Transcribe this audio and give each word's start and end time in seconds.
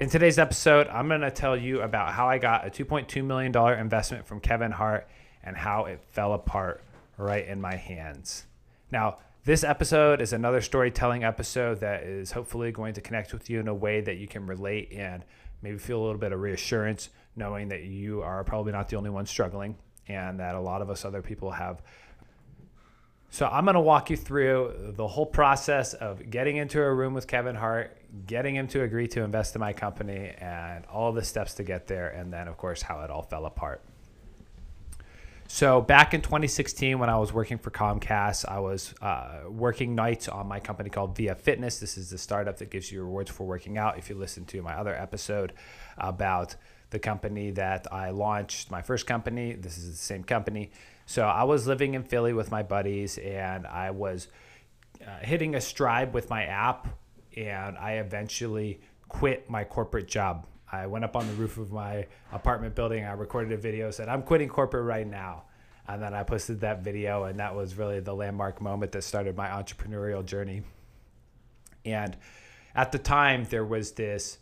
in 0.00 0.08
today's 0.08 0.38
episode, 0.38 0.88
I'm 0.88 1.08
going 1.08 1.20
to 1.20 1.30
tell 1.30 1.54
you 1.54 1.82
about 1.82 2.14
how 2.14 2.26
I 2.26 2.38
got 2.38 2.66
a 2.66 2.70
$2.2 2.70 3.22
million 3.22 3.54
investment 3.78 4.26
from 4.26 4.40
Kevin 4.40 4.72
Hart 4.72 5.06
and 5.44 5.54
how 5.54 5.84
it 5.84 6.00
fell 6.10 6.32
apart 6.32 6.82
right 7.18 7.46
in 7.46 7.60
my 7.60 7.76
hands. 7.76 8.46
Now, 8.90 9.18
this 9.44 9.62
episode 9.62 10.22
is 10.22 10.32
another 10.32 10.62
storytelling 10.62 11.22
episode 11.22 11.80
that 11.80 12.04
is 12.04 12.32
hopefully 12.32 12.72
going 12.72 12.94
to 12.94 13.02
connect 13.02 13.34
with 13.34 13.50
you 13.50 13.60
in 13.60 13.68
a 13.68 13.74
way 13.74 14.00
that 14.00 14.16
you 14.16 14.26
can 14.26 14.46
relate 14.46 14.90
and 14.90 15.22
maybe 15.60 15.76
feel 15.76 16.00
a 16.00 16.04
little 16.04 16.18
bit 16.18 16.32
of 16.32 16.40
reassurance 16.40 17.10
knowing 17.36 17.68
that 17.68 17.82
you 17.82 18.22
are 18.22 18.42
probably 18.42 18.72
not 18.72 18.88
the 18.88 18.96
only 18.96 19.10
one 19.10 19.26
struggling 19.26 19.76
and 20.08 20.40
that 20.40 20.54
a 20.54 20.60
lot 20.60 20.80
of 20.80 20.88
us 20.88 21.04
other 21.04 21.20
people 21.20 21.50
have 21.50 21.82
so 23.30 23.46
I'm 23.46 23.64
going 23.64 23.74
to 23.74 23.80
walk 23.80 24.10
you 24.10 24.16
through 24.16 24.92
the 24.96 25.06
whole 25.06 25.26
process 25.26 25.94
of 25.94 26.30
getting 26.30 26.56
into 26.56 26.82
a 26.82 26.92
room 26.92 27.14
with 27.14 27.28
Kevin 27.28 27.54
Hart, 27.54 27.96
getting 28.26 28.56
him 28.56 28.66
to 28.68 28.82
agree 28.82 29.06
to 29.08 29.22
invest 29.22 29.54
in 29.54 29.60
my 29.60 29.72
company, 29.72 30.34
and 30.38 30.84
all 30.86 31.12
the 31.12 31.22
steps 31.22 31.54
to 31.54 31.62
get 31.62 31.86
there, 31.86 32.08
and 32.08 32.32
then 32.32 32.48
of 32.48 32.56
course 32.56 32.82
how 32.82 33.00
it 33.02 33.10
all 33.10 33.22
fell 33.22 33.46
apart. 33.46 33.82
So 35.46 35.80
back 35.80 36.12
in 36.12 36.22
2016, 36.22 36.98
when 36.98 37.08
I 37.10 37.18
was 37.18 37.32
working 37.32 37.58
for 37.58 37.70
Comcast, 37.70 38.48
I 38.48 38.60
was 38.60 38.94
uh, 39.00 39.40
working 39.48 39.94
nights 39.94 40.28
on 40.28 40.46
my 40.46 40.60
company 40.60 40.90
called 40.90 41.16
Via 41.16 41.34
Fitness. 41.34 41.80
This 41.80 41.98
is 41.98 42.10
the 42.10 42.18
startup 42.18 42.58
that 42.58 42.70
gives 42.70 42.90
you 42.90 43.02
rewards 43.02 43.30
for 43.30 43.44
working 43.44 43.76
out. 43.76 43.98
If 43.98 44.08
you 44.08 44.16
listen 44.16 44.44
to 44.46 44.62
my 44.62 44.74
other 44.74 44.94
episode 44.94 45.52
about 45.98 46.54
the 46.90 46.98
company 46.98 47.50
that 47.52 47.92
I 47.92 48.10
launched, 48.10 48.70
my 48.70 48.82
first 48.82 49.06
company, 49.06 49.54
this 49.54 49.76
is 49.76 49.90
the 49.90 49.96
same 49.96 50.22
company. 50.22 50.70
So 51.10 51.24
I 51.24 51.42
was 51.42 51.66
living 51.66 51.94
in 51.94 52.04
Philly 52.04 52.32
with 52.32 52.52
my 52.52 52.62
buddies, 52.62 53.18
and 53.18 53.66
I 53.66 53.90
was 53.90 54.28
uh, 55.04 55.18
hitting 55.22 55.56
a 55.56 55.60
stride 55.60 56.14
with 56.14 56.30
my 56.30 56.44
app, 56.44 56.86
and 57.36 57.76
I 57.76 57.94
eventually 57.94 58.80
quit 59.08 59.50
my 59.50 59.64
corporate 59.64 60.06
job. 60.06 60.46
I 60.70 60.86
went 60.86 61.04
up 61.04 61.16
on 61.16 61.26
the 61.26 61.32
roof 61.32 61.58
of 61.58 61.72
my 61.72 62.06
apartment 62.30 62.76
building. 62.76 63.04
I 63.04 63.14
recorded 63.14 63.50
a 63.50 63.56
video, 63.56 63.90
said, 63.90 64.08
I'm 64.08 64.22
quitting 64.22 64.48
corporate 64.48 64.84
right 64.84 65.04
now. 65.04 65.46
And 65.88 66.00
then 66.00 66.14
I 66.14 66.22
posted 66.22 66.60
that 66.60 66.84
video, 66.84 67.24
and 67.24 67.40
that 67.40 67.56
was 67.56 67.76
really 67.76 67.98
the 67.98 68.14
landmark 68.14 68.60
moment 68.60 68.92
that 68.92 69.02
started 69.02 69.36
my 69.36 69.48
entrepreneurial 69.48 70.24
journey. 70.24 70.62
And 71.84 72.16
at 72.72 72.92
the 72.92 73.00
time, 73.00 73.48
there 73.50 73.64
was 73.64 73.90
this 73.90 74.38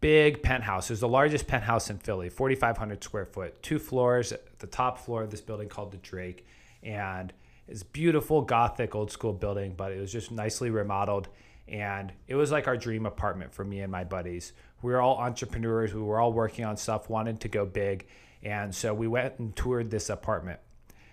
big 0.00 0.42
penthouse. 0.42 0.90
It 0.90 0.94
was 0.94 1.00
the 1.00 1.08
largest 1.08 1.46
penthouse 1.46 1.90
in 1.90 1.98
Philly, 1.98 2.28
4,500 2.28 3.02
square 3.04 3.26
foot, 3.26 3.62
two 3.62 3.78
floors. 3.78 4.32
The 4.58 4.66
top 4.66 4.98
floor 4.98 5.22
of 5.22 5.30
this 5.30 5.40
building 5.40 5.68
called 5.68 5.92
the 5.92 5.98
Drake, 5.98 6.46
and 6.82 7.32
it's 7.68 7.82
beautiful 7.82 8.42
Gothic 8.42 8.94
old 8.94 9.10
school 9.10 9.32
building, 9.32 9.74
but 9.76 9.92
it 9.92 10.00
was 10.00 10.12
just 10.12 10.30
nicely 10.30 10.70
remodeled. 10.70 11.28
And 11.68 12.12
it 12.26 12.34
was 12.34 12.50
like 12.50 12.66
our 12.66 12.76
dream 12.76 13.06
apartment 13.06 13.54
for 13.54 13.64
me 13.64 13.80
and 13.80 13.92
my 13.92 14.02
buddies. 14.02 14.52
We 14.82 14.90
were 14.90 15.00
all 15.00 15.18
entrepreneurs. 15.18 15.94
We 15.94 16.02
were 16.02 16.18
all 16.18 16.32
working 16.32 16.64
on 16.64 16.76
stuff, 16.76 17.08
wanted 17.08 17.40
to 17.40 17.48
go 17.48 17.64
big. 17.64 18.08
And 18.42 18.74
so 18.74 18.92
we 18.92 19.06
went 19.06 19.38
and 19.38 19.54
toured 19.54 19.90
this 19.90 20.10
apartment. 20.10 20.58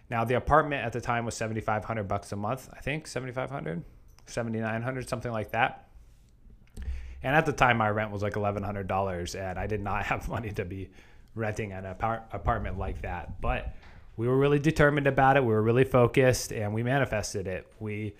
Now, 0.09 0.23
the 0.23 0.35
apartment 0.35 0.83
at 0.83 0.93
the 0.93 1.01
time 1.01 1.25
was 1.25 1.35
7,500 1.35 2.07
bucks 2.07 2.31
a 2.31 2.35
month, 2.35 2.69
I 2.73 2.79
think, 2.79 3.05
7,500, 3.05 3.83
7,900, 4.25 5.09
something 5.09 5.31
like 5.31 5.51
that 5.51 5.86
and 7.23 7.35
at 7.35 7.45
the 7.45 7.53
time, 7.53 7.77
my 7.77 7.89
rent 7.89 8.11
was 8.11 8.21
like 8.21 8.35
eleven 8.35 8.63
hundred 8.63 8.87
dollars, 8.87 9.35
and 9.35 9.57
I 9.57 9.67
did 9.67 9.81
not 9.81 10.05
have 10.07 10.29
money 10.29 10.51
to 10.51 10.65
be 10.65 10.89
renting 11.35 11.71
an 11.71 11.85
apart- 11.85 12.23
apartment 12.31 12.77
like 12.77 13.01
that. 13.01 13.41
But 13.41 13.73
we 14.15 14.27
were 14.27 14.37
really 14.37 14.59
determined 14.59 15.07
about 15.07 15.37
it. 15.37 15.41
We 15.41 15.53
were 15.53 15.61
really 15.61 15.83
focused, 15.83 16.51
and 16.51 16.73
we 16.73 16.83
manifested 16.83 17.47
it. 17.47 17.67
We 17.79 18.15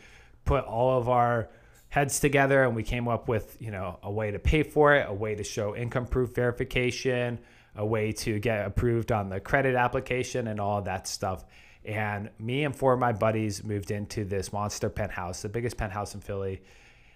put 0.46 0.64
all 0.66 0.98
of 0.98 1.10
our 1.10 1.50
heads 1.90 2.20
together, 2.20 2.64
and 2.64 2.76
we 2.76 2.84
came 2.84 3.08
up 3.08 3.28
with 3.28 3.58
you 3.60 3.72
know 3.72 4.00
a 4.04 4.12
way 4.12 4.32
to 4.32 4.40
pay 4.40 4.64
for 4.64 4.96
it, 4.96 5.08
a 5.10 5.14
way 5.14 5.36
to 5.36 5.44
show 5.44 5.76
income 5.76 6.06
proof 6.06 6.34
verification, 6.34 7.40
a 7.76 7.86
way 7.86 8.12
to 8.12 8.40
get 8.40 8.66
approved 8.66 9.12
on 9.12 9.30
the 9.30 9.40
credit 9.40 9.76
application, 9.76 10.48
and 10.48 10.60
all 10.60 10.82
that 10.82 11.08
stuff. 11.08 11.46
And 11.86 12.30
me 12.38 12.66
and 12.66 12.76
four 12.76 12.94
of 12.94 13.00
my 13.00 13.14
buddies 13.14 13.64
moved 13.64 13.92
into 13.92 14.26
this 14.26 14.52
monster 14.52 14.90
penthouse, 14.90 15.42
the 15.42 15.50
biggest 15.50 15.78
penthouse 15.78 16.16
in 16.16 16.20
Philly. 16.20 16.62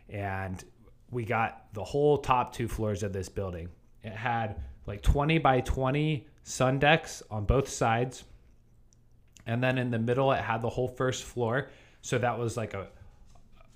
And 0.07 0.63
we 1.11 1.25
got 1.25 1.73
the 1.73 1.83
whole 1.83 2.17
top 2.17 2.53
two 2.53 2.67
floors 2.67 3.03
of 3.03 3.13
this 3.13 3.29
building. 3.29 3.69
It 4.03 4.13
had 4.13 4.61
like 4.87 5.01
20 5.01 5.37
by 5.37 5.61
20 5.61 6.25
sun 6.43 6.79
decks 6.79 7.21
on 7.29 7.45
both 7.45 7.69
sides. 7.69 8.23
And 9.45 9.61
then 9.63 9.77
in 9.77 9.91
the 9.91 9.99
middle, 9.99 10.31
it 10.31 10.41
had 10.41 10.61
the 10.61 10.69
whole 10.69 10.87
first 10.87 11.23
floor. 11.23 11.69
So 12.01 12.17
that 12.17 12.39
was 12.39 12.57
like 12.57 12.73
a, 12.73 12.87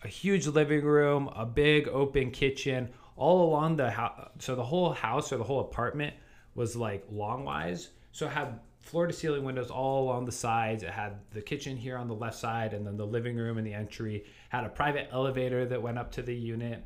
a 0.03 0.07
huge 0.07 0.47
living 0.47 0.84
room, 0.84 1.29
a 1.35 1.46
big 1.46 1.88
open 1.90 2.31
kitchen, 2.31 2.90
all 3.18 3.50
along 3.50 3.75
the 3.78 3.90
house. 3.90 4.29
So 4.40 4.56
the 4.56 4.63
whole 4.63 4.94
house 4.94 5.31
or 5.31 5.38
the 5.38 5.44
whole 5.44 5.59
apartment 5.59 6.13
was 6.56 6.75
like 6.75 7.09
longwise. 7.12 7.90
So 8.12 8.28
it 8.28 8.31
had 8.31 8.59
floor 8.79 9.07
to 9.07 9.13
ceiling 9.13 9.44
windows 9.44 9.69
all 9.69 10.03
along 10.03 10.25
the 10.25 10.31
sides. 10.31 10.84
It 10.84 10.91
had 10.91 11.19
the 11.31 11.41
kitchen 11.41 11.75
here 11.75 11.97
on 11.97 12.07
the 12.07 12.13
left 12.13 12.38
side, 12.38 12.73
and 12.73 12.85
then 12.85 12.97
the 12.97 13.06
living 13.06 13.35
room 13.35 13.57
and 13.57 13.66
the 13.66 13.73
entry. 13.73 14.25
Had 14.50 14.63
a 14.63 14.69
private 14.69 15.09
elevator 15.12 15.66
that 15.66 15.81
went 15.81 15.97
up 15.97 16.12
to 16.13 16.22
the 16.22 16.35
unit 16.35 16.84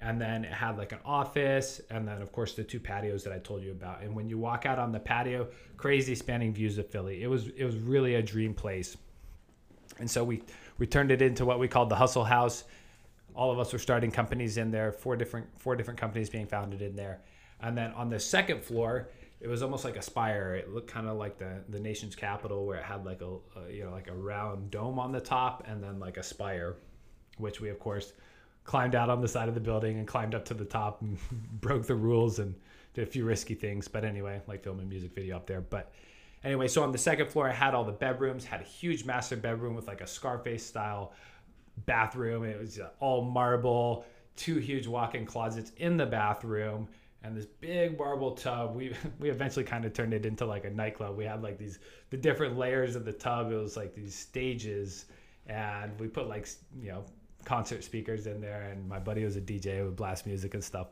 and 0.00 0.20
then 0.20 0.44
it 0.44 0.52
had 0.52 0.76
like 0.76 0.92
an 0.92 0.98
office 1.04 1.80
and 1.90 2.06
then 2.06 2.20
of 2.20 2.30
course 2.30 2.52
the 2.54 2.62
two 2.62 2.78
patios 2.78 3.24
that 3.24 3.32
I 3.32 3.38
told 3.38 3.62
you 3.62 3.72
about. 3.72 4.02
And 4.02 4.14
when 4.14 4.28
you 4.28 4.38
walk 4.38 4.66
out 4.66 4.78
on 4.78 4.92
the 4.92 5.00
patio, 5.00 5.48
crazy 5.76 6.14
spanning 6.14 6.52
views 6.52 6.78
of 6.78 6.88
Philly. 6.88 7.22
It 7.22 7.28
was 7.28 7.48
it 7.48 7.64
was 7.64 7.76
really 7.76 8.16
a 8.16 8.22
dream 8.22 8.54
place. 8.54 8.96
And 9.98 10.10
so 10.10 10.22
we 10.24 10.42
we 10.78 10.86
turned 10.86 11.10
it 11.10 11.22
into 11.22 11.44
what 11.44 11.58
we 11.58 11.68
called 11.68 11.88
the 11.88 11.96
Hustle 11.96 12.24
House. 12.24 12.64
All 13.34 13.50
of 13.50 13.58
us 13.58 13.72
were 13.72 13.78
starting 13.78 14.10
companies 14.10 14.56
in 14.58 14.70
there, 14.70 14.92
four 14.92 15.16
different 15.16 15.46
four 15.58 15.76
different 15.76 15.98
companies 15.98 16.28
being 16.28 16.46
founded 16.46 16.82
in 16.82 16.94
there. 16.94 17.20
And 17.60 17.76
then 17.76 17.92
on 17.92 18.10
the 18.10 18.20
second 18.20 18.62
floor, 18.62 19.08
it 19.40 19.48
was 19.48 19.62
almost 19.62 19.84
like 19.84 19.96
a 19.96 20.02
spire. 20.02 20.54
It 20.54 20.72
looked 20.72 20.90
kind 20.90 21.08
of 21.08 21.16
like 21.16 21.38
the 21.38 21.62
the 21.68 21.80
nation's 21.80 22.14
capital, 22.14 22.66
where 22.66 22.78
it 22.78 22.84
had 22.84 23.04
like 23.04 23.22
a, 23.22 23.36
a 23.58 23.72
you 23.72 23.84
know 23.84 23.90
like 23.90 24.08
a 24.08 24.14
round 24.14 24.70
dome 24.70 24.98
on 24.98 25.12
the 25.12 25.20
top, 25.20 25.64
and 25.66 25.82
then 25.82 25.98
like 25.98 26.16
a 26.16 26.22
spire, 26.22 26.76
which 27.38 27.60
we 27.60 27.70
of 27.70 27.78
course 27.78 28.12
climbed 28.66 28.96
out 28.96 29.08
on 29.08 29.20
the 29.20 29.28
side 29.28 29.48
of 29.48 29.54
the 29.54 29.60
building 29.60 29.98
and 29.98 30.06
climbed 30.06 30.34
up 30.34 30.44
to 30.44 30.54
the 30.54 30.64
top 30.64 31.00
and 31.00 31.16
broke 31.60 31.86
the 31.86 31.94
rules 31.94 32.40
and 32.40 32.54
did 32.92 33.06
a 33.06 33.10
few 33.10 33.24
risky 33.24 33.54
things. 33.54 33.88
But 33.88 34.04
anyway, 34.04 34.42
like 34.46 34.64
filming 34.64 34.86
a 34.86 34.88
music 34.88 35.14
video 35.14 35.36
up 35.36 35.46
there. 35.46 35.60
But 35.60 35.92
anyway, 36.44 36.68
so 36.68 36.82
on 36.82 36.92
the 36.92 36.98
second 36.98 37.30
floor, 37.30 37.48
I 37.48 37.52
had 37.52 37.74
all 37.74 37.84
the 37.84 37.92
bedrooms, 37.92 38.44
had 38.44 38.60
a 38.60 38.64
huge 38.64 39.04
master 39.04 39.36
bedroom 39.36 39.74
with 39.74 39.86
like 39.86 40.00
a 40.00 40.06
Scarface 40.06 40.66
style 40.66 41.12
bathroom. 41.86 42.44
It 42.44 42.58
was 42.58 42.80
uh, 42.80 42.88
all 42.98 43.22
marble, 43.22 44.04
two 44.34 44.56
huge 44.56 44.86
walk-in 44.86 45.24
closets 45.24 45.70
in 45.76 45.96
the 45.96 46.06
bathroom. 46.06 46.88
And 47.22 47.36
this 47.36 47.46
big 47.46 47.98
marble 47.98 48.32
tub. 48.32 48.74
We 48.74 48.94
we 49.20 49.30
eventually 49.30 49.64
kind 49.64 49.84
of 49.84 49.92
turned 49.92 50.12
it 50.12 50.26
into 50.26 50.44
like 50.44 50.64
a 50.64 50.70
nightclub. 50.70 51.16
We 51.16 51.24
had 51.24 51.42
like 51.42 51.56
these 51.56 51.78
the 52.10 52.16
different 52.16 52.58
layers 52.58 52.96
of 52.96 53.04
the 53.04 53.12
tub. 53.12 53.52
It 53.52 53.56
was 53.56 53.76
like 53.76 53.94
these 53.94 54.14
stages, 54.14 55.06
and 55.46 55.98
we 56.00 56.08
put 56.08 56.28
like 56.28 56.48
you 56.80 56.90
know 56.90 57.04
concert 57.46 57.82
speakers 57.82 58.26
in 58.26 58.42
there, 58.42 58.70
and 58.70 58.86
my 58.86 58.98
buddy 58.98 59.24
was 59.24 59.36
a 59.36 59.40
DJ 59.40 59.82
with 59.82 59.96
blast 59.96 60.26
music 60.26 60.52
and 60.52 60.62
stuff. 60.62 60.88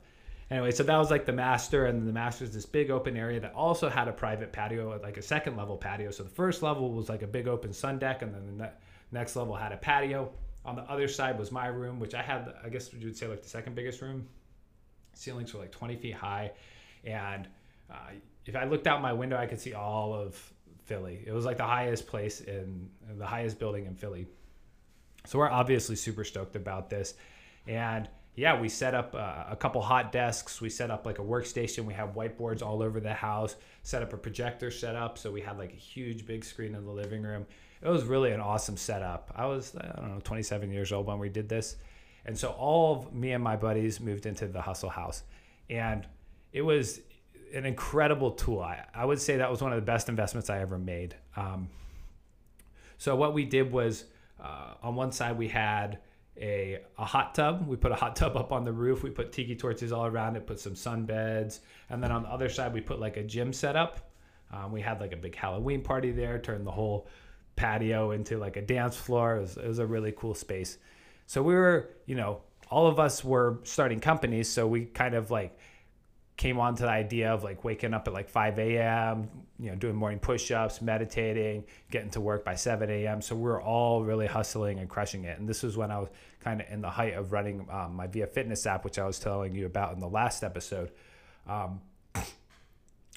Anyway, 0.51 0.71
so 0.71 0.83
that 0.83 0.97
was 0.97 1.11
like 1.11 1.27
the 1.27 1.33
master, 1.33 1.87
and 1.87 2.07
the 2.07 2.13
master 2.13 2.45
is 2.45 2.55
this 2.55 2.65
big 2.65 2.91
open 2.91 3.17
area 3.17 3.41
that 3.41 3.53
also 3.55 3.89
had 3.91 4.09
a 4.09 4.13
private 4.13 4.53
patio, 4.53 4.99
like 5.03 5.17
a 5.17 5.23
second 5.23 5.57
level 5.57 5.77
patio. 5.77 6.11
So 6.11 6.23
the 6.23 6.31
first 6.31 6.63
level 6.63 6.93
was 6.93 7.09
like 7.09 7.23
a 7.23 7.27
big 7.27 7.49
open 7.49 7.73
sun 7.73 7.99
deck, 7.99 8.23
and 8.23 8.35
then 8.35 8.47
the 8.47 8.65
ne- 8.65 8.73
next 9.13 9.37
level 9.37 9.55
had 9.55 9.73
a 9.73 9.77
patio. 9.77 10.33
On 10.65 10.77
the 10.77 10.83
other 10.83 11.09
side 11.09 11.39
was 11.39 11.51
my 11.51 11.67
room, 11.67 11.99
which 11.99 12.15
I 12.15 12.23
had, 12.23 12.55
I 12.65 12.69
guess 12.69 12.93
you 12.93 13.07
would 13.07 13.17
say 13.17 13.27
like 13.27 13.43
the 13.43 13.49
second 13.49 13.75
biggest 13.75 14.01
room. 14.01 14.27
Ceilings 15.15 15.53
were 15.53 15.61
like 15.61 15.73
20 15.73 15.97
feet 15.97 16.15
high, 16.15 16.53
and 17.05 17.49
uh, 17.91 18.13
if 18.47 18.57
I 18.57 18.65
looked 18.65 18.87
out 18.87 19.03
my 19.03 19.13
window, 19.13 19.37
I 19.37 19.47
could 19.47 19.61
see 19.61 19.75
all 19.75 20.15
of 20.15 20.35
Philly. 20.85 21.23
It 21.27 21.33
was 21.33 21.45
like 21.45 21.57
the 21.57 21.65
highest 21.65 22.07
place 22.07 22.41
in 22.41 22.89
the 23.19 23.27
highest 23.27 23.59
building 23.59 23.87
in 23.87 23.95
Philly. 23.95 24.27
So 25.27 25.39
we're 25.39 25.51
obviously 25.51 25.97
super 25.97 26.25
stoked 26.25 26.57
about 26.57 26.91
this. 26.91 27.15
And 27.67 28.09
yeah, 28.37 28.61
we 28.61 28.69
set 28.69 28.95
up 28.95 29.15
uh, 29.15 29.45
a 29.49 29.57
couple 29.57 29.81
hot 29.81 30.13
desks. 30.13 30.61
We 30.61 30.69
set 30.69 30.91
up 30.91 31.07
like 31.07 31.19
a 31.19 31.23
workstation. 31.23 31.85
We 31.85 31.95
have 31.95 32.11
whiteboards 32.15 32.63
all 32.63 32.83
over 32.83 33.01
the 33.01 33.15
house. 33.15 33.57
Set 33.83 34.03
up 34.03 34.13
a 34.13 34.17
projector 34.17 34.71
setup. 34.71 35.19
So 35.19 35.31
we 35.31 35.41
had 35.41 35.57
like 35.57 35.73
a 35.73 35.77
huge 35.77 36.27
big 36.27 36.45
screen 36.45 36.75
in 36.75 36.85
the 36.85 36.93
living 36.93 37.23
room. 37.23 37.47
It 37.81 37.89
was 37.89 38.05
really 38.05 38.33
an 38.33 38.41
awesome 38.41 38.77
setup. 38.77 39.33
I 39.37 39.47
was, 39.47 39.77
I 39.77 40.01
don't 40.01 40.15
know, 40.15 40.21
27 40.25 40.71
years 40.71 40.93
old 40.93 41.07
when 41.07 41.19
we 41.19 41.29
did 41.29 41.49
this. 41.49 41.77
And 42.27 42.37
so 42.37 42.51
all 42.51 42.97
of 42.97 43.15
me 43.15 43.33
and 43.33 43.45
my 43.45 43.57
buddies 43.57 44.01
moved 44.01 44.27
into 44.27 44.47
the 44.47 44.61
Hustle 44.61 44.89
House. 44.89 45.23
And 45.71 46.07
it 46.53 46.63
was 46.63 47.01
an 47.55 47.67
incredible 47.67 48.33
tool. 48.33 48.61
I, 48.61 48.85
I 48.95 49.05
would 49.05 49.21
say 49.21 49.37
that 49.37 49.51
was 49.51 49.63
one 49.63 49.73
of 49.73 49.77
the 49.77 49.85
best 49.85 50.09
investments 50.09 50.51
I 50.51 50.61
ever 50.61 50.79
made. 50.79 51.15
Um, 51.37 51.69
so 52.99 53.15
what 53.15 53.35
we 53.35 53.45
did 53.45 53.71
was 53.71 54.05
uh, 54.43 54.75
on 54.83 54.95
one 54.95 55.13
side 55.13 55.39
we 55.39 55.49
had 55.49 55.99
a, 56.41 56.81
a 56.99 57.05
hot 57.05 57.35
tub. 57.35 57.67
We 57.67 57.77
put 57.77 57.93
a 57.93 57.95
hot 57.95 58.17
tub 58.17 58.37
up 58.37 58.53
on 58.53 58.65
the 58.65 58.73
roof. 58.73 59.03
We 59.03 59.11
put 59.11 59.33
tiki 59.33 59.55
torches 59.55 59.93
all 59.93 60.07
around 60.07 60.37
it, 60.37 60.47
put 60.47 60.61
some 60.61 60.75
sun 60.75 61.05
beds. 61.05 61.61
And 61.91 62.03
then 62.03 62.11
on 62.11 62.23
the 62.25 62.29
other 62.29 62.49
side, 62.49 62.73
we 62.73 62.81
put 62.81 62.99
like 62.99 63.17
a 63.17 63.23
gym 63.23 63.53
setup. 63.53 64.11
Um, 64.53 64.73
we 64.73 64.81
had 64.81 65.01
like 65.01 65.13
a 65.13 65.17
big 65.17 65.35
Halloween 65.35 65.83
party 65.83 66.13
there, 66.13 66.39
turned 66.39 66.67
the 66.67 66.71
whole 66.71 67.09
patio 67.57 68.11
into 68.11 68.39
like 68.39 68.57
a 68.57 68.63
dance 68.63 68.97
floor. 68.97 69.37
It 69.37 69.41
was, 69.41 69.57
it 69.57 69.67
was 69.67 69.79
a 69.79 69.87
really 69.87 70.13
cool 70.13 70.35
space. 70.35 70.79
So 71.27 71.43
we 71.43 71.55
were, 71.55 71.91
you 72.07 72.15
know, 72.15 72.41
all 72.71 72.87
of 72.87 72.99
us 72.99 73.25
were 73.25 73.61
starting 73.63 74.01
companies. 74.01 74.49
So 74.49 74.67
we 74.67 74.87
kind 74.87 75.15
of 75.15 75.31
like 75.31 75.59
came 76.37 76.59
on 76.59 76.75
to 76.77 76.83
the 76.83 76.89
idea 76.89 77.33
of 77.33 77.45
like 77.45 77.65
waking 77.65 77.95
up 77.95 78.09
at 78.09 78.15
like 78.15 78.29
5 78.29 78.59
a.m., 78.59 79.29
you 79.59 79.71
know, 79.71 79.77
doing 79.77 79.95
morning 79.95 80.19
push 80.19 80.51
ups, 80.51 80.83
meditating, 80.83 81.65
getting 81.91 82.11
to 82.11 82.21
work 82.21 82.45
by 82.45 82.55
7 82.55 82.91
a.m. 82.91 83.23
So 83.23 83.37
we 83.37 83.49
are 83.51 83.61
all 83.61 84.03
really 84.03 84.27
hustling 84.27 84.81
and 84.81 84.89
crushing 84.89 85.25
it. 85.25 85.39
And 85.39 85.49
this 85.49 85.63
was 85.63 85.77
when 85.77 85.91
I 85.91 85.99
was 85.99 86.09
kind 86.41 86.61
of 86.61 86.67
in 86.71 86.81
the 86.81 86.91
height 86.91 87.15
of 87.15 87.33
running 87.33 87.67
um, 87.71 87.95
my 87.95 88.07
Via 88.07 88.27
Fitness 88.27 88.67
app, 88.67 88.85
which 88.85 88.99
I 88.99 89.07
was 89.07 89.19
telling 89.19 89.55
you 89.55 89.67
about 89.67 89.95
in 89.95 90.01
the 90.01 90.09
last 90.09 90.43
episode. 90.43 90.91
Um, 91.47 91.81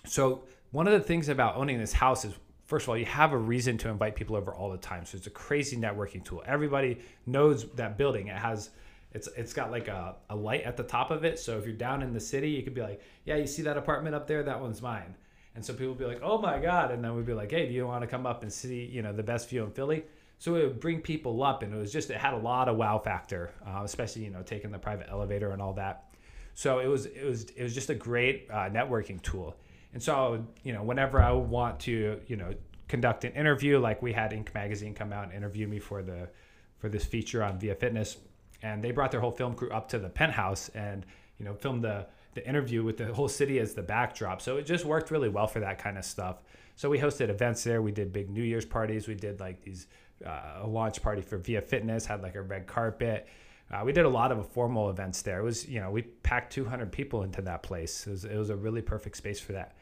so 0.06 0.44
one 0.72 0.88
of 0.88 0.94
the 0.94 1.00
things 1.00 1.30
about 1.30 1.56
owning 1.56 1.80
this 1.80 1.94
house 1.94 2.24
is 2.24 2.34
first 2.66 2.84
of 2.84 2.90
all, 2.90 2.98
you 2.98 3.06
have 3.06 3.34
a 3.34 3.38
reason 3.38 3.78
to 3.80 3.90
invite 3.90 4.16
people 4.16 4.36
over 4.36 4.54
all 4.54 4.70
the 4.70 4.78
time. 4.78 5.06
So 5.06 5.18
it's 5.18 5.28
a 5.28 5.32
crazy 5.32 5.78
networking 5.78 6.24
tool. 6.24 6.44
Everybody 6.46 7.00
knows 7.26 7.66
that 7.72 7.98
building. 7.98 8.28
It 8.28 8.38
has 8.38 8.70
it's 9.14 9.28
it's 9.36 9.54
got 9.54 9.72
like 9.72 9.88
a, 9.88 10.16
a 10.30 10.36
light 10.36 10.64
at 10.64 10.78
the 10.78 10.84
top 10.84 11.10
of 11.10 11.24
it. 11.26 11.40
So 11.40 11.58
if 11.58 11.66
you're 11.66 11.74
down 11.74 12.04
in 12.04 12.14
the 12.14 12.20
city, 12.20 12.50
you 12.50 12.62
could 12.62 12.76
be 12.76 12.82
like, 12.82 13.02
yeah, 13.26 13.38
you 13.38 13.48
see 13.48 13.64
that 13.64 13.78
apartment 13.78 14.16
up 14.16 14.28
there? 14.28 14.44
That 14.44 14.62
one's 14.62 14.82
mine. 14.82 15.16
And 15.58 15.66
so 15.66 15.74
people 15.74 15.88
would 15.88 15.98
be 15.98 16.06
like, 16.06 16.22
oh 16.22 16.38
my 16.38 16.60
God. 16.60 16.92
And 16.92 17.04
then 17.04 17.16
we'd 17.16 17.26
be 17.26 17.34
like, 17.34 17.50
hey, 17.50 17.68
do 17.68 17.74
you 17.74 17.88
want 17.88 18.04
to 18.04 18.08
come 18.08 18.28
up 18.28 18.44
and 18.44 18.54
see, 18.54 18.86
you 18.86 19.02
know, 19.02 19.12
the 19.12 19.24
best 19.24 19.50
view 19.50 19.64
in 19.64 19.72
Philly? 19.72 20.04
So 20.38 20.54
it 20.54 20.62
would 20.62 20.80
bring 20.80 21.02
people 21.02 21.42
up 21.42 21.64
and 21.64 21.74
it 21.74 21.78
was 21.78 21.92
just, 21.92 22.12
it 22.12 22.18
had 22.18 22.36
a 22.36 22.38
lot 22.38 22.70
of 22.70 22.78
wow 22.78 23.00
factor, 23.00 23.50
uh, 23.66 23.82
especially, 23.84 24.24
you 24.24 24.30
know, 24.30 24.44
taking 24.44 24.70
the 24.70 24.78
private 24.78 25.08
elevator 25.10 25.50
and 25.50 25.60
all 25.60 25.74
that. 25.74 26.14
So 26.54 26.78
it 26.78 26.86
was, 26.86 27.08
it 27.08 27.26
was, 27.26 27.46
it 27.56 27.64
was 27.64 27.74
just 27.74 27.90
a 27.90 27.96
great 27.96 28.48
uh, 28.52 28.70
networking 28.70 29.20
tool. 29.20 29.56
And 29.94 30.04
so, 30.04 30.30
would, 30.30 30.48
you 30.62 30.74
know, 30.74 30.84
whenever 30.84 31.20
I 31.20 31.32
would 31.32 31.50
want 31.50 31.80
to, 31.82 32.22
you 32.28 32.36
know, 32.36 32.54
conduct 32.88 33.24
an 33.24 33.34
interview, 33.34 33.80
like 33.80 34.00
we 34.04 34.14
had 34.14 34.34
Inc. 34.34 34.54
magazine 34.54 34.94
come 34.94 35.12
out 35.12 35.24
and 35.24 35.34
interview 35.34 35.68
me 35.68 35.80
for 35.80 36.04
the, 36.04 36.30
for 36.78 36.88
this 36.88 37.04
feature 37.04 37.44
on 37.44 37.58
Via 37.58 37.74
Fitness, 37.74 38.18
and 38.62 38.84
they 38.84 38.92
brought 38.92 39.10
their 39.10 39.22
whole 39.22 39.32
film 39.32 39.56
crew 39.56 39.72
up 39.72 39.90
to 39.90 39.98
the 39.98 40.10
penthouse 40.10 40.70
and 40.70 41.04
you 41.40 41.46
know 41.46 41.56
filmed 41.56 41.84
the 41.84 42.06
the 42.38 42.48
interview 42.48 42.84
with 42.84 42.98
the 42.98 43.14
whole 43.14 43.28
city 43.28 43.60
as 43.60 43.74
the 43.74 43.82
backdrop. 43.82 44.42
So 44.42 44.58
it 44.58 44.66
just 44.66 44.86
worked 44.86 45.12
really 45.12 45.30
well 45.30 45.48
for 45.48 45.60
that 45.60 45.80
kind 45.80 45.98
of 45.98 46.06
stuff. 46.06 46.38
So 46.76 46.90
we 46.90 47.00
hosted 47.00 47.30
events 47.30 47.64
there. 47.64 47.82
We 47.82 47.92
did 47.92 48.14
big 48.14 48.30
New 48.30 48.44
Year's 48.44 48.66
parties. 48.66 49.08
We 49.08 49.16
did 49.16 49.40
like 49.40 49.62
these 49.64 49.88
uh, 50.26 50.62
a 50.62 50.68
launch 50.68 51.02
party 51.02 51.22
for 51.22 51.38
Via 51.38 51.62
Fitness. 51.62 52.06
Had 52.06 52.22
like 52.22 52.36
a 52.36 52.42
red 52.42 52.68
carpet. 52.68 53.28
Uh, 53.72 53.82
we 53.84 53.92
did 53.92 54.06
a 54.06 54.10
lot 54.10 54.32
of 54.32 54.48
formal 54.48 54.90
events 54.90 55.24
there. 55.24 55.40
It 55.40 55.44
was 55.44 55.68
you 55.68 55.80
know 55.80 55.90
we 55.90 56.04
packed 56.04 56.54
200 56.54 56.92
people 56.92 57.24
into 57.24 57.42
that 57.42 57.64
place. 57.64 58.06
It 58.06 58.12
was, 58.12 58.26
it 58.26 58.38
was 58.38 58.50
a 58.52 58.56
really 58.56 58.82
perfect 58.82 59.18
space 59.18 59.40
for 59.40 59.54
that. 59.54 59.76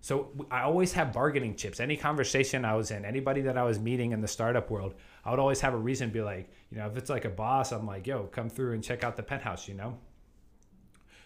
So 0.00 0.30
I 0.50 0.62
always 0.62 0.92
have 0.94 1.12
bargaining 1.12 1.54
chips. 1.54 1.78
Any 1.78 1.96
conversation 1.96 2.64
I 2.64 2.74
was 2.74 2.90
in, 2.90 3.04
anybody 3.04 3.42
that 3.42 3.58
I 3.58 3.64
was 3.64 3.78
meeting 3.78 4.12
in 4.12 4.20
the 4.20 4.28
startup 4.28 4.70
world, 4.70 4.94
I 5.24 5.30
would 5.30 5.38
always 5.38 5.60
have 5.60 5.74
a 5.74 5.78
reason 5.78 6.08
to 6.08 6.12
be 6.12 6.22
like, 6.22 6.50
you 6.70 6.78
know, 6.78 6.86
if 6.86 6.96
it's 6.96 7.10
like 7.10 7.26
a 7.26 7.30
boss, 7.30 7.70
I'm 7.70 7.86
like, 7.86 8.06
yo, 8.06 8.24
come 8.24 8.48
through 8.48 8.72
and 8.72 8.82
check 8.82 9.04
out 9.04 9.16
the 9.16 9.22
penthouse, 9.22 9.68
you 9.68 9.74
know? 9.74 9.98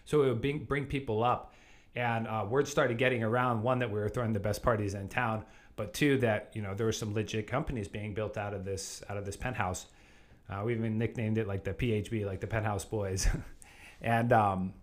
So 0.05 0.23
it 0.23 0.27
would 0.27 0.41
bring, 0.41 0.63
bring 0.63 0.85
people 0.85 1.23
up. 1.23 1.53
And 1.95 2.27
uh, 2.27 2.45
word 2.49 2.67
started 2.67 2.97
getting 2.97 3.23
around 3.23 3.63
one, 3.63 3.79
that 3.79 3.89
we 3.89 3.99
were 3.99 4.09
throwing 4.09 4.33
the 4.33 4.39
best 4.39 4.61
parties 4.61 4.93
in 4.93 5.07
town, 5.07 5.45
but 5.75 5.93
two, 5.93 6.17
that, 6.19 6.51
you 6.53 6.61
know, 6.61 6.73
there 6.73 6.85
were 6.85 6.91
some 6.91 7.13
legit 7.13 7.47
companies 7.47 7.87
being 7.87 8.13
built 8.13 8.37
out 8.37 8.53
of 8.53 8.65
this, 8.65 9.03
out 9.09 9.17
of 9.17 9.25
this 9.25 9.35
penthouse. 9.35 9.87
Uh, 10.49 10.61
we 10.65 10.73
even 10.73 10.97
nicknamed 10.97 11.37
it 11.37 11.47
like 11.47 11.63
the 11.63 11.73
PHB, 11.73 12.25
like 12.25 12.39
the 12.39 12.47
Penthouse 12.47 12.85
Boys. 12.85 13.27
and, 14.01 14.31
um, 14.31 14.73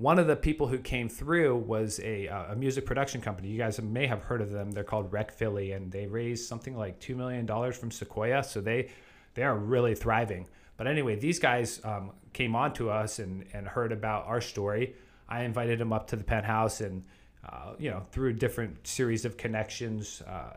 one 0.00 0.18
of 0.18 0.26
the 0.26 0.34
people 0.34 0.66
who 0.66 0.78
came 0.78 1.10
through 1.10 1.56
was 1.56 2.00
a, 2.02 2.26
uh, 2.26 2.52
a 2.52 2.56
music 2.56 2.86
production 2.86 3.20
company. 3.20 3.48
You 3.48 3.58
guys 3.58 3.78
may 3.82 4.06
have 4.06 4.24
heard 4.24 4.40
of 4.40 4.50
them. 4.50 4.70
They're 4.70 4.82
called 4.82 5.12
Rec 5.12 5.30
Philly, 5.30 5.72
and 5.72 5.92
they 5.92 6.06
raised 6.06 6.48
something 6.48 6.74
like 6.74 6.98
two 7.00 7.14
million 7.14 7.44
dollars 7.44 7.76
from 7.76 7.90
Sequoia. 7.90 8.42
So 8.42 8.62
they 8.62 8.88
they 9.34 9.42
are 9.42 9.54
really 9.54 9.94
thriving. 9.94 10.48
But 10.80 10.86
anyway, 10.86 11.16
these 11.16 11.38
guys 11.38 11.78
um, 11.84 12.12
came 12.32 12.56
on 12.56 12.72
to 12.72 12.88
us 12.88 13.18
and, 13.18 13.44
and 13.52 13.68
heard 13.68 13.92
about 13.92 14.24
our 14.24 14.40
story. 14.40 14.94
I 15.28 15.42
invited 15.42 15.78
them 15.78 15.92
up 15.92 16.06
to 16.06 16.16
the 16.16 16.24
penthouse, 16.24 16.80
and 16.80 17.04
uh, 17.46 17.74
you 17.78 17.90
know 17.90 18.06
through 18.12 18.32
different 18.32 18.86
series 18.86 19.26
of 19.26 19.36
connections, 19.36 20.22
uh, 20.26 20.54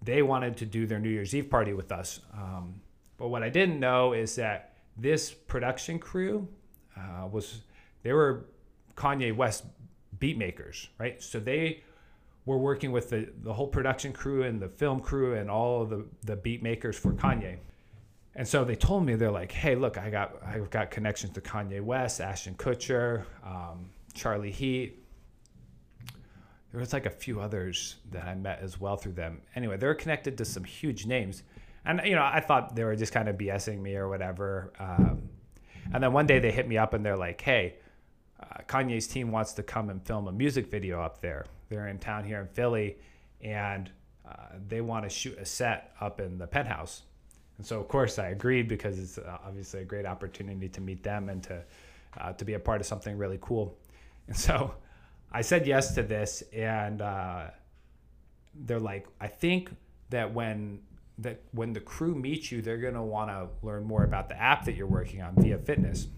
they 0.00 0.22
wanted 0.22 0.56
to 0.56 0.64
do 0.64 0.86
their 0.86 0.98
New 0.98 1.10
Year's 1.10 1.34
Eve 1.34 1.50
party 1.50 1.74
with 1.74 1.92
us. 1.92 2.20
Um, 2.32 2.80
but 3.18 3.28
what 3.28 3.42
I 3.42 3.50
didn't 3.50 3.78
know 3.78 4.14
is 4.14 4.34
that 4.36 4.76
this 4.96 5.30
production 5.30 5.98
crew 5.98 6.48
uh, 6.96 7.26
was 7.30 7.60
they 8.02 8.14
were 8.14 8.46
Kanye 8.94 9.36
West 9.36 9.64
beat 10.18 10.38
makers, 10.38 10.88
right? 10.98 11.22
So 11.22 11.38
they 11.38 11.82
were 12.46 12.56
working 12.56 12.92
with 12.92 13.10
the, 13.10 13.28
the 13.42 13.52
whole 13.52 13.68
production 13.68 14.14
crew 14.14 14.44
and 14.44 14.58
the 14.58 14.70
film 14.70 15.00
crew 15.00 15.34
and 15.34 15.50
all 15.50 15.82
of 15.82 15.90
the, 15.90 16.06
the 16.24 16.36
beat 16.36 16.62
makers 16.62 16.98
for 16.98 17.12
Kanye. 17.12 17.58
And 18.36 18.46
so 18.46 18.64
they 18.64 18.74
told 18.76 19.04
me, 19.06 19.14
they're 19.14 19.30
like, 19.30 19.50
hey, 19.50 19.74
look, 19.74 19.96
I 19.96 20.10
got, 20.10 20.36
I've 20.44 20.68
got 20.68 20.90
connections 20.90 21.32
to 21.32 21.40
Kanye 21.40 21.80
West, 21.80 22.20
Ashton 22.20 22.54
Kutcher, 22.54 23.24
um, 23.42 23.88
Charlie 24.12 24.50
Heat. 24.50 25.02
There 26.70 26.78
was 26.78 26.92
like 26.92 27.06
a 27.06 27.10
few 27.10 27.40
others 27.40 27.96
that 28.10 28.24
I 28.24 28.34
met 28.34 28.60
as 28.60 28.78
well 28.78 28.96
through 28.98 29.14
them. 29.14 29.40
Anyway, 29.54 29.78
they're 29.78 29.94
connected 29.94 30.36
to 30.36 30.44
some 30.44 30.64
huge 30.64 31.06
names. 31.06 31.44
And, 31.86 32.02
you 32.04 32.14
know, 32.14 32.22
I 32.22 32.40
thought 32.40 32.76
they 32.76 32.84
were 32.84 32.94
just 32.94 33.12
kind 33.12 33.26
of 33.26 33.38
BSing 33.38 33.80
me 33.80 33.96
or 33.96 34.06
whatever. 34.06 34.70
Um, 34.78 35.30
and 35.94 36.02
then 36.02 36.12
one 36.12 36.26
day 36.26 36.38
they 36.38 36.52
hit 36.52 36.68
me 36.68 36.76
up 36.76 36.92
and 36.92 37.02
they're 37.02 37.16
like, 37.16 37.40
hey, 37.40 37.76
uh, 38.38 38.58
Kanye's 38.68 39.06
team 39.06 39.32
wants 39.32 39.54
to 39.54 39.62
come 39.62 39.88
and 39.88 40.04
film 40.06 40.28
a 40.28 40.32
music 40.32 40.70
video 40.70 41.00
up 41.00 41.22
there. 41.22 41.46
They're 41.70 41.88
in 41.88 41.98
town 41.98 42.24
here 42.24 42.40
in 42.40 42.48
Philly, 42.48 42.98
and 43.40 43.90
uh, 44.28 44.58
they 44.68 44.82
want 44.82 45.04
to 45.04 45.08
shoot 45.08 45.38
a 45.38 45.46
set 45.46 45.94
up 46.02 46.20
in 46.20 46.36
the 46.36 46.46
penthouse. 46.46 47.02
And 47.58 47.66
so, 47.66 47.80
of 47.80 47.88
course, 47.88 48.18
I 48.18 48.28
agreed 48.28 48.68
because 48.68 48.98
it's 48.98 49.18
uh, 49.18 49.38
obviously 49.46 49.80
a 49.80 49.84
great 49.84 50.06
opportunity 50.06 50.68
to 50.68 50.80
meet 50.80 51.02
them 51.02 51.28
and 51.28 51.42
to 51.44 51.62
uh, 52.18 52.32
to 52.32 52.44
be 52.44 52.54
a 52.54 52.58
part 52.58 52.80
of 52.80 52.86
something 52.86 53.16
really 53.18 53.38
cool. 53.40 53.76
And 54.26 54.36
so, 54.46 54.74
I 55.32 55.42
said 55.42 55.66
yes 55.66 55.94
to 55.94 56.02
this, 56.02 56.42
and 56.52 57.02
uh, 57.02 57.44
they're 58.54 58.80
like, 58.80 59.06
I 59.20 59.28
think 59.28 59.70
that 60.10 60.32
when 60.32 60.80
that 61.18 61.40
when 61.52 61.72
the 61.72 61.80
crew 61.80 62.14
meets 62.14 62.52
you, 62.52 62.60
they're 62.60 62.78
gonna 62.78 63.04
want 63.04 63.30
to 63.30 63.48
learn 63.66 63.84
more 63.84 64.04
about 64.04 64.28
the 64.28 64.40
app 64.40 64.64
that 64.66 64.74
you're 64.76 64.86
working 64.86 65.22
on 65.22 65.34
via 65.36 65.58
fitness. 65.58 66.08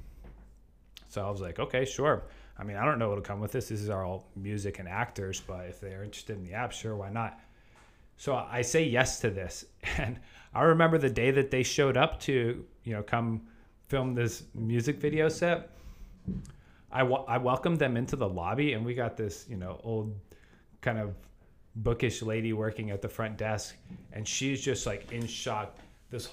So 1.09 1.27
I 1.27 1.31
was 1.31 1.41
like, 1.41 1.59
okay, 1.59 1.85
sure. 1.85 2.25
I 2.59 2.65
mean, 2.65 2.77
I 2.77 2.85
don't 2.85 2.99
know 2.99 3.09
what'll 3.09 3.23
come 3.23 3.41
with 3.41 3.53
this. 3.53 3.69
This 3.69 3.81
is 3.81 3.89
all 3.89 4.27
music 4.35 4.81
and 4.81 4.89
actors, 4.89 5.41
but 5.41 5.67
if 5.67 5.81
they're 5.81 6.03
interested 6.03 6.37
in 6.37 6.45
the 6.45 6.55
app, 6.55 6.73
sure, 6.73 6.97
why 6.97 7.09
not? 7.09 7.39
So 8.17 8.35
I 8.35 8.63
say 8.63 8.85
yes 8.85 9.21
to 9.21 9.31
this. 9.31 9.65
And 9.99 10.19
I 10.59 10.63
remember 10.63 10.99
the 10.99 11.09
day 11.09 11.31
that 11.31 11.53
they 11.53 11.63
showed 11.63 11.97
up 11.97 12.19
to, 12.23 12.65
you 12.83 12.93
know, 12.93 13.01
come 13.05 13.43
film 13.87 14.13
this 14.13 14.43
music 14.57 14.97
video 14.97 15.29
set. 15.29 15.71
I, 16.91 17.03
I 17.03 17.39
welcomed 17.39 17.79
them 17.79 17.97
into 17.97 18.17
the 18.17 18.29
lobby 18.29 18.73
and 18.73 18.85
we 18.85 18.93
got 18.93 19.17
this, 19.17 19.47
you 19.49 19.57
know, 19.57 19.81
old 19.85 20.19
kind 20.81 20.99
of 20.99 21.15
bookish 21.77 22.23
lady 22.23 22.53
working 22.55 22.91
at 22.91 23.01
the 23.01 23.09
front 23.09 23.37
desk. 23.37 23.77
And 24.13 24.27
she's 24.27 24.61
just 24.61 24.85
like 24.85 25.13
in 25.13 25.29
shock. 25.29 25.77
This 26.11 26.29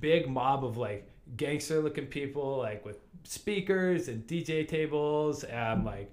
big 0.00 0.28
mob 0.28 0.64
of 0.64 0.76
like 0.76 1.08
gangster 1.36 1.80
looking 1.80 2.06
people, 2.06 2.58
like 2.58 2.84
with 2.84 2.98
speakers 3.22 4.08
and 4.08 4.26
DJ 4.26 4.66
tables 4.66 5.44
and 5.44 5.84
like 5.84 6.12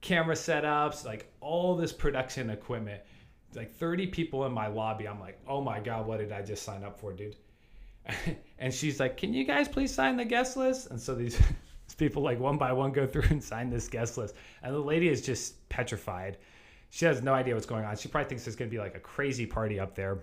camera 0.00 0.34
setups, 0.34 1.04
like 1.04 1.32
all 1.40 1.76
this 1.76 1.92
production 1.92 2.50
equipment. 2.50 3.00
Like 3.54 3.74
30 3.74 4.06
people 4.08 4.46
in 4.46 4.52
my 4.52 4.68
lobby. 4.68 5.08
I'm 5.08 5.20
like, 5.20 5.38
oh 5.48 5.60
my 5.60 5.80
God, 5.80 6.06
what 6.06 6.18
did 6.18 6.32
I 6.32 6.42
just 6.42 6.62
sign 6.62 6.84
up 6.84 7.00
for, 7.00 7.12
dude? 7.12 7.36
and 8.58 8.72
she's 8.72 9.00
like, 9.00 9.16
can 9.16 9.34
you 9.34 9.44
guys 9.44 9.68
please 9.68 9.92
sign 9.92 10.16
the 10.16 10.24
guest 10.24 10.56
list? 10.56 10.90
And 10.90 11.00
so 11.00 11.14
these 11.16 11.40
people, 11.96 12.22
like 12.22 12.38
one 12.38 12.58
by 12.58 12.72
one, 12.72 12.92
go 12.92 13.06
through 13.06 13.24
and 13.30 13.42
sign 13.42 13.70
this 13.70 13.88
guest 13.88 14.16
list. 14.18 14.34
And 14.62 14.74
the 14.74 14.80
lady 14.80 15.08
is 15.08 15.20
just 15.20 15.68
petrified. 15.68 16.38
She 16.90 17.04
has 17.04 17.22
no 17.22 17.34
idea 17.34 17.54
what's 17.54 17.66
going 17.66 17.84
on. 17.84 17.96
She 17.96 18.08
probably 18.08 18.28
thinks 18.28 18.44
there's 18.44 18.56
going 18.56 18.70
to 18.70 18.74
be 18.74 18.80
like 18.80 18.96
a 18.96 19.00
crazy 19.00 19.46
party 19.46 19.78
up 19.78 19.94
there. 19.94 20.18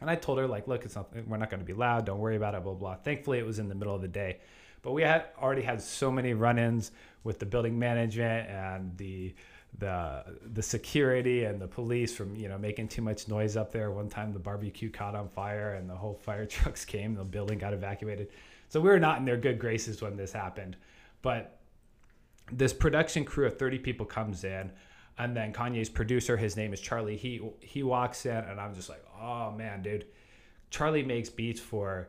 And 0.00 0.10
I 0.10 0.14
told 0.14 0.38
her, 0.38 0.46
like, 0.46 0.68
look, 0.68 0.84
it's 0.84 0.94
not, 0.94 1.08
we're 1.26 1.38
not 1.38 1.50
going 1.50 1.60
to 1.60 1.66
be 1.66 1.72
loud. 1.72 2.04
Don't 2.04 2.18
worry 2.18 2.36
about 2.36 2.54
it, 2.54 2.62
blah, 2.62 2.74
blah. 2.74 2.96
Thankfully, 2.96 3.38
it 3.38 3.46
was 3.46 3.58
in 3.58 3.68
the 3.68 3.74
middle 3.74 3.94
of 3.94 4.02
the 4.02 4.08
day. 4.08 4.38
But 4.82 4.92
we 4.92 5.02
had 5.02 5.26
already 5.40 5.62
had 5.62 5.80
so 5.80 6.10
many 6.10 6.34
run-ins 6.34 6.92
with 7.24 7.38
the 7.38 7.46
building 7.46 7.78
management 7.78 8.48
and 8.48 8.96
the 8.98 9.34
the 9.78 10.24
the 10.54 10.62
security 10.62 11.44
and 11.44 11.60
the 11.60 11.66
police 11.66 12.14
from 12.14 12.34
you 12.34 12.48
know 12.48 12.58
making 12.58 12.88
too 12.88 13.02
much 13.02 13.28
noise 13.28 13.56
up 13.56 13.72
there. 13.72 13.90
One 13.90 14.08
time 14.08 14.32
the 14.32 14.38
barbecue 14.38 14.90
caught 14.90 15.14
on 15.14 15.28
fire 15.28 15.74
and 15.74 15.88
the 15.88 15.94
whole 15.94 16.14
fire 16.14 16.46
trucks 16.56 16.84
came. 16.84 17.14
The 17.14 17.24
building 17.24 17.58
got 17.58 17.72
evacuated. 17.72 18.28
So 18.68 18.80
we 18.80 18.88
were 18.88 18.98
not 18.98 19.18
in 19.18 19.24
their 19.24 19.36
good 19.36 19.58
graces 19.58 20.02
when 20.02 20.16
this 20.16 20.32
happened. 20.32 20.76
But 21.22 21.58
this 22.50 22.72
production 22.72 23.24
crew 23.24 23.46
of 23.46 23.58
30 23.58 23.78
people 23.78 24.06
comes 24.06 24.44
in 24.44 24.70
and 25.18 25.36
then 25.36 25.52
Kanye's 25.52 25.88
producer, 25.88 26.36
his 26.36 26.56
name 26.56 26.72
is 26.72 26.80
Charlie. 26.80 27.16
He 27.16 27.40
he 27.60 27.82
walks 27.82 28.26
in, 28.26 28.36
and 28.36 28.60
I'm 28.60 28.74
just 28.74 28.88
like, 28.88 29.04
oh 29.20 29.50
man, 29.50 29.82
dude. 29.82 30.06
Charlie 30.68 31.04
makes 31.04 31.30
beats 31.30 31.60
for 31.60 32.08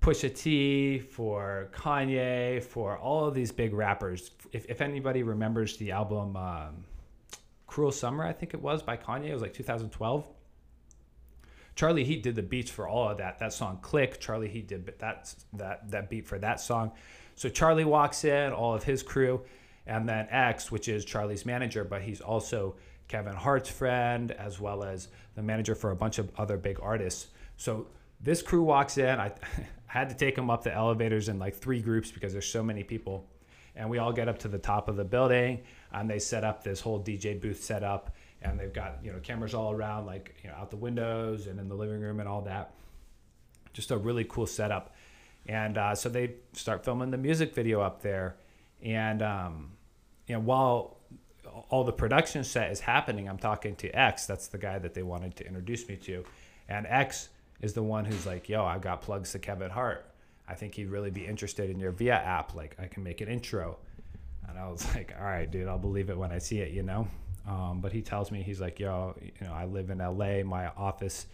Pusha 0.00 0.34
T, 0.34 0.98
for 0.98 1.70
Kanye, 1.72 2.62
for 2.62 2.98
all 2.98 3.26
of 3.26 3.34
these 3.34 3.50
big 3.50 3.72
rappers. 3.72 4.30
If, 4.52 4.66
if 4.68 4.80
anybody 4.82 5.22
remembers 5.22 5.78
the 5.78 5.90
album 5.90 6.36
um, 6.36 6.84
Cruel 7.74 7.90
Summer, 7.90 8.24
I 8.24 8.32
think 8.32 8.54
it 8.54 8.62
was 8.62 8.84
by 8.84 8.96
Kanye, 8.96 9.30
it 9.30 9.32
was 9.32 9.42
like 9.42 9.52
2012. 9.52 10.28
Charlie 11.74 12.04
Heat 12.04 12.22
did 12.22 12.36
the 12.36 12.42
beats 12.42 12.70
for 12.70 12.86
all 12.86 13.08
of 13.08 13.18
that. 13.18 13.40
That 13.40 13.52
song 13.52 13.80
Click, 13.82 14.20
Charlie 14.20 14.48
Heat 14.48 14.68
did 14.68 14.86
that 15.00 15.34
that 15.54 15.90
that 15.90 16.08
beat 16.08 16.24
for 16.24 16.38
that 16.38 16.60
song. 16.60 16.92
So 17.34 17.48
Charlie 17.48 17.84
walks 17.84 18.24
in, 18.24 18.52
all 18.52 18.74
of 18.74 18.84
his 18.84 19.02
crew 19.02 19.40
and 19.88 20.08
then 20.08 20.28
X, 20.30 20.70
which 20.70 20.86
is 20.86 21.04
Charlie's 21.04 21.44
manager, 21.44 21.82
but 21.82 22.02
he's 22.02 22.20
also 22.20 22.76
Kevin 23.08 23.34
Hart's 23.34 23.70
friend, 23.70 24.30
as 24.30 24.60
well 24.60 24.84
as 24.84 25.08
the 25.34 25.42
manager 25.42 25.74
for 25.74 25.90
a 25.90 25.96
bunch 25.96 26.20
of 26.20 26.30
other 26.38 26.56
big 26.56 26.78
artists. 26.80 27.26
So 27.56 27.88
this 28.20 28.40
crew 28.40 28.62
walks 28.62 28.98
in. 28.98 29.18
I 29.18 29.32
had 29.86 30.10
to 30.10 30.14
take 30.14 30.36
them 30.36 30.48
up 30.48 30.62
the 30.62 30.72
elevators 30.72 31.28
in 31.28 31.40
like 31.40 31.56
three 31.56 31.80
groups 31.80 32.12
because 32.12 32.30
there's 32.30 32.46
so 32.46 32.62
many 32.62 32.84
people. 32.84 33.28
And 33.76 33.90
we 33.90 33.98
all 33.98 34.12
get 34.12 34.28
up 34.28 34.38
to 34.40 34.48
the 34.48 34.58
top 34.58 34.88
of 34.88 34.96
the 34.96 35.04
building, 35.04 35.62
and 35.92 36.08
they 36.08 36.18
set 36.18 36.44
up 36.44 36.62
this 36.62 36.80
whole 36.80 37.02
DJ 37.02 37.40
booth 37.40 37.62
setup, 37.62 38.14
and 38.40 38.58
they've 38.58 38.72
got 38.72 38.98
you 39.02 39.12
know 39.12 39.18
cameras 39.18 39.54
all 39.54 39.72
around, 39.72 40.06
like 40.06 40.36
you 40.42 40.50
know 40.50 40.56
out 40.56 40.70
the 40.70 40.76
windows 40.76 41.46
and 41.46 41.58
in 41.58 41.68
the 41.68 41.74
living 41.74 42.00
room 42.00 42.20
and 42.20 42.28
all 42.28 42.42
that. 42.42 42.74
Just 43.72 43.90
a 43.90 43.96
really 43.96 44.24
cool 44.24 44.46
setup. 44.46 44.94
And 45.46 45.76
uh, 45.76 45.94
so 45.94 46.08
they 46.08 46.34
start 46.52 46.84
filming 46.84 47.10
the 47.10 47.18
music 47.18 47.54
video 47.54 47.80
up 47.80 48.00
there 48.00 48.36
and 48.84 49.22
um, 49.22 49.72
you 50.26 50.34
know, 50.34 50.40
while 50.40 50.98
all 51.70 51.84
the 51.84 51.92
production 51.92 52.44
set 52.44 52.70
is 52.70 52.80
happening, 52.80 53.28
I'm 53.28 53.38
talking 53.38 53.74
to 53.76 53.88
X. 53.90 54.26
That's 54.26 54.48
the 54.48 54.58
guy 54.58 54.78
that 54.78 54.94
they 54.94 55.02
wanted 55.02 55.36
to 55.36 55.46
introduce 55.46 55.88
me 55.88 55.96
to, 55.96 56.24
and 56.68 56.86
X 56.86 57.30
is 57.60 57.72
the 57.72 57.82
one 57.82 58.04
who's 58.04 58.26
like, 58.26 58.48
"Yo, 58.48 58.64
I 58.64 58.78
got 58.78 59.00
plugs 59.02 59.32
to 59.32 59.38
Kevin 59.38 59.70
Hart. 59.70 60.06
I 60.48 60.54
think 60.54 60.74
he'd 60.74 60.90
really 60.90 61.10
be 61.10 61.26
interested 61.26 61.70
in 61.70 61.78
your 61.78 61.92
Via 61.92 62.14
app. 62.14 62.54
Like, 62.54 62.76
I 62.78 62.86
can 62.86 63.02
make 63.02 63.20
an 63.20 63.28
intro." 63.28 63.78
And 64.48 64.58
I 64.58 64.68
was 64.68 64.84
like, 64.94 65.14
"All 65.18 65.24
right, 65.24 65.50
dude, 65.50 65.68
I'll 65.68 65.78
believe 65.78 66.10
it 66.10 66.18
when 66.18 66.32
I 66.32 66.38
see 66.38 66.58
it," 66.58 66.72
you 66.72 66.82
know. 66.82 67.08
Um, 67.46 67.80
but 67.80 67.92
he 67.92 68.02
tells 68.02 68.30
me 68.30 68.42
he's 68.42 68.60
like, 68.60 68.78
"Yo, 68.80 69.16
you 69.20 69.46
know, 69.46 69.52
I 69.52 69.66
live 69.66 69.90
in 69.90 69.98
LA. 69.98 70.42
My 70.42 70.68
office." 70.76 71.26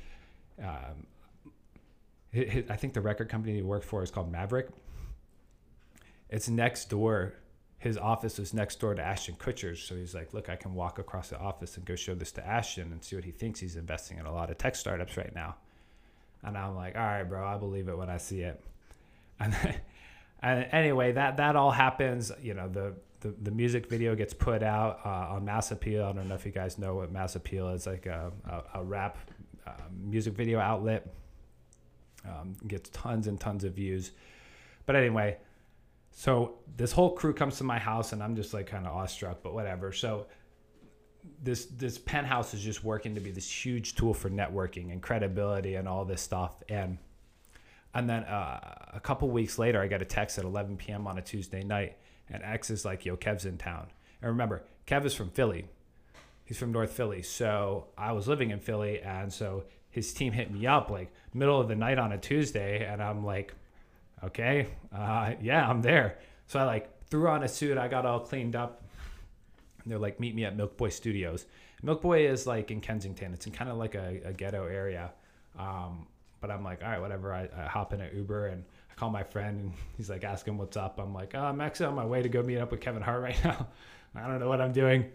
Um, 0.59 1.07
I 2.35 2.77
think 2.77 2.95
the 2.95 3.01
record 3.01 3.29
company 3.29 3.57
he 3.57 3.63
worked 3.63 3.85
for 3.85 4.03
is 4.03 4.11
called 4.11 4.31
Maverick. 4.31 4.69
It's 6.29 6.49
next 6.49 6.89
door 6.91 7.35
his 7.81 7.97
office 7.97 8.39
was 8.39 8.53
next 8.53 8.79
door 8.79 8.95
to 8.95 9.03
Ashton 9.03 9.37
Kutcher's. 9.37 9.83
So 9.83 9.97
he's 9.97 10.15
like, 10.15 10.35
look, 10.35 10.51
I 10.51 10.57
can 10.57 10.75
walk 10.75 10.99
across 10.99 11.31
the 11.31 11.39
office 11.39 11.79
and 11.79 11.87
go 11.87 11.97
show 11.97 12.15
this 12.15 12.31
to 12.33 12.47
Ashton 12.47 12.93
and 12.93 13.03
see 13.03 13.17
what 13.17 13.25
he 13.25 13.31
thinks. 13.31 13.59
He's 13.59 13.75
investing 13.75 14.19
in 14.19 14.27
a 14.27 14.33
lot 14.33 14.51
of 14.51 14.59
tech 14.59 14.77
startups 14.77 15.17
right 15.17 15.35
now. 15.35 15.57
And 16.43 16.59
I'm 16.59 16.77
like, 16.77 16.95
all 16.95 17.03
right, 17.03 17.25
bro, 17.25 17.45
I 17.45 17.57
believe 17.57 17.89
it 17.89 17.97
when 17.97 18.11
I 18.11 18.19
see 18.19 18.43
it. 18.43 18.63
And, 19.41 19.55
and 20.43 20.67
anyway, 20.73 21.13
that, 21.13 21.39
that 21.39 21.57
all 21.57 21.71
happens. 21.71 22.31
You 22.41 22.55
know, 22.55 22.69
the, 22.69 22.95
the, 23.21 23.35
the 23.43 23.51
music 23.51 23.89
video 23.89 24.15
gets 24.15 24.35
put 24.35 24.63
out 24.63 25.01
uh, 25.05 25.35
on 25.35 25.45
Mass 25.45 25.71
Appeal. 25.71 26.05
I 26.05 26.13
don't 26.13 26.29
know 26.29 26.35
if 26.35 26.47
you 26.47 26.53
guys 26.53 26.79
know 26.79 26.95
what 26.95 27.11
Mass 27.11 27.37
Appeal 27.37 27.71
is 27.71 27.87
like 27.87 28.07
a, 28.07 28.33
a, 28.49 28.81
a 28.81 28.85
rap 28.85 29.19
uh, 29.67 29.73
music 30.03 30.35
video 30.35 30.59
outlet. 30.59 31.15
Um, 32.29 32.55
gets 32.67 32.91
tons 32.91 33.27
and 33.27 33.41
tons 33.41 33.65
of 33.65 33.73
views. 33.73 34.13
But 34.85 34.95
anyway, 34.95 35.39
so 36.11 36.59
this 36.77 36.93
whole 36.93 37.13
crew 37.13 37.33
comes 37.33 37.57
to 37.59 37.65
my 37.65 37.79
house 37.79 38.13
and 38.13 38.23
I'm 38.23 38.37
just 38.37 38.53
like 38.53 38.67
kind 38.67 38.87
of 38.87 38.95
awestruck, 38.95 39.39
but 39.43 39.55
whatever. 39.55 39.93
So 39.93 40.27
this 41.43 41.67
this 41.67 41.99
penthouse 41.99 42.55
is 42.55 42.61
just 42.61 42.85
working 42.85 43.15
to 43.15 43.21
be 43.21 43.31
this 43.31 43.51
huge 43.51 43.95
tool 43.95 44.15
for 44.15 44.31
networking 44.31 44.93
and 44.93 45.03
credibility 45.03 45.77
and 45.77 45.89
all 45.89 46.05
this 46.05 46.21
stuff. 46.21 46.63
And 46.69 46.99
and 47.95 48.09
then 48.09 48.25
uh, 48.25 48.91
a 48.95 49.01
couple 49.01 49.29
weeks 49.31 49.59
later, 49.59 49.81
I 49.81 49.89
got 49.89 50.03
a 50.03 50.07
text 50.07 50.39
at 50.39 50.45
11 50.45 50.77
p.m. 50.77 51.07
on 51.07 51.19
a 51.19 51.23
Tuesday 51.23 51.65
night, 51.65 51.97
and 52.29 52.43
X 52.43 52.71
is 52.71 52.85
like, 52.85 53.05
"Yo, 53.05 53.17
Kev's 53.17 53.45
in 53.45 53.59
town." 53.59 53.89
And 54.23 54.31
remember, 54.31 54.63
Kev 54.87 55.05
is 55.05 55.15
from 55.15 55.31
Philly. 55.31 55.67
He's 56.45 56.59
from 56.59 56.73
North 56.73 56.93
Philly, 56.93 57.23
so 57.23 57.87
I 57.97 58.13
was 58.13 58.27
living 58.27 58.51
in 58.51 58.61
Philly, 58.61 59.01
and 59.01 59.33
so 59.33 59.65
his 59.89 60.13
team 60.13 60.33
hit 60.33 60.51
me 60.51 60.67
up 60.67 60.91
like 60.91 61.13
middle 61.35 61.61
of 61.61 61.69
the 61.69 61.77
night 61.77 61.99
on 61.99 62.13
a 62.13 62.19
Tuesday, 62.19 62.85
and 62.85 63.03
I'm 63.03 63.25
like, 63.25 63.55
okay, 64.25 64.69
uh, 64.95 65.33
yeah, 65.41 65.69
I'm 65.69 65.83
there. 65.83 66.19
So 66.47 66.59
I 66.59 66.65
like 66.65 67.07
threw 67.09 67.29
on 67.29 67.43
a 67.43 67.49
suit. 67.49 67.77
I 67.79 67.89
got 67.89 68.07
all 68.07 68.21
cleaned 68.21 68.57
up. 68.57 68.83
They're 69.87 69.99
like, 69.99 70.21
meet 70.21 70.35
me 70.35 70.45
at 70.45 70.57
Milk 70.57 70.77
Boy 70.77 70.91
Studios. 70.91 71.47
Milk 71.83 72.03
Boy 72.03 72.29
is 72.29 72.47
like 72.47 72.71
in 72.71 72.81
Kensington. 72.81 73.33
It's 73.33 73.47
in 73.47 73.53
kind 73.53 73.71
of 73.71 73.77
like 73.77 73.95
a, 73.95 74.21
a 74.25 74.33
ghetto 74.33 74.67
area. 74.67 75.13
Um, 75.59 76.07
but 76.41 76.51
I'm 76.51 76.65
like, 76.65 76.83
all 76.83 76.89
right, 76.89 77.01
whatever. 77.01 77.33
I, 77.33 77.49
I, 77.57 77.67
hop 77.67 77.93
in 77.93 78.01
an 78.01 78.15
Uber 78.17 78.47
and 78.47 78.65
I 78.91 78.95
call 78.95 79.11
my 79.11 79.23
friend 79.23 79.61
and 79.61 79.73
he's 79.97 80.11
like 80.11 80.25
asking 80.25 80.59
what's 80.59 80.77
up. 80.77 80.99
I'm 80.99 81.15
like, 81.15 81.35
oh, 81.35 81.43
I'm 81.43 81.61
actually 81.61 81.87
on 81.87 81.95
my 81.95 82.07
way 82.07 82.23
to 82.23 82.29
go 82.29 82.43
meet 82.43 82.59
up 82.59 82.71
with 82.71 82.81
Kevin 82.81 83.03
Hart 83.03 83.23
right 83.23 83.37
now. 83.45 83.69
I 84.15 84.27
don't 84.27 84.41
know 84.41 84.49
what 84.49 84.61
I'm 84.61 84.73
doing. 84.73 85.11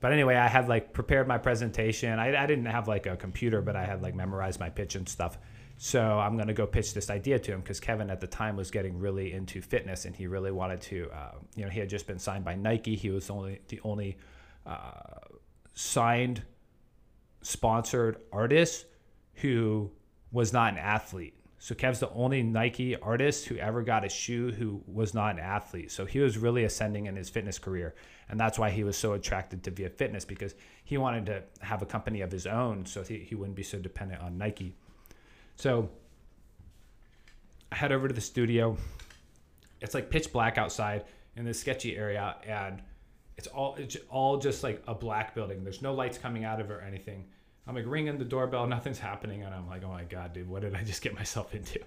But 0.00 0.12
anyway, 0.12 0.34
I 0.34 0.48
had 0.48 0.68
like 0.68 0.92
prepared 0.92 1.28
my 1.28 1.38
presentation. 1.38 2.18
I, 2.18 2.36
I 2.36 2.46
didn't 2.46 2.66
have 2.66 2.88
like 2.88 3.06
a 3.06 3.16
computer, 3.16 3.62
but 3.62 3.76
I 3.76 3.84
had 3.84 4.02
like 4.02 4.14
memorized 4.14 4.58
my 4.58 4.68
pitch 4.68 4.96
and 4.96 5.08
stuff. 5.08 5.38
So 5.78 6.00
I'm 6.00 6.36
going 6.36 6.48
to 6.48 6.54
go 6.54 6.66
pitch 6.66 6.94
this 6.94 7.10
idea 7.10 7.38
to 7.38 7.52
him 7.52 7.60
because 7.60 7.80
Kevin 7.80 8.10
at 8.10 8.20
the 8.20 8.26
time 8.26 8.56
was 8.56 8.70
getting 8.70 8.98
really 8.98 9.32
into 9.32 9.60
fitness 9.60 10.04
and 10.04 10.14
he 10.14 10.26
really 10.26 10.50
wanted 10.52 10.80
to, 10.82 11.08
uh, 11.12 11.32
you 11.56 11.64
know, 11.64 11.70
he 11.70 11.80
had 11.80 11.88
just 11.88 12.06
been 12.06 12.18
signed 12.18 12.44
by 12.44 12.54
Nike. 12.54 12.94
He 12.94 13.10
was 13.10 13.30
only 13.30 13.60
the 13.68 13.80
only 13.82 14.16
uh, 14.66 15.18
signed, 15.74 16.42
sponsored 17.40 18.18
artist 18.32 18.86
who 19.34 19.90
was 20.32 20.52
not 20.52 20.72
an 20.72 20.78
athlete. 20.78 21.34
So 21.58 21.76
Kev's 21.76 22.00
the 22.00 22.10
only 22.10 22.42
Nike 22.42 22.96
artist 22.96 23.46
who 23.46 23.56
ever 23.56 23.82
got 23.82 24.04
a 24.04 24.08
shoe 24.08 24.50
who 24.50 24.82
was 24.86 25.14
not 25.14 25.34
an 25.34 25.38
athlete. 25.38 25.92
So 25.92 26.04
he 26.04 26.18
was 26.18 26.36
really 26.36 26.64
ascending 26.64 27.06
in 27.06 27.14
his 27.14 27.30
fitness 27.30 27.58
career. 27.58 27.94
And 28.28 28.40
that's 28.40 28.58
why 28.58 28.70
he 28.70 28.82
was 28.82 28.96
so 28.96 29.12
attracted 29.12 29.62
to 29.64 29.70
Via 29.70 29.90
Fitness 29.90 30.24
because 30.24 30.56
he 30.82 30.98
wanted 30.98 31.26
to 31.26 31.44
have 31.60 31.80
a 31.82 31.86
company 31.86 32.22
of 32.22 32.32
his 32.32 32.48
own 32.48 32.84
so 32.84 33.04
he, 33.04 33.18
he 33.18 33.36
wouldn't 33.36 33.54
be 33.54 33.62
so 33.62 33.78
dependent 33.78 34.20
on 34.22 34.38
Nike. 34.38 34.74
So 35.56 35.88
I 37.70 37.76
head 37.76 37.92
over 37.92 38.08
to 38.08 38.14
the 38.14 38.20
studio. 38.20 38.76
It's 39.80 39.94
like 39.94 40.10
pitch 40.10 40.32
black 40.32 40.58
outside 40.58 41.04
in 41.36 41.44
this 41.44 41.60
sketchy 41.60 41.96
area, 41.96 42.36
and 42.46 42.82
it's 43.36 43.48
all 43.48 43.74
it's 43.76 43.96
all 44.10 44.36
just 44.38 44.62
like 44.62 44.82
a 44.86 44.94
black 44.94 45.34
building. 45.34 45.64
There's 45.64 45.80
no 45.80 45.94
lights 45.94 46.18
coming 46.18 46.44
out 46.44 46.60
of 46.60 46.70
it 46.70 46.72
or 46.72 46.80
anything. 46.80 47.24
I'm 47.66 47.74
like 47.74 47.84
ringing 47.86 48.18
the 48.18 48.24
doorbell, 48.24 48.66
nothing's 48.66 48.98
happening, 48.98 49.42
and 49.42 49.54
I'm 49.54 49.68
like, 49.68 49.84
oh 49.84 49.90
my 49.90 50.04
god, 50.04 50.32
dude, 50.32 50.48
what 50.48 50.62
did 50.62 50.74
I 50.74 50.82
just 50.82 51.02
get 51.02 51.14
myself 51.14 51.54
into? 51.54 51.80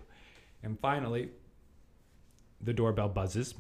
And 0.64 0.80
finally, 0.80 1.30
the 2.62 2.74
doorbell 2.74 3.10
buzzes, 3.10 3.56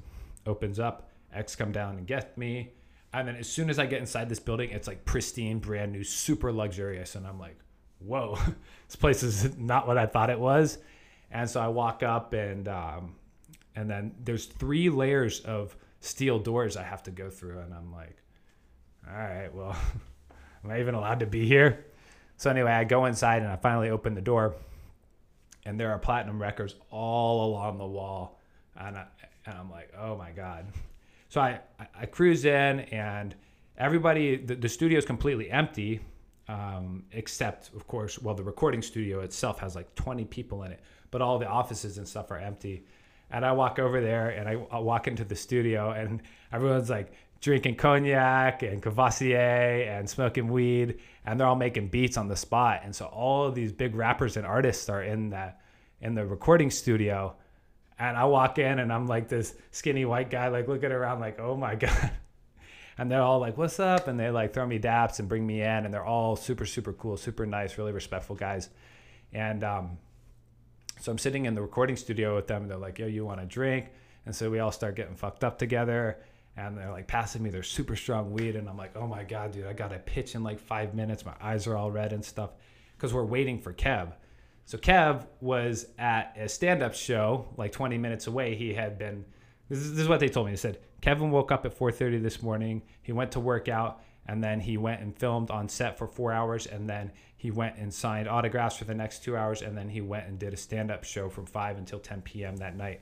opens 0.45 0.79
up. 0.79 1.12
X 1.34 1.55
come 1.55 1.72
down 1.74 1.98
and 1.98 2.07
get 2.07 2.38
me, 2.38 2.72
and 3.12 3.27
then 3.27 3.36
as 3.36 3.48
soon 3.48 3.69
as 3.69 3.79
I 3.79 3.86
get 3.86 4.00
inside 4.00 4.29
this 4.29 4.39
building, 4.39 4.72
it's 4.72 4.88
like 4.88 5.05
pristine, 5.05 5.60
brand 5.60 5.91
new, 5.91 6.03
super 6.03 6.51
luxurious, 6.51 7.15
and 7.15 7.25
I'm 7.25 7.39
like, 7.39 7.57
whoa, 8.00 8.38
this 8.88 8.95
place 8.95 9.24
is 9.24 9.57
not 9.57 9.88
what 9.88 9.98
I 9.98 10.05
thought 10.05 10.29
it 10.29 10.39
was. 10.39 10.77
And 11.31 11.50
so 11.50 11.62
I 11.62 11.67
walk 11.67 12.03
up 12.03 12.34
and 12.34 12.67
um, 12.67 13.15
and 13.75 13.89
then 13.89 14.15
there's 14.24 14.45
three 14.45 14.89
layers 14.89 15.39
of 15.41 15.75
steel 16.00 16.39
doors 16.39 16.77
I 16.77 16.84
have 16.84 17.03
to 17.03 17.12
go 17.12 17.29
through, 17.29 17.60
and 17.60 17.74
I'm 17.74 17.91
like, 17.91 18.17
all 19.07 19.17
right, 19.17 19.53
well, 19.53 19.75
am 20.63 20.72
I 20.72 20.79
even 20.79 20.93
allowed 20.93 21.22
to 21.22 21.25
be 21.25 21.45
here? 21.45 21.86
So 22.37 22.49
anyway, 22.49 22.71
I 22.71 22.83
go 22.83 23.05
inside 23.05 23.41
and 23.41 23.51
I 23.51 23.55
finally 23.55 23.89
open 23.89 24.13
the 24.13 24.21
door, 24.21 24.55
and 25.65 25.79
there 25.79 25.91
are 25.91 25.99
platinum 25.99 26.41
records 26.41 26.75
all 26.91 27.45
along 27.45 27.77
the 27.77 27.85
wall, 27.85 28.39
and 28.77 28.97
I, 28.97 29.05
and 29.45 29.57
I'm 29.57 29.71
like, 29.71 29.91
oh 29.97 30.17
my 30.17 30.31
god. 30.31 30.67
So 31.29 31.41
I 31.41 31.59
I 31.99 32.05
cruise 32.05 32.45
in 32.45 32.81
and 32.91 33.35
everybody 33.77 34.37
the, 34.37 34.55
the 34.55 34.69
studio 34.69 34.97
is 34.97 35.05
completely 35.05 35.49
empty 35.51 35.99
um, 36.47 37.03
except 37.11 37.73
of 37.75 37.87
course 37.87 38.19
well 38.19 38.35
the 38.35 38.43
recording 38.43 38.81
studio 38.81 39.21
itself 39.21 39.59
has 39.59 39.75
like 39.75 39.93
20 39.95 40.25
people 40.25 40.63
in 40.63 40.71
it 40.71 40.79
but 41.11 41.21
all 41.21 41.37
the 41.39 41.47
offices 41.47 41.97
and 41.97 42.07
stuff 42.07 42.31
are 42.31 42.37
empty 42.37 42.85
and 43.31 43.45
i 43.45 43.51
walk 43.51 43.79
over 43.79 43.99
there 43.99 44.29
and 44.29 44.47
I, 44.47 44.53
I 44.71 44.79
walk 44.79 45.07
into 45.07 45.25
the 45.25 45.35
studio 45.35 45.91
and 45.91 46.21
everyone's 46.53 46.89
like 46.89 47.11
drinking 47.41 47.75
cognac 47.75 48.63
and 48.63 48.81
Courvoisier 48.81 49.87
and 49.87 50.09
smoking 50.09 50.47
weed 50.47 50.99
and 51.25 51.39
they're 51.39 51.47
all 51.47 51.55
making 51.55 51.89
beats 51.89 52.17
on 52.17 52.27
the 52.27 52.35
spot 52.35 52.81
and 52.83 52.95
so 52.95 53.05
all 53.05 53.45
of 53.45 53.55
these 53.55 53.71
big 53.71 53.95
rappers 53.95 54.37
and 54.37 54.45
artists 54.45 54.89
are 54.89 55.03
in 55.03 55.29
the 55.29 55.53
in 56.01 56.15
the 56.15 56.25
recording 56.25 56.71
studio 56.71 57.35
and 57.99 58.17
i 58.17 58.25
walk 58.25 58.57
in 58.57 58.79
and 58.79 58.91
i'm 58.91 59.07
like 59.07 59.27
this 59.27 59.53
skinny 59.71 60.05
white 60.05 60.29
guy 60.29 60.47
like 60.47 60.67
looking 60.67 60.91
around 60.91 61.19
like 61.19 61.39
oh 61.39 61.55
my 61.55 61.75
god 61.75 62.11
and 62.97 63.11
they're 63.11 63.21
all 63.21 63.39
like, 63.39 63.57
"What's 63.57 63.79
up?" 63.79 64.07
and 64.07 64.19
they 64.19 64.29
like 64.29 64.53
throw 64.53 64.65
me 64.65 64.79
daps 64.79 65.19
and 65.19 65.27
bring 65.27 65.45
me 65.45 65.61
in, 65.61 65.85
and 65.85 65.93
they're 65.93 66.05
all 66.05 66.35
super 66.35 66.65
super 66.65 66.93
cool, 66.93 67.17
super 67.17 67.45
nice, 67.45 67.77
really 67.77 67.91
respectful 67.91 68.35
guys. 68.35 68.69
And 69.33 69.63
um, 69.63 69.97
So 70.99 71.11
I'm 71.11 71.17
sitting 71.17 71.45
in 71.45 71.55
the 71.55 71.61
recording 71.61 71.97
studio 71.97 72.35
with 72.35 72.47
them, 72.47 72.63
and 72.63 72.71
they're 72.71 72.77
like, 72.77 72.99
"Yo, 72.99 73.07
you 73.07 73.25
want 73.25 73.41
a 73.41 73.45
drink?" 73.45 73.91
And 74.25 74.35
so 74.35 74.49
we 74.49 74.59
all 74.59 74.71
start 74.71 74.95
getting 74.95 75.15
fucked 75.15 75.43
up 75.43 75.59
together. 75.59 76.17
And 76.57 76.77
they're 76.77 76.91
like 76.91 77.07
passing 77.07 77.43
me 77.43 77.50
their 77.50 77.63
super 77.63 77.95
strong 77.95 78.31
weed, 78.31 78.55
and 78.55 78.69
I'm 78.69 78.77
like, 78.77 78.95
"Oh 78.95 79.07
my 79.07 79.24
god, 79.24 79.51
dude! 79.51 79.65
I 79.65 79.74
got 79.74 79.89
to 79.89 80.00
pitch 80.00 80.35
in 80.35 80.43
like 80.43 80.59
five 80.59 80.93
minutes. 80.93 81.25
My 81.25 81.33
eyes 81.41 81.67
are 81.67 81.75
all 81.75 81.91
red 81.91 82.13
and 82.13 82.24
stuff." 82.24 82.51
Because 82.95 83.13
we're 83.13 83.25
waiting 83.25 83.59
for 83.59 83.74
Kev. 83.74 84.13
So 84.65 84.77
Kev 84.77 85.27
was 85.41 85.85
at 86.00 86.33
a 86.38 86.47
stand-up 86.47 86.95
show 86.95 87.45
like 87.57 87.71
20 87.71 87.97
minutes 87.97 88.27
away. 88.27 88.55
He 88.55 88.74
had 88.74 88.97
been. 88.97 89.25
This 89.67 89.79
is, 89.79 89.91
this 89.91 90.01
is 90.01 90.07
what 90.07 90.19
they 90.19 90.29
told 90.29 90.45
me. 90.45 90.53
They 90.53 90.57
said 90.57 90.79
Kevin 91.01 91.29
woke 91.29 91.51
up 91.51 91.65
at 91.65 91.77
4:30 91.77 92.21
this 92.21 92.41
morning. 92.41 92.83
He 93.01 93.12
went 93.12 93.31
to 93.33 93.39
work 93.39 93.67
out, 93.67 94.01
and 94.25 94.43
then 94.43 94.59
he 94.59 94.77
went 94.77 95.01
and 95.01 95.17
filmed 95.17 95.51
on 95.51 95.67
set 95.69 95.97
for 95.97 96.07
four 96.07 96.31
hours, 96.31 96.65
and 96.65 96.89
then 96.89 97.12
he 97.38 97.51
went 97.51 97.77
and 97.77 97.93
signed 97.93 98.27
autographs 98.27 98.77
for 98.77 98.85
the 98.85 98.95
next 98.95 99.24
two 99.24 99.38
hours, 99.38 99.62
and 99.62 99.77
then 99.77 99.89
he 99.89 100.01
went 100.01 100.27
and 100.27 100.39
did 100.39 100.53
a 100.53 100.57
stand-up 100.57 101.03
show 101.03 101.29
from 101.29 101.45
5 101.45 101.77
until 101.77 102.00
10 102.00 102.21
p.m. 102.24 102.55
that 102.57 102.75
night. 102.75 103.01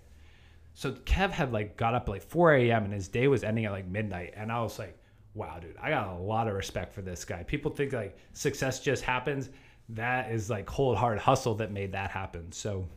So 0.73 0.91
Kev 0.91 1.31
had 1.31 1.51
like 1.51 1.77
got 1.77 1.93
up 1.93 2.03
at 2.03 2.09
like 2.09 2.23
4 2.23 2.55
a.m. 2.55 2.85
and 2.85 2.93
his 2.93 3.07
day 3.07 3.27
was 3.27 3.43
ending 3.43 3.65
at 3.65 3.71
like 3.71 3.87
midnight, 3.87 4.33
and 4.35 4.51
I 4.51 4.61
was 4.61 4.79
like, 4.79 4.97
"Wow, 5.33 5.59
dude, 5.59 5.75
I 5.81 5.89
got 5.89 6.07
a 6.07 6.15
lot 6.15 6.47
of 6.47 6.55
respect 6.55 6.93
for 6.93 7.01
this 7.01 7.25
guy." 7.25 7.43
People 7.43 7.71
think 7.71 7.93
like 7.93 8.17
success 8.33 8.79
just 8.79 9.03
happens. 9.03 9.49
That 9.89 10.31
is 10.31 10.49
like 10.49 10.65
cold 10.65 10.97
hard 10.97 11.19
hustle 11.19 11.55
that 11.55 11.71
made 11.71 11.91
that 11.91 12.09
happen. 12.11 12.51
So 12.51 12.87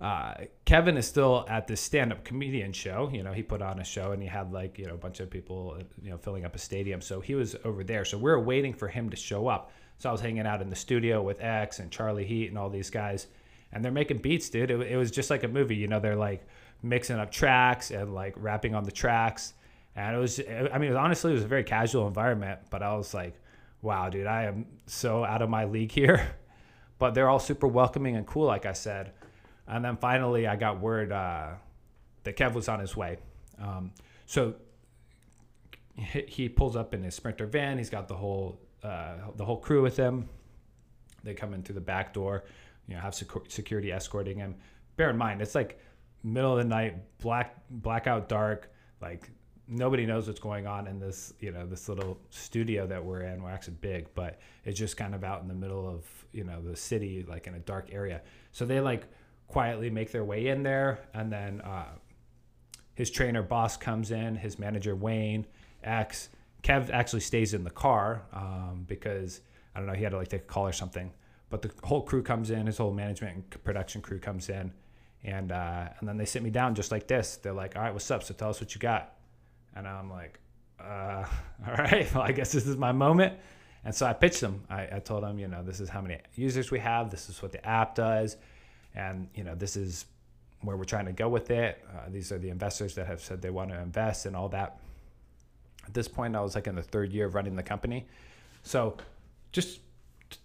uh, 0.00 0.34
Kevin 0.64 0.96
is 0.96 1.06
still 1.06 1.46
at 1.48 1.66
this 1.66 1.80
stand-up 1.80 2.24
comedian 2.24 2.72
show. 2.72 3.08
You 3.12 3.22
know, 3.22 3.32
he 3.32 3.42
put 3.42 3.62
on 3.62 3.78
a 3.78 3.84
show 3.84 4.12
and 4.12 4.22
he 4.22 4.28
had 4.28 4.52
like 4.52 4.78
you 4.78 4.86
know 4.86 4.94
a 4.94 4.98
bunch 4.98 5.20
of 5.20 5.30
people, 5.30 5.78
you 6.02 6.10
know, 6.10 6.18
filling 6.18 6.44
up 6.44 6.54
a 6.54 6.58
stadium. 6.58 7.00
So 7.00 7.20
he 7.20 7.34
was 7.34 7.56
over 7.64 7.82
there. 7.82 8.04
So 8.04 8.18
we 8.18 8.30
are 8.30 8.40
waiting 8.40 8.74
for 8.74 8.88
him 8.88 9.10
to 9.10 9.16
show 9.16 9.48
up. 9.48 9.72
So 9.98 10.10
I 10.10 10.12
was 10.12 10.20
hanging 10.20 10.46
out 10.46 10.60
in 10.60 10.68
the 10.68 10.76
studio 10.76 11.22
with 11.22 11.40
X 11.40 11.78
and 11.78 11.90
Charlie 11.90 12.26
Heat 12.26 12.48
and 12.48 12.58
all 12.58 12.68
these 12.68 12.90
guys, 12.90 13.28
and 13.72 13.84
they're 13.84 13.92
making 13.92 14.18
beats, 14.18 14.48
dude. 14.48 14.70
It, 14.70 14.80
it 14.80 14.96
was 14.96 15.10
just 15.10 15.30
like 15.30 15.42
a 15.42 15.48
movie. 15.48 15.76
You 15.76 15.88
know, 15.88 16.00
they're 16.00 16.16
like 16.16 16.46
mixing 16.82 17.16
up 17.16 17.30
tracks 17.30 17.90
and 17.90 18.14
like 18.14 18.34
rapping 18.36 18.74
on 18.74 18.84
the 18.84 18.92
tracks. 18.92 19.54
And 19.94 20.14
it 20.14 20.18
was, 20.18 20.40
I 20.40 20.78
mean, 20.78 20.94
honestly, 20.94 21.30
it 21.30 21.34
was 21.34 21.44
a 21.44 21.48
very 21.48 21.64
casual 21.64 22.06
environment. 22.06 22.60
But 22.70 22.82
I 22.82 22.96
was 22.96 23.14
like, 23.14 23.34
wow, 23.82 24.08
dude, 24.08 24.26
I 24.26 24.44
am 24.44 24.66
so 24.86 25.24
out 25.24 25.42
of 25.42 25.50
my 25.50 25.64
league 25.64 25.92
here. 25.92 26.34
But 26.98 27.12
they're 27.12 27.28
all 27.28 27.38
super 27.38 27.66
welcoming 27.66 28.16
and 28.16 28.26
cool, 28.26 28.46
like 28.46 28.64
I 28.64 28.72
said. 28.72 29.12
And 29.68 29.84
then 29.84 29.98
finally, 29.98 30.46
I 30.46 30.56
got 30.56 30.80
word 30.80 31.12
uh, 31.12 31.48
that 32.24 32.38
Kev 32.38 32.54
was 32.54 32.70
on 32.70 32.80
his 32.80 32.96
way. 32.96 33.18
Um, 33.60 33.92
so 34.24 34.54
he 35.96 36.48
pulls 36.48 36.76
up 36.76 36.94
in 36.94 37.02
his 37.02 37.14
Sprinter 37.14 37.46
van. 37.46 37.78
He's 37.78 37.90
got 37.90 38.08
the 38.08 38.16
whole 38.16 38.60
uh, 38.82 39.14
the 39.36 39.44
whole 39.44 39.58
crew 39.58 39.82
with 39.82 39.96
him. 39.96 40.28
They 41.24 41.34
come 41.34 41.54
in 41.54 41.62
through 41.62 41.74
the 41.74 41.80
back 41.80 42.12
door. 42.12 42.44
You 42.88 42.94
know, 42.94 43.00
have 43.00 43.14
security 43.14 43.92
escorting 43.92 44.38
him. 44.38 44.54
Bear 44.96 45.10
in 45.10 45.16
mind, 45.16 45.42
it's 45.42 45.54
like 45.54 45.80
middle 46.22 46.52
of 46.52 46.58
the 46.58 46.64
night, 46.64 46.96
black 47.18 47.56
blackout 47.70 48.28
dark. 48.28 48.72
Like 49.00 49.30
nobody 49.68 50.06
knows 50.06 50.26
what's 50.26 50.40
going 50.40 50.66
on 50.66 50.86
in 50.86 50.98
this 50.98 51.34
you 51.40 51.50
know 51.50 51.66
this 51.66 51.88
little 51.88 52.18
studio 52.30 52.86
that 52.86 53.04
we're 53.04 53.22
in. 53.22 53.42
We're 53.42 53.50
actually 53.50 53.76
big, 53.80 54.06
but 54.14 54.38
it's 54.64 54.78
just 54.78 54.96
kind 54.96 55.14
of 55.14 55.24
out 55.24 55.42
in 55.42 55.48
the 55.48 55.54
middle 55.54 55.88
of 55.88 56.04
you 56.32 56.44
know 56.44 56.60
the 56.62 56.76
city, 56.76 57.24
like 57.28 57.46
in 57.46 57.54
a 57.54 57.60
dark 57.60 57.88
area. 57.92 58.22
So 58.52 58.64
they 58.64 58.80
like 58.80 59.04
quietly 59.48 59.90
make 59.90 60.10
their 60.12 60.24
way 60.24 60.48
in 60.48 60.62
there, 60.62 61.00
and 61.14 61.32
then 61.32 61.60
uh, 61.60 61.86
his 62.94 63.10
trainer 63.10 63.42
boss 63.42 63.76
comes 63.76 64.10
in, 64.10 64.36
his 64.36 64.58
manager 64.58 64.94
Wayne 64.96 65.46
X. 65.82 66.28
Kev 66.62 66.90
actually 66.90 67.20
stays 67.20 67.54
in 67.54 67.62
the 67.62 67.70
car 67.70 68.22
um, 68.32 68.84
because 68.88 69.40
I 69.74 69.78
don't 69.78 69.86
know 69.86 69.94
he 69.94 70.02
had 70.02 70.10
to 70.12 70.18
like 70.18 70.28
take 70.28 70.42
a 70.42 70.46
call 70.46 70.66
or 70.66 70.72
something. 70.72 71.12
But 71.48 71.62
the 71.62 71.70
whole 71.84 72.02
crew 72.02 72.22
comes 72.22 72.50
in, 72.50 72.66
his 72.66 72.78
whole 72.78 72.92
management 72.92 73.36
and 73.36 73.64
production 73.64 74.02
crew 74.02 74.18
comes 74.18 74.48
in, 74.48 74.72
and 75.24 75.52
uh, 75.52 75.88
and 75.98 76.08
then 76.08 76.16
they 76.16 76.24
sit 76.24 76.42
me 76.42 76.50
down 76.50 76.74
just 76.74 76.90
like 76.90 77.06
this. 77.06 77.36
They're 77.36 77.52
like, 77.52 77.76
"All 77.76 77.82
right, 77.82 77.92
what's 77.92 78.10
up? 78.10 78.22
So 78.22 78.34
tell 78.34 78.50
us 78.50 78.60
what 78.60 78.74
you 78.74 78.80
got." 78.80 79.14
And 79.74 79.86
I'm 79.86 80.10
like, 80.10 80.40
uh, 80.80 81.24
"All 81.66 81.74
right, 81.74 82.06
well 82.14 82.24
I 82.24 82.32
guess 82.32 82.52
this 82.52 82.66
is 82.66 82.76
my 82.76 82.92
moment." 82.92 83.34
And 83.84 83.94
so 83.94 84.04
I 84.04 84.12
pitched 84.14 84.40
them. 84.40 84.64
I, 84.68 84.96
I 84.96 84.98
told 84.98 85.22
them, 85.22 85.38
you 85.38 85.46
know, 85.46 85.62
this 85.62 85.78
is 85.78 85.88
how 85.88 86.00
many 86.00 86.18
users 86.34 86.72
we 86.72 86.80
have. 86.80 87.08
This 87.08 87.28
is 87.28 87.40
what 87.40 87.52
the 87.52 87.64
app 87.64 87.94
does 87.94 88.36
and 88.96 89.28
you 89.34 89.44
know 89.44 89.54
this 89.54 89.76
is 89.76 90.06
where 90.62 90.76
we're 90.76 90.84
trying 90.84 91.04
to 91.04 91.12
go 91.12 91.28
with 91.28 91.50
it. 91.50 91.84
Uh, 91.94 92.08
these 92.08 92.32
are 92.32 92.38
the 92.38 92.48
investors 92.48 92.94
that 92.94 93.06
have 93.06 93.20
said 93.20 93.40
they 93.40 93.50
want 93.50 93.70
to 93.70 93.78
invest 93.78 94.26
and 94.26 94.34
all 94.34 94.48
that. 94.48 94.80
At 95.86 95.94
this 95.94 96.08
point, 96.08 96.34
I 96.34 96.40
was 96.40 96.56
like 96.56 96.66
in 96.66 96.74
the 96.74 96.82
third 96.82 97.12
year 97.12 97.26
of 97.26 97.34
running 97.34 97.54
the 97.54 97.62
company, 97.62 98.06
so 98.62 98.96
just 99.52 99.80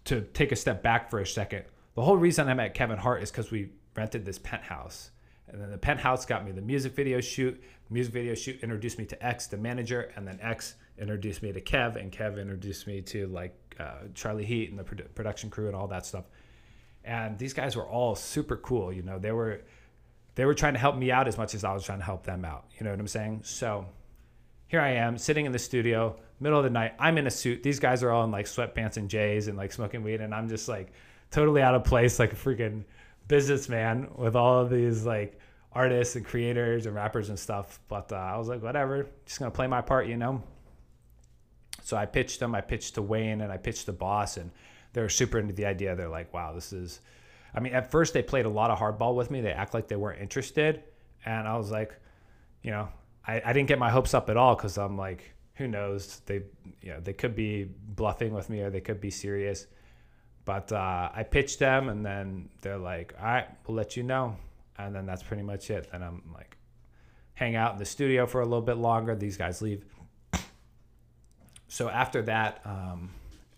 to 0.05 0.21
take 0.21 0.51
a 0.51 0.55
step 0.55 0.83
back 0.83 1.09
for 1.09 1.19
a 1.19 1.25
second, 1.25 1.65
the 1.95 2.01
whole 2.01 2.17
reason 2.17 2.47
I 2.47 2.53
met 2.53 2.73
Kevin 2.73 2.97
Hart 2.97 3.23
is 3.23 3.31
because 3.31 3.51
we 3.51 3.69
rented 3.95 4.25
this 4.25 4.39
penthouse. 4.39 5.11
And 5.47 5.61
then 5.61 5.69
the 5.69 5.77
penthouse 5.77 6.25
got 6.25 6.45
me 6.45 6.51
the 6.51 6.61
music 6.61 6.93
video 6.93 7.19
shoot. 7.19 7.61
The 7.87 7.93
music 7.93 8.13
video 8.13 8.35
shoot 8.35 8.59
introduced 8.61 8.97
me 8.97 9.05
to 9.05 9.25
X, 9.25 9.47
the 9.47 9.57
manager, 9.57 10.11
and 10.15 10.25
then 10.25 10.39
X 10.41 10.75
introduced 10.97 11.43
me 11.43 11.51
to 11.51 11.59
Kev, 11.59 11.99
and 11.99 12.11
Kev 12.11 12.39
introduced 12.39 12.87
me 12.87 13.01
to 13.01 13.27
like 13.27 13.53
uh, 13.79 14.07
Charlie 14.13 14.45
Heat 14.45 14.69
and 14.69 14.79
the 14.79 14.83
produ- 14.83 15.13
production 15.13 15.49
crew 15.49 15.67
and 15.67 15.75
all 15.75 15.87
that 15.87 16.05
stuff 16.05 16.25
and 17.03 17.37
these 17.37 17.53
guys 17.53 17.75
were 17.75 17.85
all 17.85 18.15
super 18.15 18.57
cool 18.57 18.91
you 18.93 19.01
know 19.01 19.17
they 19.19 19.31
were 19.31 19.61
they 20.35 20.45
were 20.45 20.53
trying 20.53 20.73
to 20.73 20.79
help 20.79 20.95
me 20.95 21.11
out 21.11 21.27
as 21.27 21.37
much 21.37 21.55
as 21.55 21.63
i 21.63 21.73
was 21.73 21.83
trying 21.83 21.99
to 21.99 22.05
help 22.05 22.23
them 22.23 22.45
out 22.45 22.65
you 22.77 22.83
know 22.83 22.91
what 22.91 22.99
i'm 22.99 23.07
saying 23.07 23.41
so 23.43 23.85
here 24.71 24.79
i 24.79 24.91
am 24.91 25.17
sitting 25.17 25.45
in 25.45 25.51
the 25.51 25.59
studio 25.59 26.15
middle 26.39 26.57
of 26.57 26.63
the 26.63 26.69
night 26.69 26.93
i'm 26.97 27.17
in 27.17 27.27
a 27.27 27.29
suit 27.29 27.61
these 27.61 27.79
guys 27.79 28.01
are 28.01 28.11
all 28.11 28.23
in 28.23 28.31
like 28.31 28.45
sweatpants 28.45 28.97
and 28.97 29.09
jays 29.09 29.47
and 29.47 29.57
like 29.57 29.71
smoking 29.71 30.01
weed 30.01 30.21
and 30.21 30.33
i'm 30.33 30.47
just 30.47 30.67
like 30.69 30.91
totally 31.29 31.61
out 31.61 31.75
of 31.75 31.83
place 31.83 32.17
like 32.17 32.31
a 32.31 32.35
freaking 32.35 32.83
businessman 33.27 34.07
with 34.15 34.35
all 34.35 34.59
of 34.59 34.69
these 34.69 35.05
like 35.05 35.37
artists 35.73 36.15
and 36.15 36.25
creators 36.25 36.85
and 36.85 36.95
rappers 36.95 37.29
and 37.29 37.37
stuff 37.37 37.79
but 37.89 38.11
uh, 38.11 38.15
i 38.15 38.37
was 38.37 38.47
like 38.47 38.63
whatever 38.63 39.05
just 39.25 39.39
gonna 39.39 39.51
play 39.51 39.67
my 39.67 39.81
part 39.81 40.07
you 40.07 40.15
know 40.15 40.41
so 41.83 41.97
i 41.97 42.05
pitched 42.05 42.39
them 42.39 42.55
i 42.55 42.61
pitched 42.61 42.95
to 42.95 43.01
wayne 43.01 43.41
and 43.41 43.51
i 43.51 43.57
pitched 43.57 43.85
to 43.85 43.93
boss 43.93 44.37
and 44.37 44.49
they're 44.93 45.09
super 45.09 45.39
into 45.39 45.53
the 45.53 45.65
idea. 45.65 45.95
They're 45.95 46.09
like, 46.09 46.33
wow, 46.33 46.53
this 46.53 46.73
is. 46.73 47.01
I 47.53 47.59
mean, 47.59 47.73
at 47.73 47.91
first 47.91 48.13
they 48.13 48.21
played 48.21 48.45
a 48.45 48.49
lot 48.49 48.71
of 48.71 48.79
hardball 48.79 49.15
with 49.15 49.29
me. 49.29 49.41
They 49.41 49.51
act 49.51 49.73
like 49.73 49.87
they 49.87 49.95
weren't 49.95 50.21
interested, 50.21 50.83
and 51.25 51.47
I 51.47 51.57
was 51.57 51.71
like, 51.71 51.93
you 52.61 52.71
know, 52.71 52.87
I, 53.27 53.41
I 53.45 53.53
didn't 53.53 53.67
get 53.67 53.79
my 53.79 53.89
hopes 53.89 54.13
up 54.13 54.29
at 54.29 54.37
all 54.37 54.55
because 54.55 54.77
I'm 54.77 54.97
like, 54.97 55.33
who 55.55 55.67
knows? 55.67 56.21
They, 56.25 56.43
you 56.81 56.93
know, 56.93 56.99
they 56.99 57.13
could 57.13 57.35
be 57.35 57.65
bluffing 57.65 58.33
with 58.33 58.49
me 58.49 58.61
or 58.61 58.69
they 58.69 58.81
could 58.81 58.99
be 58.99 59.11
serious. 59.11 59.67
But 60.43 60.71
uh, 60.71 61.09
I 61.13 61.23
pitched 61.23 61.59
them, 61.59 61.89
and 61.89 62.03
then 62.03 62.49
they're 62.61 62.77
like, 62.77 63.13
all 63.19 63.25
right, 63.25 63.47
we'll 63.67 63.77
let 63.77 63.95
you 63.95 64.03
know, 64.03 64.35
and 64.77 64.95
then 64.95 65.05
that's 65.05 65.21
pretty 65.21 65.43
much 65.43 65.69
it. 65.69 65.89
Then 65.91 66.01
I'm 66.01 66.23
like, 66.33 66.57
hang 67.35 67.55
out 67.55 67.73
in 67.73 67.77
the 67.77 67.85
studio 67.85 68.25
for 68.25 68.41
a 68.41 68.45
little 68.45 68.61
bit 68.61 68.77
longer. 68.77 69.15
These 69.15 69.37
guys 69.37 69.61
leave. 69.61 69.85
So 71.67 71.87
after 71.87 72.21
that, 72.23 72.59
um, 72.65 73.11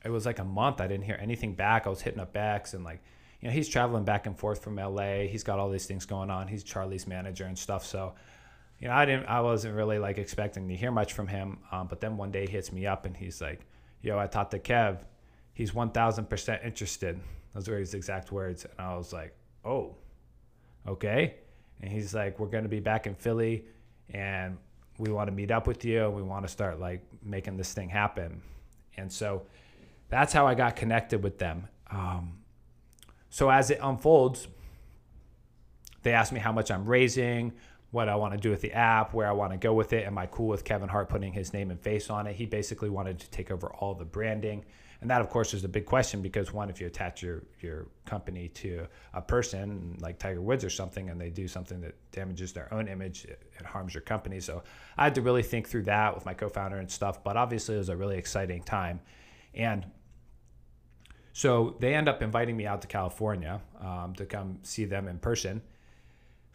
it 0.06 0.12
was 0.12 0.28
like 0.28 0.38
a 0.38 0.44
month. 0.44 0.82
I 0.82 0.88
didn't 0.88 1.06
hear 1.06 1.18
anything 1.20 1.56
back. 1.56 1.88
I 1.88 1.90
was 1.90 2.00
hitting 2.00 2.20
up 2.20 2.32
Bex 2.32 2.76
and 2.76 2.84
like, 2.84 3.02
you 3.42 3.48
know, 3.48 3.54
he's 3.56 3.68
traveling 3.68 4.04
back 4.04 4.28
and 4.28 4.38
forth 4.38 4.64
from 4.64 4.76
LA. 4.76 5.22
He's 5.22 5.44
got 5.44 5.58
all 5.58 5.68
these 5.72 5.88
things 5.88 6.06
going 6.06 6.30
on. 6.30 6.48
He's 6.48 6.64
Charlie's 6.64 7.08
manager 7.08 7.46
and 7.46 7.58
stuff. 7.58 7.84
So, 7.84 8.14
you 8.84 8.90
know, 8.90 8.96
I 8.96 9.06
didn't, 9.06 9.28
I 9.28 9.40
wasn't 9.40 9.76
really 9.76 9.98
like 9.98 10.18
expecting 10.18 10.68
to 10.68 10.76
hear 10.76 10.92
much 10.92 11.14
from 11.14 11.26
him. 11.26 11.60
Um, 11.72 11.88
but 11.88 12.02
then 12.02 12.18
one 12.18 12.32
day 12.32 12.46
he 12.46 12.52
hits 12.52 12.74
me 12.74 12.86
up 12.86 13.06
and 13.06 13.16
he's 13.16 13.40
like, 13.40 13.62
yo, 14.02 14.20
I 14.20 14.28
talked 14.28 14.52
to 14.52 14.60
Kev. 14.60 14.98
He's 15.54 15.72
1000% 15.72 16.66
interested. 16.66 17.18
Those 17.54 17.70
were 17.70 17.78
his 17.78 17.94
exact 17.94 18.34
words. 18.34 18.66
And 18.66 18.74
I 18.78 18.98
was 18.98 19.14
like, 19.14 19.38
oh, 19.64 19.96
okay. 20.86 21.36
And 21.82 21.90
he's 21.90 22.14
like, 22.14 22.38
we're 22.40 22.48
going 22.48 22.64
to 22.64 22.70
be 22.70 22.82
back 22.82 23.08
in 23.08 23.16
Philly 23.16 23.64
and 24.10 24.58
we 24.98 25.14
want 25.14 25.30
to 25.30 25.32
meet 25.32 25.50
up 25.50 25.66
with 25.66 25.86
you. 25.86 26.10
We 26.10 26.22
want 26.22 26.46
to 26.46 26.52
start 26.52 26.82
like 26.82 27.06
making 27.24 27.56
this 27.56 27.72
thing 27.72 27.88
happen. 27.88 28.42
And 28.98 29.10
so, 29.10 29.44
that's 30.10 30.34
how 30.34 30.46
I 30.46 30.56
got 30.56 30.76
connected 30.76 31.24
with 31.24 31.40
them. 31.40 31.70
Um, 31.90 32.34
so 33.30 33.50
as 33.50 33.72
it 33.72 33.80
unfolds, 33.82 34.50
they 36.02 36.12
ask 36.12 36.34
me 36.34 36.40
how 36.40 36.52
much 36.52 36.70
I'm 36.70 36.86
raising, 36.86 37.54
what 37.94 38.10
I 38.10 38.16
want 38.16 38.34
to 38.34 38.40
do 38.40 38.50
with 38.50 38.62
the 38.62 38.72
app, 38.72 39.14
where 39.14 39.28
I 39.28 39.34
want 39.34 39.52
to 39.52 39.58
go 39.58 39.72
with 39.72 39.94
it. 39.94 40.08
Am 40.08 40.18
I 40.18 40.26
cool 40.26 40.48
with 40.48 40.66
Kevin 40.66 40.90
Hart 40.90 41.10
putting 41.10 41.32
his 41.32 41.54
name 41.54 41.70
and 41.70 41.80
face 41.80 42.10
on 42.10 42.26
it? 42.26 42.36
He 42.36 42.48
basically 42.48 42.90
wanted 42.90 43.20
to 43.20 43.30
take 43.30 43.52
over 43.52 43.68
all 43.68 43.94
the 43.94 44.04
branding. 44.04 44.66
And 45.00 45.12
that, 45.12 45.22
of 45.22 45.30
course, 45.30 45.54
is 45.54 45.64
a 45.64 45.68
big 45.68 45.86
question 45.86 46.24
because 46.24 46.52
one, 46.52 46.72
if 46.72 46.82
you 46.82 46.88
attach 46.88 47.22
your, 47.22 47.44
your 47.62 47.86
company 48.06 48.48
to 48.48 48.88
a 49.14 49.22
person 49.22 49.96
like 50.00 50.18
Tiger 50.18 50.42
Woods 50.42 50.64
or 50.64 50.72
something 50.72 51.12
and 51.12 51.22
they 51.22 51.30
do 51.30 51.48
something 51.48 51.82
that 51.82 51.94
damages 52.12 52.52
their 52.52 52.74
own 52.74 52.88
image, 52.88 53.26
it, 53.26 53.44
it 53.60 53.66
harms 53.66 53.94
your 53.94 54.02
company. 54.02 54.40
So 54.40 54.64
I 54.98 55.04
had 55.04 55.14
to 55.14 55.22
really 55.22 55.44
think 55.44 55.68
through 55.68 55.84
that 55.84 56.16
with 56.16 56.26
my 56.26 56.34
co 56.34 56.50
founder 56.50 56.78
and 56.78 56.90
stuff. 56.90 57.24
But 57.24 57.38
obviously, 57.38 57.76
it 57.76 57.80
was 57.80 57.90
a 57.90 57.98
really 57.98 58.18
exciting 58.18 58.64
time. 58.64 59.02
And 59.54 59.86
so 61.32 61.76
they 61.80 61.94
end 61.94 62.10
up 62.10 62.24
inviting 62.24 62.58
me 62.58 62.66
out 62.66 62.82
to 62.82 62.88
California 62.88 63.62
um, 63.80 64.16
to 64.16 64.26
come 64.26 64.58
see 64.64 64.86
them 64.86 65.08
in 65.08 65.20
person 65.20 65.62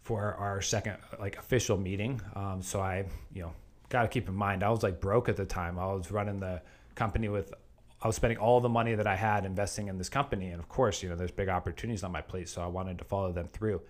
for 0.08 0.34
our 0.36 0.62
second 0.62 0.96
like 1.20 1.36
official 1.36 1.76
meeting. 1.76 2.18
Um, 2.34 2.62
so 2.62 2.80
I, 2.80 3.04
you 3.34 3.42
know, 3.42 3.52
got 3.90 4.02
to 4.02 4.08
keep 4.08 4.26
in 4.26 4.34
mind 4.34 4.62
I 4.62 4.70
was 4.70 4.82
like 4.82 5.02
broke 5.02 5.28
at 5.28 5.36
the 5.36 5.44
time. 5.44 5.78
I 5.78 5.84
was 5.92 6.10
running 6.10 6.40
the 6.40 6.62
company 6.94 7.28
with 7.28 7.52
I 8.00 8.06
was 8.06 8.16
spending 8.16 8.38
all 8.38 8.58
the 8.62 8.70
money 8.70 8.94
that 8.94 9.06
I 9.06 9.14
had 9.14 9.44
investing 9.44 9.88
in 9.88 9.98
this 9.98 10.08
company. 10.08 10.46
And 10.48 10.60
of 10.60 10.68
course, 10.70 11.02
you 11.02 11.10
know, 11.10 11.14
there's 11.14 11.30
big 11.30 11.50
opportunities 11.50 12.04
on 12.04 12.10
my 12.10 12.22
plate. 12.22 12.48
So 12.48 12.62
I 12.62 12.68
wanted 12.68 12.96
to 13.00 13.04
follow 13.04 13.32
them 13.32 13.48
through. 13.48 13.82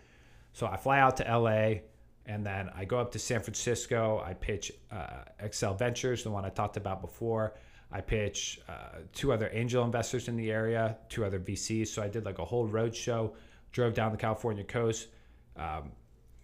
So 0.54 0.66
I 0.66 0.76
fly 0.76 0.98
out 0.98 1.18
to 1.18 1.38
LA 1.38 1.83
and 2.26 2.44
then 2.44 2.68
I 2.74 2.85
go 2.85 2.98
up 2.98 3.12
to 3.12 3.20
San 3.20 3.40
Francisco. 3.40 4.20
I 4.26 4.35
pitch 4.35 4.72
uh, 4.90 5.24
Accel 5.40 5.78
Ventures, 5.78 6.24
the 6.24 6.33
one 6.33 6.44
I 6.44 6.48
talked 6.48 6.76
about 6.76 7.00
before. 7.00 7.54
I 7.92 8.00
pitch 8.00 8.61
uh, 8.68 9.02
two 9.14 9.33
other 9.33 9.50
angel 9.52 9.85
investors 9.85 10.26
in 10.26 10.35
the 10.35 10.50
area, 10.50 10.96
two 11.09 11.24
other 11.24 11.38
VCs. 11.38 11.87
So 11.87 12.02
I 12.02 12.09
did 12.09 12.24
like 12.24 12.40
a 12.40 12.44
whole 12.44 12.66
road 12.66 12.96
show, 12.96 13.37
drove 13.70 13.94
down 13.94 14.11
the 14.11 14.18
California 14.18 14.64
coast, 14.64 15.07
um, 15.57 15.92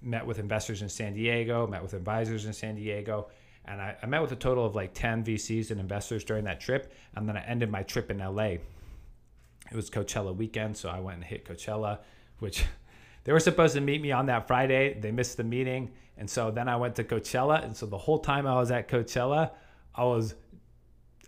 met 0.05 0.27
with 0.27 0.39
investors 0.39 0.83
in 0.83 0.89
San 0.89 1.15
Diego, 1.15 1.67
met 1.67 1.83
with 1.83 1.95
advisors 1.95 2.47
in 2.47 2.53
San 2.53 2.77
Diego. 2.77 3.29
And 3.65 3.81
I, 3.81 3.97
I 4.03 4.07
met 4.07 4.21
with 4.21 4.33
a 4.33 4.37
total 4.37 4.67
of 4.67 4.75
like 4.75 4.93
10 4.93 5.25
VCs 5.25 5.71
and 5.71 5.81
investors 5.81 6.23
during 6.25 6.45
that 6.45 6.61
trip. 6.61 6.93
And 7.15 7.29
then 7.29 7.37
I 7.37 7.43
ended 7.45 7.71
my 7.71 7.83
trip 7.83 8.11
in 8.11 8.19
LA. 8.19 8.45
It 8.45 9.75
was 9.75 9.89
Coachella 9.89 10.37
weekend. 10.37 10.77
So 10.77 10.89
I 10.89 11.01
went 11.01 11.17
and 11.17 11.25
hit 11.25 11.47
Coachella, 11.47 12.01
which 12.41 12.65
they 13.25 13.33
were 13.33 13.41
supposed 13.41 13.75
to 13.75 13.81
meet 13.81 14.03
me 14.03 14.13
on 14.13 14.27
that 14.27 14.47
Friday. 14.47 14.99
They 15.01 15.11
missed 15.11 15.37
the 15.37 15.45
meeting. 15.45 15.93
And 16.19 16.29
so 16.29 16.51
then 16.51 16.69
I 16.69 16.77
went 16.77 16.95
to 16.97 17.05
Coachella. 17.05 17.65
And 17.65 17.75
so 17.77 17.87
the 17.87 17.99
whole 17.99 18.19
time 18.19 18.47
I 18.47 18.55
was 18.55 18.71
at 18.71 18.89
Coachella, 18.89 19.51
I 19.95 20.05
was 20.05 20.35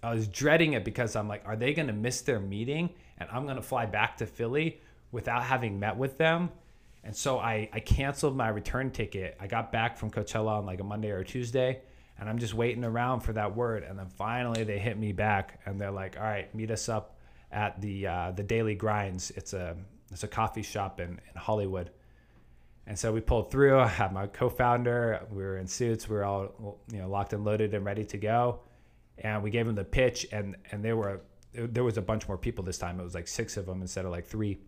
I 0.02 0.12
was 0.12 0.28
dreading 0.28 0.74
it 0.74 0.84
because 0.84 1.16
I'm 1.16 1.26
like, 1.26 1.42
are 1.46 1.56
they 1.56 1.72
going 1.72 1.88
to 1.88 1.92
miss 1.92 2.20
their 2.20 2.38
meeting 2.38 2.90
and 3.18 3.28
I'm 3.32 3.44
going 3.44 3.56
to 3.56 3.62
fly 3.62 3.86
back 3.86 4.18
to 4.18 4.26
Philly 4.26 4.80
without 5.10 5.42
having 5.42 5.80
met 5.80 5.96
with 5.96 6.18
them? 6.18 6.50
And 7.06 7.16
so 7.16 7.38
I, 7.38 7.68
I 7.72 7.80
canceled 7.80 8.36
my 8.36 8.48
return 8.48 8.90
ticket. 8.90 9.36
I 9.40 9.46
got 9.46 9.70
back 9.72 9.96
from 9.96 10.10
Coachella 10.10 10.58
on 10.58 10.66
like 10.66 10.80
a 10.80 10.84
Monday 10.84 11.10
or 11.10 11.24
Tuesday 11.24 11.80
and 12.18 12.28
I'm 12.28 12.38
just 12.38 12.52
waiting 12.52 12.84
around 12.84 13.20
for 13.20 13.32
that 13.34 13.54
word. 13.54 13.84
And 13.84 13.98
then 13.98 14.08
finally 14.08 14.64
they 14.64 14.78
hit 14.78 14.98
me 14.98 15.12
back 15.12 15.60
and 15.66 15.80
they're 15.80 15.90
like, 15.90 16.16
all 16.16 16.24
right, 16.24 16.52
meet 16.54 16.70
us 16.70 16.88
up 16.88 17.16
at 17.52 17.80
the, 17.80 18.06
uh, 18.06 18.32
the 18.32 18.42
Daily 18.42 18.74
Grinds. 18.74 19.30
It's 19.36 19.52
a, 19.52 19.76
it's 20.10 20.24
a 20.24 20.28
coffee 20.28 20.62
shop 20.62 21.00
in, 21.00 21.10
in 21.10 21.36
Hollywood. 21.36 21.90
And 22.86 22.98
so 22.98 23.12
we 23.12 23.20
pulled 23.20 23.50
through. 23.50 23.78
I 23.78 23.86
had 23.86 24.12
my 24.12 24.26
co-founder. 24.26 25.26
We 25.30 25.42
were 25.42 25.58
in 25.58 25.66
suits. 25.66 26.08
We 26.08 26.16
were 26.16 26.24
all 26.24 26.80
you 26.92 26.98
know 26.98 27.08
locked 27.08 27.32
and 27.32 27.44
loaded 27.44 27.74
and 27.74 27.84
ready 27.84 28.04
to 28.04 28.16
go. 28.16 28.60
And 29.18 29.42
we 29.42 29.50
gave 29.50 29.66
them 29.66 29.74
the 29.74 29.84
pitch, 29.84 30.26
and 30.30 30.56
and 30.70 30.84
they 30.84 30.92
were 30.92 31.20
there 31.52 31.82
was 31.82 31.96
a 31.96 32.02
bunch 32.02 32.28
more 32.28 32.38
people 32.38 32.62
this 32.62 32.78
time. 32.78 33.00
It 33.00 33.02
was 33.02 33.14
like 33.14 33.26
six 33.26 33.56
of 33.56 33.66
them 33.66 33.80
instead 33.80 34.04
of 34.04 34.12
like 34.12 34.26
three. 34.26 34.60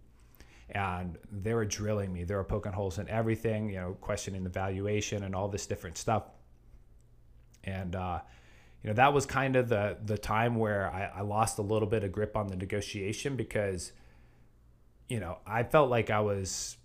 And 0.70 1.16
they 1.32 1.54
were 1.54 1.64
drilling 1.64 2.12
me. 2.12 2.24
They 2.24 2.34
were 2.34 2.44
poking 2.44 2.72
holes 2.72 2.98
in 2.98 3.08
everything. 3.08 3.70
You 3.70 3.76
know, 3.76 3.96
questioning 4.00 4.44
the 4.44 4.50
valuation 4.50 5.24
and 5.24 5.34
all 5.34 5.48
this 5.48 5.66
different 5.66 5.96
stuff. 5.96 6.24
And 7.64 7.96
uh, 7.96 8.20
you 8.82 8.88
know 8.88 8.94
that 8.94 9.12
was 9.12 9.26
kind 9.26 9.56
of 9.56 9.68
the 9.68 9.96
the 10.04 10.18
time 10.18 10.56
where 10.56 10.90
I, 10.90 11.18
I 11.18 11.20
lost 11.22 11.58
a 11.58 11.62
little 11.62 11.88
bit 11.88 12.04
of 12.04 12.12
grip 12.12 12.36
on 12.36 12.48
the 12.48 12.56
negotiation 12.56 13.36
because 13.36 13.92
you 15.08 15.20
know 15.20 15.38
I 15.46 15.62
felt 15.62 15.90
like 15.90 16.10
I 16.10 16.20
was 16.20 16.76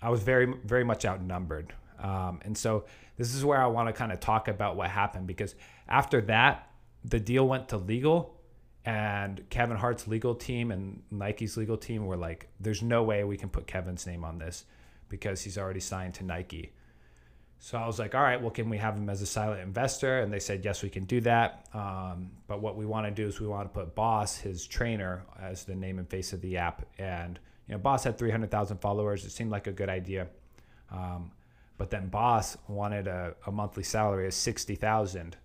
I 0.00 0.10
was 0.10 0.22
very, 0.22 0.52
very 0.64 0.84
much 0.84 1.04
outnumbered. 1.04 1.72
Um, 1.98 2.40
and 2.42 2.56
so 2.56 2.84
this 3.16 3.34
is 3.34 3.44
where 3.44 3.60
I 3.60 3.66
want 3.66 3.88
to 3.88 3.92
kind 3.92 4.12
of 4.12 4.20
talk 4.20 4.48
about 4.48 4.76
what 4.76 4.90
happened 4.90 5.26
because 5.26 5.54
after 5.88 6.20
that, 6.22 6.70
the 7.04 7.18
deal 7.18 7.46
went 7.48 7.70
to 7.70 7.78
legal, 7.78 8.35
and 8.86 9.44
Kevin 9.50 9.76
Hart's 9.76 10.08
legal 10.08 10.34
team 10.34 10.70
and 10.70 11.02
Nike's 11.10 11.56
legal 11.56 11.76
team 11.76 12.06
were 12.06 12.16
like, 12.16 12.48
"There's 12.60 12.82
no 12.82 13.02
way 13.02 13.24
we 13.24 13.36
can 13.36 13.48
put 13.48 13.66
Kevin's 13.66 14.06
name 14.06 14.24
on 14.24 14.38
this 14.38 14.64
because 15.08 15.42
he's 15.42 15.58
already 15.58 15.80
signed 15.80 16.14
to 16.14 16.24
Nike." 16.24 16.72
So 17.58 17.76
I 17.76 17.86
was 17.86 17.98
like, 17.98 18.14
"All 18.14 18.22
right, 18.22 18.40
well, 18.40 18.50
can 18.50 18.70
we 18.70 18.78
have 18.78 18.96
him 18.96 19.10
as 19.10 19.20
a 19.22 19.26
silent 19.26 19.60
investor?" 19.60 20.20
And 20.20 20.32
they 20.32 20.38
said, 20.38 20.64
"Yes, 20.64 20.82
we 20.82 20.88
can 20.88 21.04
do 21.04 21.20
that. 21.22 21.66
Um, 21.74 22.30
but 22.46 22.60
what 22.60 22.76
we 22.76 22.86
want 22.86 23.06
to 23.06 23.10
do 23.10 23.26
is 23.26 23.40
we 23.40 23.48
want 23.48 23.68
to 23.68 23.74
put 23.78 23.94
Boss, 23.94 24.38
his 24.38 24.66
trainer, 24.66 25.24
as 25.40 25.64
the 25.64 25.74
name 25.74 25.98
and 25.98 26.08
face 26.08 26.32
of 26.32 26.40
the 26.40 26.56
app, 26.56 26.86
and." 26.98 27.38
you 27.68 27.74
know, 27.74 27.78
Boss 27.78 28.04
had 28.04 28.16
300,000 28.16 28.78
followers. 28.78 29.24
It 29.24 29.30
seemed 29.30 29.50
like 29.50 29.66
a 29.66 29.72
good 29.72 29.88
idea. 29.88 30.28
Um, 30.90 31.32
but 31.78 31.90
then 31.90 32.08
Boss 32.08 32.56
wanted 32.68 33.06
a, 33.06 33.34
a 33.46 33.52
monthly 33.52 33.82
salary 33.82 34.26
of 34.26 34.34
60,000. 34.34 35.36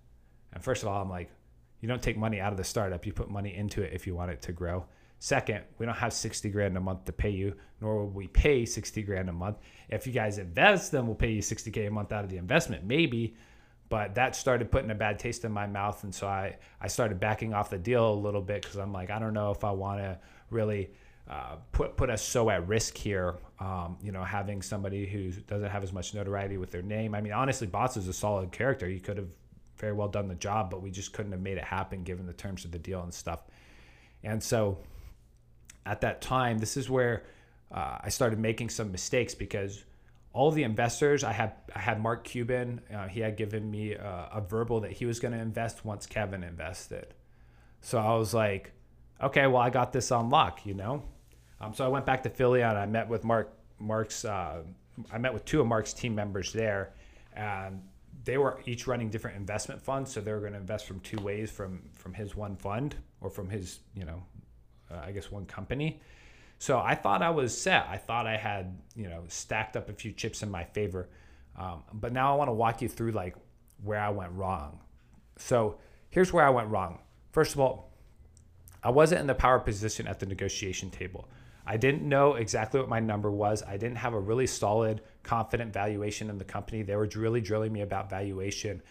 And 0.54 0.64
first 0.64 0.84
of 0.84 0.90
all, 0.90 1.02
I'm 1.02 1.10
like, 1.10 1.30
you 1.82 1.88
don't 1.88 2.02
take 2.02 2.18
money 2.18 2.40
out 2.40 2.54
of 2.54 2.58
the 2.58 2.64
startup. 2.64 3.06
You 3.06 3.12
put 3.12 3.30
money 3.30 3.56
into 3.56 3.82
it 3.82 3.92
if 3.94 4.08
you 4.08 4.16
want 4.16 4.32
it 4.32 4.42
to 4.44 4.52
grow. 4.52 4.86
Second, 5.20 5.64
we 5.78 5.86
don't 5.86 5.96
have 5.96 6.14
60 6.14 6.50
grand 6.50 6.76
a 6.78 6.80
month 6.80 7.06
to 7.06 7.12
pay 7.12 7.30
you, 7.30 7.56
nor 7.80 7.98
will 7.98 8.10
we 8.10 8.28
pay 8.28 8.66
60 8.66 9.04
grand 9.04 9.30
a 9.30 9.34
month. 9.34 9.58
If 9.90 10.08
you 10.08 10.14
guys 10.14 10.40
invest, 10.40 10.92
then 10.92 11.06
we'll 11.06 11.16
pay 11.16 11.32
you 11.32 11.42
60K 11.42 11.88
a 11.88 11.92
month 11.92 12.12
out 12.12 12.24
of 12.24 12.30
the 12.30 12.38
investment, 12.38 12.86
maybe. 12.86 13.36
But 13.90 14.16
that 14.16 14.36
started 14.36 14.72
putting 14.72 14.90
a 14.90 14.96
bad 14.96 15.20
taste 15.20 15.44
in 15.44 15.52
my 15.52 15.68
mouth. 15.68 16.04
And 16.04 16.16
so 16.16 16.26
I, 16.26 16.58
I 16.80 16.88
started 16.88 17.20
backing 17.20 17.54
off 17.54 17.70
the 17.70 17.78
deal 17.78 18.14
a 18.14 18.16
little 18.16 18.42
bit 18.42 18.62
because 18.64 18.78
I'm 18.78 18.94
like, 18.94 19.12
I 19.12 19.20
don't 19.20 19.34
know 19.34 19.52
if 19.52 19.64
I 19.64 19.72
want 19.72 20.00
to 20.00 20.18
really 20.50 20.90
uh, 21.30 21.58
put 21.72 21.98
put 21.98 22.10
us 22.10 22.24
so 22.24 22.50
at 22.50 22.68
risk 22.68 22.98
here. 22.98 23.36
Um, 23.60 23.98
you 24.02 24.12
know, 24.12 24.24
having 24.24 24.62
somebody 24.62 25.06
who 25.06 25.32
doesn't 25.32 25.70
have 25.70 25.84
as 25.84 25.94
much 25.94 26.14
notoriety 26.14 26.58
with 26.58 26.72
their 26.72 26.82
name. 26.82 27.14
I 27.14 27.22
mean, 27.22 27.34
honestly, 27.34 27.68
Boss 27.68 27.96
is 27.96 28.08
a 28.08 28.14
solid 28.14 28.52
character. 28.52 28.88
He 28.88 29.00
could 29.00 29.18
have 29.18 29.30
very 29.82 29.94
well 29.94 30.08
done 30.08 30.28
the 30.28 30.36
job, 30.36 30.70
but 30.70 30.82
we 30.82 30.92
just 30.92 31.12
couldn't 31.12 31.32
have 31.34 31.42
made 31.42 31.58
it 31.58 31.64
happen 31.66 32.04
given 32.04 32.28
the 32.28 32.34
terms 32.34 32.64
of 32.64 32.72
the 32.72 32.80
deal 32.80 33.02
and 33.02 33.14
stuff. 33.14 33.44
And 34.24 34.42
so, 34.42 34.78
at 35.86 36.02
that 36.02 36.22
time, 36.22 36.60
this 36.60 36.78
is 36.78 36.90
where 36.90 37.24
uh, 37.72 37.98
I 38.04 38.10
started 38.10 38.40
making 38.40 38.70
some 38.70 38.92
mistakes 38.92 39.34
because 39.34 39.84
all 40.34 40.52
the 40.52 40.64
investors 40.64 41.24
I 41.24 41.34
had 41.34 41.54
I 41.76 41.80
had 41.80 42.02
Mark 42.02 42.24
Cuban. 42.24 42.82
Uh, 42.94 43.08
he 43.08 43.20
had 43.20 43.36
given 43.36 43.70
me 43.70 43.94
a, 43.94 44.30
a 44.34 44.42
verbal 44.42 44.82
that 44.82 44.92
he 44.92 45.06
was 45.06 45.20
going 45.20 45.34
to 45.34 45.40
invest 45.40 45.84
once 45.84 46.06
Kevin 46.06 46.44
invested. 46.44 47.14
So 47.82 47.98
I 48.00 48.16
was 48.16 48.34
like, 48.34 48.72
okay, 49.22 49.48
well 49.48 49.62
I 49.62 49.70
got 49.70 49.92
this 49.92 50.12
on 50.12 50.30
lock, 50.30 50.66
you 50.66 50.74
know. 50.74 51.04
Um, 51.60 51.74
so 51.74 51.84
I 51.86 51.90
went 51.90 52.06
back 52.06 52.24
to 52.24 52.30
Philly 52.30 52.62
and 52.62 52.78
I 52.78 52.86
met 52.86 53.10
with 53.10 53.24
Mark. 53.24 53.54
Mark's. 53.80 54.24
Uh, 54.24 54.64
I 55.12 55.18
met 55.18 55.34
with 55.34 55.46
two 55.46 55.60
of 55.60 55.68
Mark's 55.68 55.94
team 55.94 56.14
members 56.14 56.54
there, 56.54 56.94
and 57.34 57.82
they 58.24 58.38
were 58.38 58.60
each 58.66 58.88
running 58.88 59.10
different 59.10 59.38
investment 59.38 59.82
funds. 59.82 60.12
So 60.12 60.22
they 60.22 60.32
were 60.32 60.40
going 60.40 60.54
to 60.54 60.60
invest 60.60 60.86
from 60.86 61.00
two 61.00 61.22
ways 61.22 61.50
from 61.50 61.82
from 61.94 62.14
his 62.14 62.36
one 62.36 62.56
fund 62.56 62.96
or 63.20 63.30
from 63.30 63.50
his 63.50 63.80
you 63.96 64.06
know, 64.06 64.24
uh, 64.92 65.02
I 65.04 65.12
guess 65.12 65.32
one 65.32 65.46
company. 65.46 66.02
So 66.60 66.80
I 66.80 66.94
thought 66.94 67.24
I 67.24 67.32
was 67.32 67.60
set. 67.60 67.88
I 67.90 67.98
thought 67.98 68.28
I 68.28 68.38
had 68.38 68.78
you 68.96 69.10
know 69.10 69.24
stacked 69.28 69.76
up 69.76 69.90
a 69.90 69.94
few 69.94 70.12
chips 70.12 70.44
in 70.44 70.52
my 70.52 70.64
favor. 70.64 71.10
Um, 71.58 71.84
but 71.94 72.14
now 72.14 72.34
I 72.34 72.38
want 72.38 72.48
to 72.48 72.54
walk 72.54 72.82
you 72.82 72.88
through 72.88 73.12
like 73.12 73.36
where 73.84 74.00
I 74.00 74.10
went 74.10 74.32
wrong. 74.34 74.80
So 75.38 75.80
here's 76.10 76.32
where 76.32 76.46
I 76.46 76.50
went 76.50 76.70
wrong. 76.70 77.00
First 77.32 77.54
of 77.54 77.60
all, 77.60 77.92
I 78.84 78.90
wasn't 78.90 79.22
in 79.22 79.28
the 79.28 79.36
power 79.36 79.60
position 79.60 80.08
at 80.08 80.20
the 80.20 80.26
negotiation 80.26 80.90
table. 80.90 81.28
I 81.66 81.78
didn't 81.78 82.08
know 82.08 82.36
exactly 82.36 82.80
what 82.80 82.90
my 82.90 83.00
number 83.00 83.32
was. 83.32 83.64
I 83.64 83.78
didn't 83.78 83.98
have 83.98 84.14
a 84.14 84.20
really 84.20 84.48
solid, 84.48 85.02
confident 85.24 85.74
valuation 85.74 86.30
in 86.30 86.38
the 86.38 86.44
company. 86.44 86.82
They 86.82 86.96
were 86.96 87.10
really 87.16 87.42
drilling 87.42 87.72
me 87.72 87.82
about 87.82 88.10
valuation. 88.10 88.82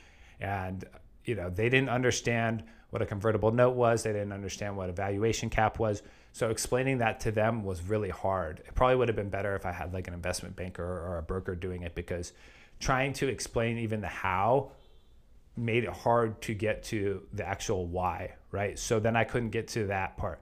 And, 0.40 0.84
you 1.24 1.34
know, 1.34 1.50
they 1.50 1.68
didn't 1.68 1.88
understand 1.88 2.62
what 2.90 3.02
a 3.02 3.06
convertible 3.06 3.50
note 3.50 3.74
was. 3.74 4.02
They 4.02 4.12
didn't 4.12 4.32
understand 4.32 4.76
what 4.76 4.88
a 4.88 4.92
valuation 4.92 5.50
cap 5.50 5.78
was. 5.78 6.02
So 6.32 6.50
explaining 6.50 6.98
that 6.98 7.20
to 7.20 7.32
them 7.32 7.64
was 7.64 7.82
really 7.82 8.10
hard. 8.10 8.60
It 8.66 8.74
probably 8.74 8.96
would 8.96 9.08
have 9.08 9.16
been 9.16 9.30
better 9.30 9.54
if 9.56 9.66
I 9.66 9.72
had 9.72 9.92
like 9.92 10.08
an 10.08 10.14
investment 10.14 10.56
banker 10.56 10.84
or 10.84 11.18
a 11.18 11.22
broker 11.22 11.54
doing 11.54 11.82
it 11.82 11.94
because 11.94 12.32
trying 12.78 13.12
to 13.14 13.28
explain 13.28 13.78
even 13.78 14.00
the 14.00 14.08
how 14.08 14.72
made 15.56 15.84
it 15.84 15.90
hard 15.90 16.40
to 16.42 16.54
get 16.54 16.82
to 16.84 17.22
the 17.32 17.46
actual 17.46 17.86
why, 17.86 18.34
right? 18.52 18.78
So 18.78 19.00
then 19.00 19.16
I 19.16 19.24
couldn't 19.24 19.50
get 19.50 19.68
to 19.68 19.88
that 19.88 20.16
part. 20.16 20.40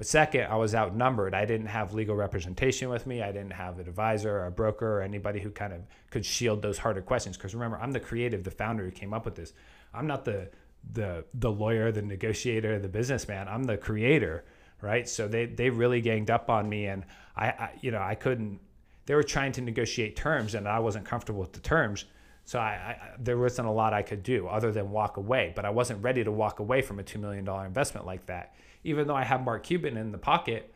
But 0.00 0.06
second, 0.06 0.44
I 0.44 0.56
was 0.56 0.74
outnumbered. 0.74 1.34
I 1.34 1.44
didn't 1.44 1.66
have 1.66 1.92
legal 1.92 2.16
representation 2.16 2.88
with 2.88 3.06
me. 3.06 3.20
I 3.20 3.32
didn't 3.32 3.52
have 3.52 3.78
an 3.78 3.86
advisor 3.86 4.34
or 4.34 4.46
a 4.46 4.50
broker 4.50 4.96
or 4.96 5.02
anybody 5.02 5.40
who 5.40 5.50
kind 5.50 5.74
of 5.74 5.82
could 6.08 6.24
shield 6.24 6.62
those 6.62 6.78
harder 6.78 7.02
questions. 7.02 7.36
Because 7.36 7.52
remember, 7.52 7.76
I'm 7.76 7.92
the 7.92 8.00
creative, 8.00 8.42
the 8.42 8.50
founder 8.50 8.82
who 8.82 8.90
came 8.92 9.12
up 9.12 9.26
with 9.26 9.34
this. 9.34 9.52
I'm 9.92 10.06
not 10.06 10.24
the 10.24 10.48
the 10.94 11.26
the 11.34 11.52
lawyer, 11.52 11.92
the 11.92 12.00
negotiator, 12.00 12.78
the 12.78 12.88
businessman. 12.88 13.46
I'm 13.46 13.64
the 13.64 13.76
creator, 13.76 14.46
right? 14.80 15.06
So 15.06 15.28
they 15.28 15.44
they 15.44 15.68
really 15.68 16.00
ganged 16.00 16.30
up 16.30 16.48
on 16.48 16.66
me, 16.66 16.86
and 16.86 17.04
I, 17.36 17.48
I 17.48 17.70
you 17.82 17.90
know 17.90 18.00
I 18.00 18.14
couldn't. 18.14 18.58
They 19.04 19.14
were 19.14 19.22
trying 19.22 19.52
to 19.52 19.60
negotiate 19.60 20.16
terms, 20.16 20.54
and 20.54 20.66
I 20.66 20.78
wasn't 20.78 21.04
comfortable 21.04 21.40
with 21.40 21.52
the 21.52 21.60
terms. 21.60 22.06
So 22.50 22.58
I, 22.58 22.70
I, 22.70 22.96
there 23.18 23.38
wasn't 23.38 23.68
a 23.68 23.70
lot 23.70 23.92
I 23.92 24.02
could 24.02 24.22
do 24.22 24.48
other 24.48 24.72
than 24.72 24.90
walk 24.90 25.16
away. 25.18 25.52
But 25.54 25.64
I 25.64 25.70
wasn't 25.70 26.02
ready 26.02 26.24
to 26.24 26.32
walk 26.32 26.58
away 26.58 26.82
from 26.82 26.98
a 26.98 27.02
two 27.02 27.18
million 27.18 27.44
dollar 27.44 27.64
investment 27.64 28.06
like 28.06 28.26
that 28.26 28.54
even 28.84 29.06
though 29.06 29.16
I 29.16 29.24
have 29.24 29.42
Mark 29.42 29.64
Cuban 29.64 29.96
in 29.96 30.12
the 30.12 30.18
pocket, 30.18 30.72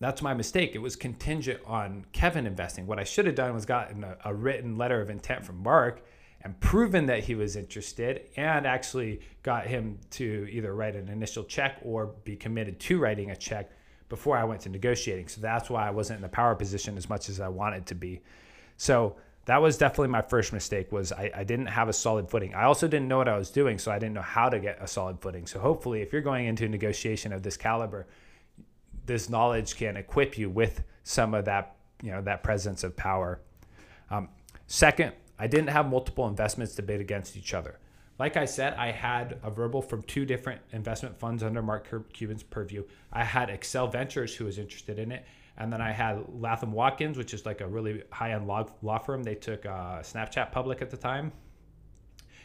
that's 0.00 0.22
my 0.22 0.34
mistake. 0.34 0.74
It 0.74 0.80
was 0.80 0.96
contingent 0.96 1.60
on 1.66 2.04
Kevin 2.12 2.46
investing. 2.46 2.86
What 2.86 2.98
I 2.98 3.04
should 3.04 3.26
have 3.26 3.36
done 3.36 3.54
was 3.54 3.64
gotten 3.64 4.02
a, 4.02 4.16
a, 4.24 4.34
written 4.34 4.76
letter 4.76 5.00
of 5.00 5.08
intent 5.08 5.44
from 5.44 5.62
Mark 5.62 6.04
and 6.42 6.58
proven 6.60 7.06
that 7.06 7.24
he 7.24 7.34
was 7.34 7.56
interested 7.56 8.22
and 8.36 8.66
actually 8.66 9.20
got 9.42 9.66
him 9.66 9.98
to 10.10 10.46
either 10.50 10.74
write 10.74 10.96
an 10.96 11.08
initial 11.08 11.44
check 11.44 11.78
or 11.82 12.06
be 12.24 12.36
committed 12.36 12.80
to 12.80 12.98
writing 12.98 13.30
a 13.30 13.36
check 13.36 13.70
before 14.08 14.36
I 14.36 14.44
went 14.44 14.60
to 14.62 14.68
negotiating. 14.68 15.28
So 15.28 15.40
that's 15.40 15.70
why 15.70 15.86
I 15.86 15.90
wasn't 15.90 16.18
in 16.18 16.22
the 16.22 16.28
power 16.28 16.54
position 16.54 16.98
as 16.98 17.08
much 17.08 17.28
as 17.28 17.40
I 17.40 17.48
wanted 17.48 17.86
to 17.86 17.94
be. 17.94 18.20
So 18.76 19.16
that 19.46 19.60
was 19.60 19.76
definitely 19.76 20.08
my 20.08 20.22
first 20.22 20.52
mistake 20.52 20.90
was 20.90 21.12
I, 21.12 21.30
I 21.34 21.44
didn't 21.44 21.66
have 21.66 21.88
a 21.88 21.92
solid 21.92 22.30
footing. 22.30 22.54
I 22.54 22.64
also 22.64 22.88
didn't 22.88 23.08
know 23.08 23.18
what 23.18 23.28
I 23.28 23.36
was 23.36 23.50
doing, 23.50 23.78
so 23.78 23.92
I 23.92 23.98
didn't 23.98 24.14
know 24.14 24.22
how 24.22 24.48
to 24.48 24.58
get 24.58 24.78
a 24.80 24.86
solid 24.86 25.20
footing. 25.20 25.46
So 25.46 25.58
hopefully 25.58 26.00
if 26.00 26.12
you're 26.12 26.22
going 26.22 26.46
into 26.46 26.64
a 26.64 26.68
negotiation 26.68 27.32
of 27.32 27.42
this 27.42 27.56
caliber, 27.56 28.06
this 29.06 29.28
knowledge 29.28 29.76
can 29.76 29.96
equip 29.96 30.38
you 30.38 30.48
with 30.48 30.82
some 31.02 31.34
of 31.34 31.44
that, 31.44 31.76
you 32.02 32.10
know, 32.10 32.22
that 32.22 32.42
presence 32.42 32.84
of 32.84 32.96
power. 32.96 33.40
Um, 34.10 34.28
second, 34.66 35.12
I 35.38 35.46
didn't 35.46 35.68
have 35.68 35.88
multiple 35.90 36.26
investments 36.26 36.74
to 36.76 36.82
bid 36.82 37.00
against 37.00 37.36
each 37.36 37.52
other. 37.52 37.78
Like 38.18 38.36
I 38.36 38.44
said, 38.44 38.74
I 38.74 38.92
had 38.92 39.38
a 39.42 39.50
verbal 39.50 39.82
from 39.82 40.02
two 40.04 40.24
different 40.24 40.60
investment 40.72 41.18
funds 41.18 41.42
under 41.42 41.60
Mark 41.60 41.88
Cuban's 42.12 42.44
purview. 42.44 42.84
I 43.12 43.24
had 43.24 43.48
Accel 43.48 43.90
Ventures, 43.90 44.36
who 44.36 44.44
was 44.44 44.56
interested 44.56 44.98
in 44.98 45.10
it, 45.10 45.26
and 45.56 45.72
then 45.72 45.80
I 45.80 45.92
had 45.92 46.24
Latham 46.40 46.72
Watkins, 46.72 47.16
which 47.16 47.32
is 47.32 47.46
like 47.46 47.60
a 47.60 47.66
really 47.66 48.02
high-end 48.10 48.46
law, 48.46 48.66
law 48.82 48.98
firm. 48.98 49.22
They 49.22 49.36
took 49.36 49.64
uh, 49.64 50.00
Snapchat 50.00 50.50
public 50.50 50.82
at 50.82 50.90
the 50.90 50.96
time. 50.96 51.32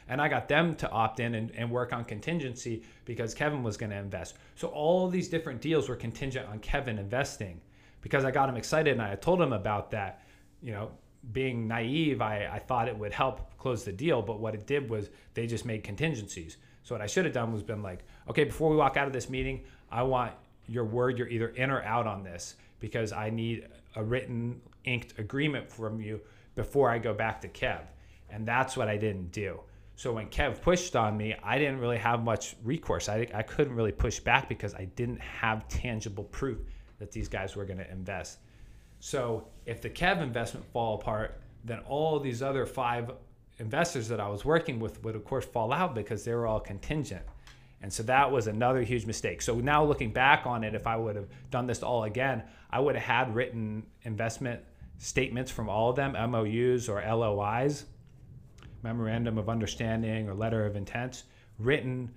And 0.08 0.22
I 0.22 0.28
got 0.28 0.48
them 0.48 0.76
to 0.76 0.90
opt 0.90 1.20
in 1.20 1.36
and, 1.36 1.52
and 1.56 1.70
work 1.70 1.94
on 1.94 2.04
contingency 2.04 2.84
because 3.06 3.34
Kevin 3.34 3.62
was 3.62 3.78
going 3.78 3.92
to 3.92 3.96
invest. 3.96 4.38
So 4.56 4.68
all 4.70 5.08
these 5.08 5.28
different 5.28 5.62
deals 5.62 5.88
were 5.88 5.96
contingent 5.96 6.48
on 6.50 6.60
Kevin 6.60 6.98
investing 6.98 7.62
because 8.02 8.26
I 8.26 8.32
got 8.32 8.50
him 8.50 8.56
excited 8.56 8.94
and 8.94 9.02
I 9.02 9.16
told 9.16 9.42
him 9.42 9.54
about 9.54 9.92
that. 9.92 10.24
You 10.62 10.72
know, 10.74 10.92
being 11.32 11.68
naive, 11.68 12.22
I, 12.22 12.50
I 12.52 12.60
thought 12.60 12.88
it 12.88 12.98
would 12.98 13.14
help 13.14 13.58
close 13.58 13.84
the 13.84 13.92
deal. 13.92 14.22
But 14.22 14.40
what 14.40 14.56
it 14.56 14.66
did 14.66 14.90
was 14.90 15.10
they 15.36 15.46
just 15.48 15.66
made 15.66 15.84
contingencies. 15.84 16.58
So 16.84 16.96
what 16.96 17.02
I 17.02 17.08
should 17.08 17.26
have 17.26 17.34
done 17.34 17.54
was 17.54 17.62
been 17.62 17.84
like, 17.84 18.04
okay, 18.30 18.46
before 18.46 18.70
we 18.70 18.78
walk 18.78 18.98
out 18.98 19.06
of 19.06 19.14
this 19.14 19.30
meeting, 19.30 19.64
I 19.92 20.04
want 20.04 20.34
your 20.68 20.86
word 20.86 21.18
you're 21.18 21.28
either 21.28 21.50
in 21.50 21.70
or 21.72 21.84
out 21.84 22.08
on 22.08 22.24
this 22.24 22.56
because 22.80 23.12
I 23.12 23.30
need 23.30 23.68
a 23.96 24.04
written 24.04 24.62
inked 24.86 25.18
agreement 25.20 25.72
from 25.72 26.02
you 26.02 26.22
before 26.56 26.90
I 26.90 26.98
go 26.98 27.14
back 27.14 27.42
to 27.42 27.48
Kev. 27.48 27.82
And 28.30 28.48
that's 28.48 28.78
what 28.78 28.88
I 28.88 28.98
didn't 28.98 29.32
do. 29.32 29.60
So 29.96 30.14
when 30.14 30.28
Kev 30.28 30.62
pushed 30.62 30.96
on 30.96 31.18
me, 31.18 31.36
I 31.44 31.58
didn't 31.58 31.80
really 31.80 31.98
have 31.98 32.24
much 32.24 32.56
recourse. 32.64 33.10
I, 33.10 33.28
I 33.34 33.42
couldn't 33.42 33.76
really 33.76 33.92
push 33.92 34.20
back 34.20 34.48
because 34.48 34.74
I 34.74 34.86
didn't 34.96 35.20
have 35.20 35.68
tangible 35.68 36.24
proof 36.26 36.60
that 37.00 37.12
these 37.12 37.28
guys 37.28 37.56
were 37.56 37.66
going 37.66 37.80
to 37.80 37.92
invest. 37.92 38.40
So 39.00 39.48
if 39.66 39.82
the 39.82 39.90
Kev 39.90 40.22
investment 40.22 40.66
fall 40.72 40.96
apart, 40.96 41.42
then 41.66 41.80
all 41.80 42.20
these 42.20 42.42
other 42.42 42.66
five 42.66 43.12
investors 43.58 44.08
that 44.08 44.20
I 44.20 44.30
was 44.30 44.46
working 44.46 44.80
with 44.80 45.04
would 45.04 45.16
of 45.16 45.26
course 45.26 45.46
fall 45.46 45.74
out 45.74 45.94
because 45.96 46.24
they 46.24 46.34
were 46.34 46.48
all 46.48 46.60
contingent. 46.60 47.24
And 47.82 47.92
so 47.92 48.04
that 48.04 48.32
was 48.32 48.48
another 48.48 48.82
huge 48.82 49.06
mistake. 49.06 49.42
So 49.42 49.56
now 49.56 49.84
looking 49.84 50.12
back 50.12 50.46
on 50.46 50.64
it, 50.64 50.76
if 50.76 50.86
I 50.86 50.98
would 50.98 51.16
have 51.16 51.30
done 51.50 51.66
this 51.66 51.82
all 51.82 52.04
again, 52.04 52.44
I 52.70 52.80
would 52.80 52.96
have 52.96 53.04
had 53.04 53.36
written 53.36 53.84
investment 54.04 54.62
statements 54.98 55.50
from 55.50 55.70
all 55.70 55.90
of 55.90 55.96
them, 55.96 56.12
MOUs 56.12 56.90
or 56.90 57.02
LOIs, 57.02 57.86
memorandum 58.84 59.38
of 59.38 59.50
understanding 59.50 60.28
or 60.28 60.34
letter 60.34 60.66
of 60.66 60.76
intent, 60.76 61.24
written 61.58 62.12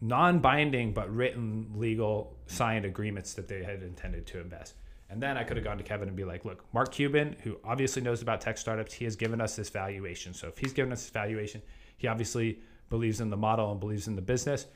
non-binding 0.00 0.92
but 0.92 1.12
written 1.12 1.70
legal 1.74 2.36
signed 2.46 2.84
agreements 2.84 3.34
that 3.34 3.48
they 3.48 3.64
had 3.64 3.82
intended 3.82 4.26
to 4.26 4.40
invest. 4.40 4.74
And 5.10 5.22
then 5.22 5.36
I 5.36 5.44
could 5.44 5.56
have 5.56 5.64
gone 5.64 5.78
to 5.78 5.84
Kevin 5.84 6.08
and 6.08 6.16
be 6.16 6.24
like, 6.24 6.44
look, 6.44 6.64
Mark 6.72 6.92
Cuban, 6.92 7.36
who 7.42 7.58
obviously 7.64 8.02
knows 8.02 8.22
about 8.22 8.40
tech 8.40 8.58
startups, 8.58 8.92
he 8.92 9.04
has 9.04 9.16
given 9.16 9.40
us 9.40 9.56
this 9.56 9.70
valuation. 9.70 10.34
So 10.34 10.48
if 10.48 10.58
he's 10.58 10.72
given 10.72 10.92
us 10.92 11.02
this 11.02 11.10
valuation, 11.10 11.62
he 11.96 12.06
obviously 12.06 12.60
believes 12.90 13.20
in 13.20 13.30
the 13.30 13.36
model 13.36 13.70
and 13.70 13.80
believes 13.80 14.08
in 14.08 14.16
the 14.16 14.22
business 14.22 14.66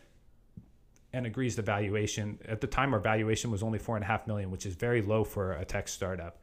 and 1.18 1.26
agrees 1.26 1.56
the 1.56 1.62
valuation. 1.62 2.38
At 2.46 2.60
the 2.60 2.66
time, 2.66 2.94
our 2.94 3.00
valuation 3.00 3.50
was 3.50 3.62
only 3.62 3.78
four 3.78 3.96
and 3.96 4.04
a 4.04 4.06
half 4.06 4.26
million, 4.26 4.50
which 4.50 4.64
is 4.64 4.74
very 4.74 5.02
low 5.02 5.24
for 5.24 5.52
a 5.52 5.64
tech 5.64 5.88
startup. 5.88 6.40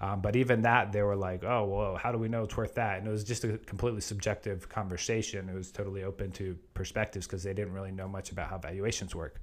Um, 0.00 0.20
but 0.20 0.36
even 0.36 0.62
that, 0.62 0.92
they 0.92 1.02
were 1.02 1.16
like, 1.16 1.42
"Oh, 1.42 1.64
well, 1.64 1.96
how 1.96 2.12
do 2.12 2.18
we 2.18 2.28
know 2.28 2.44
it's 2.44 2.56
worth 2.56 2.74
that?" 2.76 2.98
And 2.98 3.08
it 3.08 3.10
was 3.10 3.24
just 3.24 3.42
a 3.42 3.58
completely 3.58 4.00
subjective 4.00 4.68
conversation. 4.68 5.48
It 5.48 5.54
was 5.54 5.72
totally 5.72 6.04
open 6.04 6.30
to 6.32 6.56
perspectives 6.74 7.26
because 7.26 7.42
they 7.42 7.52
didn't 7.52 7.72
really 7.72 7.90
know 7.90 8.06
much 8.06 8.30
about 8.30 8.48
how 8.48 8.58
valuations 8.58 9.14
work. 9.14 9.40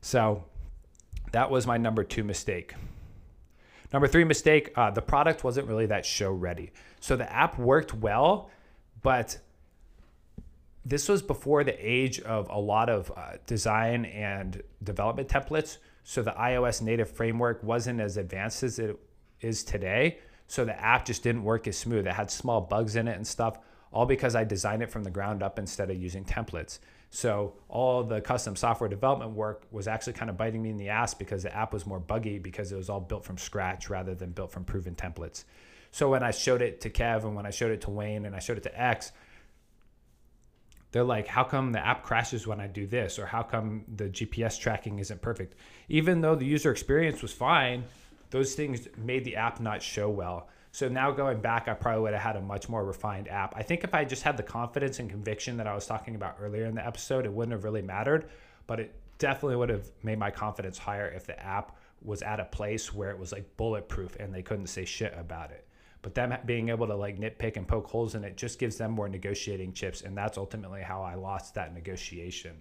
So 0.00 0.44
that 1.32 1.50
was 1.50 1.66
my 1.66 1.76
number 1.76 2.02
two 2.02 2.24
mistake. 2.24 2.74
Number 3.92 4.08
three 4.08 4.24
mistake: 4.24 4.72
uh, 4.76 4.90
the 4.90 5.02
product 5.02 5.44
wasn't 5.44 5.68
really 5.68 5.86
that 5.86 6.06
show 6.06 6.32
ready. 6.32 6.72
So 7.00 7.16
the 7.16 7.30
app 7.30 7.58
worked 7.58 7.92
well, 7.92 8.50
but 9.02 9.38
this 10.84 11.08
was 11.08 11.22
before 11.22 11.64
the 11.64 11.76
age 11.78 12.20
of 12.20 12.48
a 12.50 12.58
lot 12.58 12.90
of 12.90 13.10
uh, 13.16 13.32
design 13.46 14.04
and 14.04 14.62
development 14.82 15.28
templates. 15.28 15.78
So 16.02 16.22
the 16.22 16.32
iOS 16.32 16.82
native 16.82 17.10
framework 17.10 17.62
wasn't 17.62 18.00
as 18.00 18.16
advanced 18.18 18.62
as 18.62 18.78
it 18.78 18.98
is 19.40 19.64
today. 19.64 20.18
So 20.46 20.64
the 20.64 20.78
app 20.78 21.06
just 21.06 21.22
didn't 21.22 21.44
work 21.44 21.66
as 21.66 21.78
smooth. 21.78 22.06
It 22.06 22.12
had 22.12 22.30
small 22.30 22.60
bugs 22.60 22.96
in 22.96 23.08
it 23.08 23.16
and 23.16 23.26
stuff, 23.26 23.58
all 23.92 24.04
because 24.04 24.34
I 24.34 24.44
designed 24.44 24.82
it 24.82 24.90
from 24.90 25.04
the 25.04 25.10
ground 25.10 25.42
up 25.42 25.58
instead 25.58 25.90
of 25.90 25.96
using 25.96 26.24
templates. 26.24 26.80
So 27.08 27.54
all 27.68 28.02
the 28.02 28.20
custom 28.20 28.56
software 28.56 28.90
development 28.90 29.30
work 29.30 29.66
was 29.70 29.88
actually 29.88 30.14
kind 30.14 30.28
of 30.28 30.36
biting 30.36 30.62
me 30.62 30.70
in 30.70 30.76
the 30.76 30.88
ass 30.88 31.14
because 31.14 31.44
the 31.44 31.56
app 31.56 31.72
was 31.72 31.86
more 31.86 32.00
buggy 32.00 32.38
because 32.38 32.72
it 32.72 32.76
was 32.76 32.90
all 32.90 33.00
built 33.00 33.24
from 33.24 33.38
scratch 33.38 33.88
rather 33.88 34.14
than 34.14 34.32
built 34.32 34.50
from 34.50 34.64
proven 34.64 34.94
templates. 34.94 35.44
So 35.92 36.10
when 36.10 36.24
I 36.24 36.32
showed 36.32 36.60
it 36.60 36.80
to 36.82 36.90
Kev 36.90 37.22
and 37.22 37.36
when 37.36 37.46
I 37.46 37.50
showed 37.50 37.70
it 37.70 37.82
to 37.82 37.90
Wayne 37.90 38.26
and 38.26 38.34
I 38.34 38.40
showed 38.40 38.58
it 38.58 38.64
to 38.64 38.80
X, 38.80 39.12
they're 40.94 41.02
like, 41.02 41.26
how 41.26 41.42
come 41.42 41.72
the 41.72 41.84
app 41.84 42.04
crashes 42.04 42.46
when 42.46 42.60
I 42.60 42.68
do 42.68 42.86
this? 42.86 43.18
Or 43.18 43.26
how 43.26 43.42
come 43.42 43.82
the 43.96 44.04
GPS 44.04 44.56
tracking 44.56 45.00
isn't 45.00 45.20
perfect? 45.20 45.56
Even 45.88 46.20
though 46.20 46.36
the 46.36 46.46
user 46.46 46.70
experience 46.70 47.20
was 47.20 47.32
fine, 47.32 47.82
those 48.30 48.54
things 48.54 48.86
made 48.96 49.24
the 49.24 49.34
app 49.34 49.58
not 49.58 49.82
show 49.82 50.08
well. 50.08 50.48
So 50.70 50.88
now 50.88 51.10
going 51.10 51.40
back, 51.40 51.66
I 51.66 51.74
probably 51.74 52.02
would 52.02 52.12
have 52.12 52.22
had 52.22 52.36
a 52.36 52.40
much 52.40 52.68
more 52.68 52.84
refined 52.84 53.26
app. 53.26 53.54
I 53.56 53.64
think 53.64 53.82
if 53.82 53.92
I 53.92 54.04
just 54.04 54.22
had 54.22 54.36
the 54.36 54.44
confidence 54.44 55.00
and 55.00 55.10
conviction 55.10 55.56
that 55.56 55.66
I 55.66 55.74
was 55.74 55.84
talking 55.84 56.14
about 56.14 56.36
earlier 56.40 56.66
in 56.66 56.76
the 56.76 56.86
episode, 56.86 57.26
it 57.26 57.32
wouldn't 57.32 57.54
have 57.54 57.64
really 57.64 57.82
mattered, 57.82 58.28
but 58.68 58.78
it 58.78 58.94
definitely 59.18 59.56
would 59.56 59.70
have 59.70 59.90
made 60.04 60.20
my 60.20 60.30
confidence 60.30 60.78
higher 60.78 61.08
if 61.08 61.26
the 61.26 61.36
app 61.44 61.76
was 62.02 62.22
at 62.22 62.38
a 62.38 62.44
place 62.44 62.94
where 62.94 63.10
it 63.10 63.18
was 63.18 63.32
like 63.32 63.56
bulletproof 63.56 64.14
and 64.20 64.32
they 64.32 64.42
couldn't 64.42 64.68
say 64.68 64.84
shit 64.84 65.12
about 65.18 65.50
it. 65.50 65.66
But 66.04 66.14
them 66.14 66.36
being 66.44 66.68
able 66.68 66.86
to 66.86 66.94
like 66.94 67.18
nitpick 67.18 67.56
and 67.56 67.66
poke 67.66 67.86
holes 67.86 68.14
in 68.14 68.24
it 68.24 68.36
just 68.36 68.58
gives 68.58 68.76
them 68.76 68.90
more 68.90 69.08
negotiating 69.08 69.72
chips, 69.72 70.02
and 70.02 70.14
that's 70.14 70.36
ultimately 70.36 70.82
how 70.82 71.02
I 71.02 71.14
lost 71.14 71.54
that 71.54 71.72
negotiation. 71.72 72.56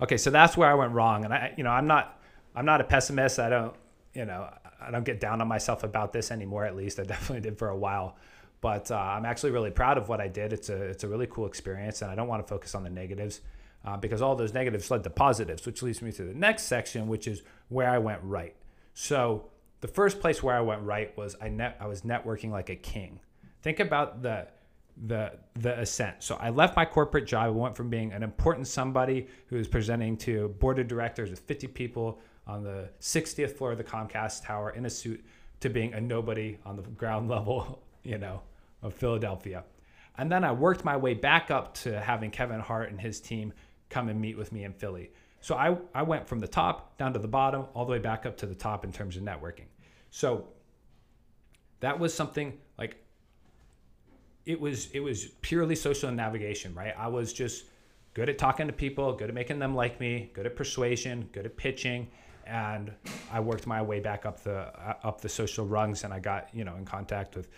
Okay, 0.00 0.16
so 0.16 0.30
that's 0.30 0.56
where 0.56 0.70
I 0.70 0.74
went 0.74 0.92
wrong, 0.92 1.24
and 1.24 1.34
I, 1.34 1.52
you 1.56 1.64
know, 1.64 1.70
I'm 1.70 1.88
not, 1.88 2.22
I'm 2.54 2.64
not 2.64 2.80
a 2.80 2.84
pessimist. 2.84 3.40
I 3.40 3.48
don't, 3.48 3.74
you 4.14 4.24
know, 4.24 4.48
I 4.80 4.92
don't 4.92 5.04
get 5.04 5.18
down 5.18 5.40
on 5.40 5.48
myself 5.48 5.82
about 5.82 6.12
this 6.12 6.30
anymore. 6.30 6.64
At 6.64 6.76
least 6.76 7.00
I 7.00 7.02
definitely 7.14 7.40
did 7.40 7.58
for 7.58 7.70
a 7.70 7.76
while, 7.76 8.16
but 8.60 8.88
uh, 8.92 8.94
I'm 8.94 9.24
actually 9.24 9.50
really 9.50 9.72
proud 9.72 9.98
of 9.98 10.08
what 10.08 10.20
I 10.20 10.28
did. 10.28 10.52
It's 10.52 10.68
a, 10.68 10.80
it's 10.80 11.02
a 11.02 11.08
really 11.08 11.26
cool 11.26 11.46
experience, 11.46 12.02
and 12.02 12.10
I 12.12 12.14
don't 12.14 12.28
want 12.28 12.46
to 12.46 12.48
focus 12.48 12.76
on 12.76 12.84
the 12.84 12.90
negatives. 12.90 13.40
Uh, 13.84 13.98
because 13.98 14.22
all 14.22 14.34
those 14.34 14.54
negatives 14.54 14.90
led 14.90 15.04
to 15.04 15.10
positives, 15.10 15.66
which 15.66 15.82
leads 15.82 16.00
me 16.00 16.10
to 16.10 16.22
the 16.22 16.32
next 16.32 16.62
section, 16.62 17.06
which 17.06 17.26
is 17.26 17.42
where 17.68 17.90
I 17.90 17.98
went 17.98 18.20
right. 18.22 18.54
So 18.94 19.50
the 19.84 19.88
first 19.88 20.18
place 20.18 20.42
where 20.42 20.56
I 20.56 20.62
went 20.62 20.80
right 20.80 21.14
was 21.14 21.36
I 21.42 21.50
net 21.50 21.76
I 21.78 21.86
was 21.86 22.00
networking 22.00 22.50
like 22.50 22.70
a 22.70 22.74
king. 22.74 23.20
Think 23.60 23.80
about 23.80 24.22
the 24.22 24.48
the 24.96 25.32
the 25.56 25.78
ascent. 25.78 26.22
So 26.22 26.36
I 26.36 26.48
left 26.48 26.74
my 26.74 26.86
corporate 26.86 27.26
job. 27.26 27.44
I 27.44 27.50
went 27.50 27.76
from 27.76 27.90
being 27.90 28.10
an 28.10 28.22
important 28.22 28.66
somebody 28.66 29.26
who 29.48 29.56
was 29.56 29.68
presenting 29.68 30.16
to 30.28 30.48
board 30.58 30.78
of 30.78 30.88
directors 30.88 31.28
with 31.28 31.40
50 31.40 31.66
people 31.66 32.18
on 32.46 32.62
the 32.62 32.88
60th 32.98 33.58
floor 33.58 33.72
of 33.72 33.76
the 33.76 33.84
Comcast 33.84 34.46
Tower 34.46 34.70
in 34.70 34.86
a 34.86 34.90
suit 34.90 35.22
to 35.60 35.68
being 35.68 35.92
a 35.92 36.00
nobody 36.00 36.56
on 36.64 36.76
the 36.76 36.82
ground 36.82 37.28
level, 37.36 37.82
you 38.04 38.16
know, 38.16 38.40
of 38.80 38.94
Philadelphia. 38.94 39.64
And 40.16 40.32
then 40.32 40.44
I 40.44 40.52
worked 40.52 40.82
my 40.82 40.96
way 40.96 41.12
back 41.12 41.50
up 41.50 41.74
to 41.82 42.00
having 42.00 42.30
Kevin 42.30 42.60
Hart 42.60 42.88
and 42.88 42.98
his 42.98 43.20
team 43.20 43.52
come 43.90 44.08
and 44.08 44.18
meet 44.18 44.38
with 44.38 44.50
me 44.50 44.64
in 44.64 44.72
Philly. 44.72 45.10
So 45.44 45.56
I, 45.56 45.76
I 45.94 46.02
went 46.04 46.26
from 46.26 46.40
the 46.40 46.48
top 46.48 46.96
down 46.96 47.12
to 47.12 47.18
the 47.18 47.28
bottom, 47.28 47.66
all 47.74 47.84
the 47.84 47.92
way 47.92 47.98
back 47.98 48.24
up 48.24 48.38
to 48.38 48.46
the 48.46 48.54
top 48.54 48.82
in 48.82 48.90
terms 48.90 49.14
of 49.18 49.22
networking. 49.22 49.66
So 50.08 50.48
that 51.80 51.98
was 51.98 52.14
something 52.14 52.54
like 52.78 52.96
it 54.46 54.58
was 54.58 54.90
it 54.92 55.00
was 55.00 55.26
purely 55.42 55.76
social 55.76 56.10
navigation, 56.10 56.74
right? 56.74 56.94
I 56.96 57.08
was 57.08 57.30
just 57.34 57.66
good 58.14 58.30
at 58.30 58.38
talking 58.38 58.68
to 58.68 58.72
people, 58.72 59.12
good 59.12 59.28
at 59.28 59.34
making 59.34 59.58
them 59.58 59.74
like 59.74 60.00
me, 60.00 60.30
good 60.32 60.46
at 60.46 60.56
persuasion, 60.56 61.28
good 61.30 61.44
at 61.44 61.58
pitching, 61.58 62.08
and 62.46 62.90
I 63.30 63.40
worked 63.40 63.66
my 63.66 63.82
way 63.82 64.00
back 64.00 64.24
up 64.24 64.42
the 64.42 64.56
uh, 64.56 64.94
up 65.04 65.20
the 65.20 65.28
social 65.28 65.66
rungs, 65.66 66.04
and 66.04 66.14
I 66.14 66.20
got 66.20 66.48
you 66.54 66.64
know 66.64 66.76
in 66.76 66.86
contact 66.86 67.36
with 67.36 67.48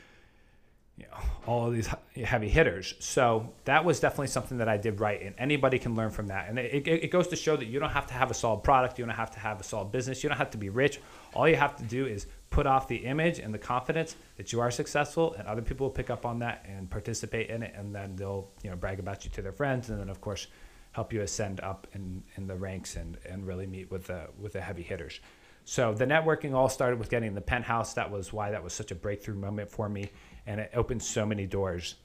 you 0.98 1.04
know, 1.04 1.18
all 1.46 1.66
of 1.66 1.74
these 1.74 1.88
heavy 2.24 2.48
hitters. 2.48 2.94
So 3.00 3.52
that 3.66 3.84
was 3.84 4.00
definitely 4.00 4.28
something 4.28 4.58
that 4.58 4.68
I 4.68 4.78
did 4.78 4.98
right, 4.98 5.20
and 5.20 5.34
anybody 5.38 5.78
can 5.78 5.94
learn 5.94 6.10
from 6.10 6.28
that. 6.28 6.48
And 6.48 6.58
it, 6.58 6.86
it, 6.86 7.04
it, 7.04 7.10
goes 7.10 7.28
to 7.28 7.36
show 7.36 7.56
that 7.56 7.66
you 7.66 7.78
don't 7.78 7.90
have 7.90 8.06
to 8.06 8.14
have 8.14 8.30
a 8.30 8.34
solid 8.34 8.62
product, 8.62 8.98
you 8.98 9.04
don't 9.04 9.14
have 9.14 9.30
to 9.32 9.38
have 9.38 9.60
a 9.60 9.64
solid 9.64 9.92
business, 9.92 10.22
you 10.22 10.30
don't 10.30 10.38
have 10.38 10.50
to 10.52 10.58
be 10.58 10.70
rich. 10.70 11.00
All 11.34 11.46
you 11.46 11.56
have 11.56 11.76
to 11.76 11.84
do 11.84 12.06
is 12.06 12.26
put 12.48 12.66
off 12.66 12.88
the 12.88 12.96
image 12.96 13.38
and 13.38 13.52
the 13.52 13.58
confidence 13.58 14.16
that 14.38 14.52
you 14.52 14.60
are 14.60 14.70
successful, 14.70 15.34
and 15.34 15.46
other 15.46 15.62
people 15.62 15.86
will 15.86 15.94
pick 15.94 16.08
up 16.08 16.24
on 16.24 16.38
that 16.38 16.64
and 16.66 16.88
participate 16.88 17.50
in 17.50 17.62
it, 17.62 17.74
and 17.76 17.94
then 17.94 18.16
they'll 18.16 18.48
you 18.62 18.70
know 18.70 18.76
brag 18.76 18.98
about 18.98 19.24
you 19.24 19.30
to 19.32 19.42
their 19.42 19.52
friends, 19.52 19.90
and 19.90 20.00
then 20.00 20.08
of 20.08 20.20
course 20.22 20.46
help 20.92 21.12
you 21.12 21.20
ascend 21.20 21.60
up 21.60 21.86
in, 21.92 22.22
in 22.36 22.46
the 22.46 22.54
ranks 22.54 22.96
and, 22.96 23.18
and 23.28 23.46
really 23.46 23.66
meet 23.66 23.90
with 23.90 24.06
the 24.06 24.28
with 24.40 24.54
the 24.54 24.60
heavy 24.62 24.82
hitters. 24.82 25.20
So 25.66 25.92
the 25.92 26.06
networking 26.06 26.54
all 26.54 26.68
started 26.68 26.98
with 26.98 27.10
getting 27.10 27.34
the 27.34 27.40
penthouse. 27.40 27.92
That 27.94 28.10
was 28.10 28.32
why 28.32 28.52
that 28.52 28.62
was 28.62 28.72
such 28.72 28.92
a 28.92 28.94
breakthrough 28.94 29.34
moment 29.34 29.68
for 29.68 29.88
me, 29.88 30.10
and 30.46 30.60
it 30.60 30.70
opened 30.74 31.02
so 31.02 31.26
many 31.26 31.46
doors. 31.46 31.96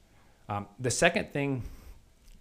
Um, 0.49 0.67
the 0.79 0.91
second 0.91 1.31
thing, 1.31 1.63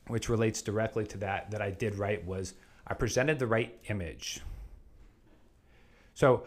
which 0.07 0.29
relates 0.29 0.63
directly 0.63 1.07
to 1.09 1.19
that, 1.19 1.51
that 1.51 1.63
I 1.63 1.71
did 1.71 1.97
right 1.97 2.25
was 2.25 2.55
I 2.87 2.95
presented 2.95 3.39
the 3.39 3.47
right 3.47 3.79
image. 3.89 4.41
So 6.15 6.45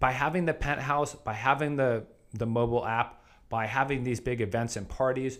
by 0.00 0.10
having 0.10 0.44
the 0.44 0.54
penthouse, 0.54 1.14
by 1.14 1.34
having 1.34 1.76
the 1.76 2.04
the 2.32 2.46
mobile 2.46 2.84
app, 2.84 3.22
by 3.48 3.66
having 3.66 4.02
these 4.02 4.18
big 4.18 4.40
events 4.40 4.76
and 4.76 4.88
parties, 4.88 5.38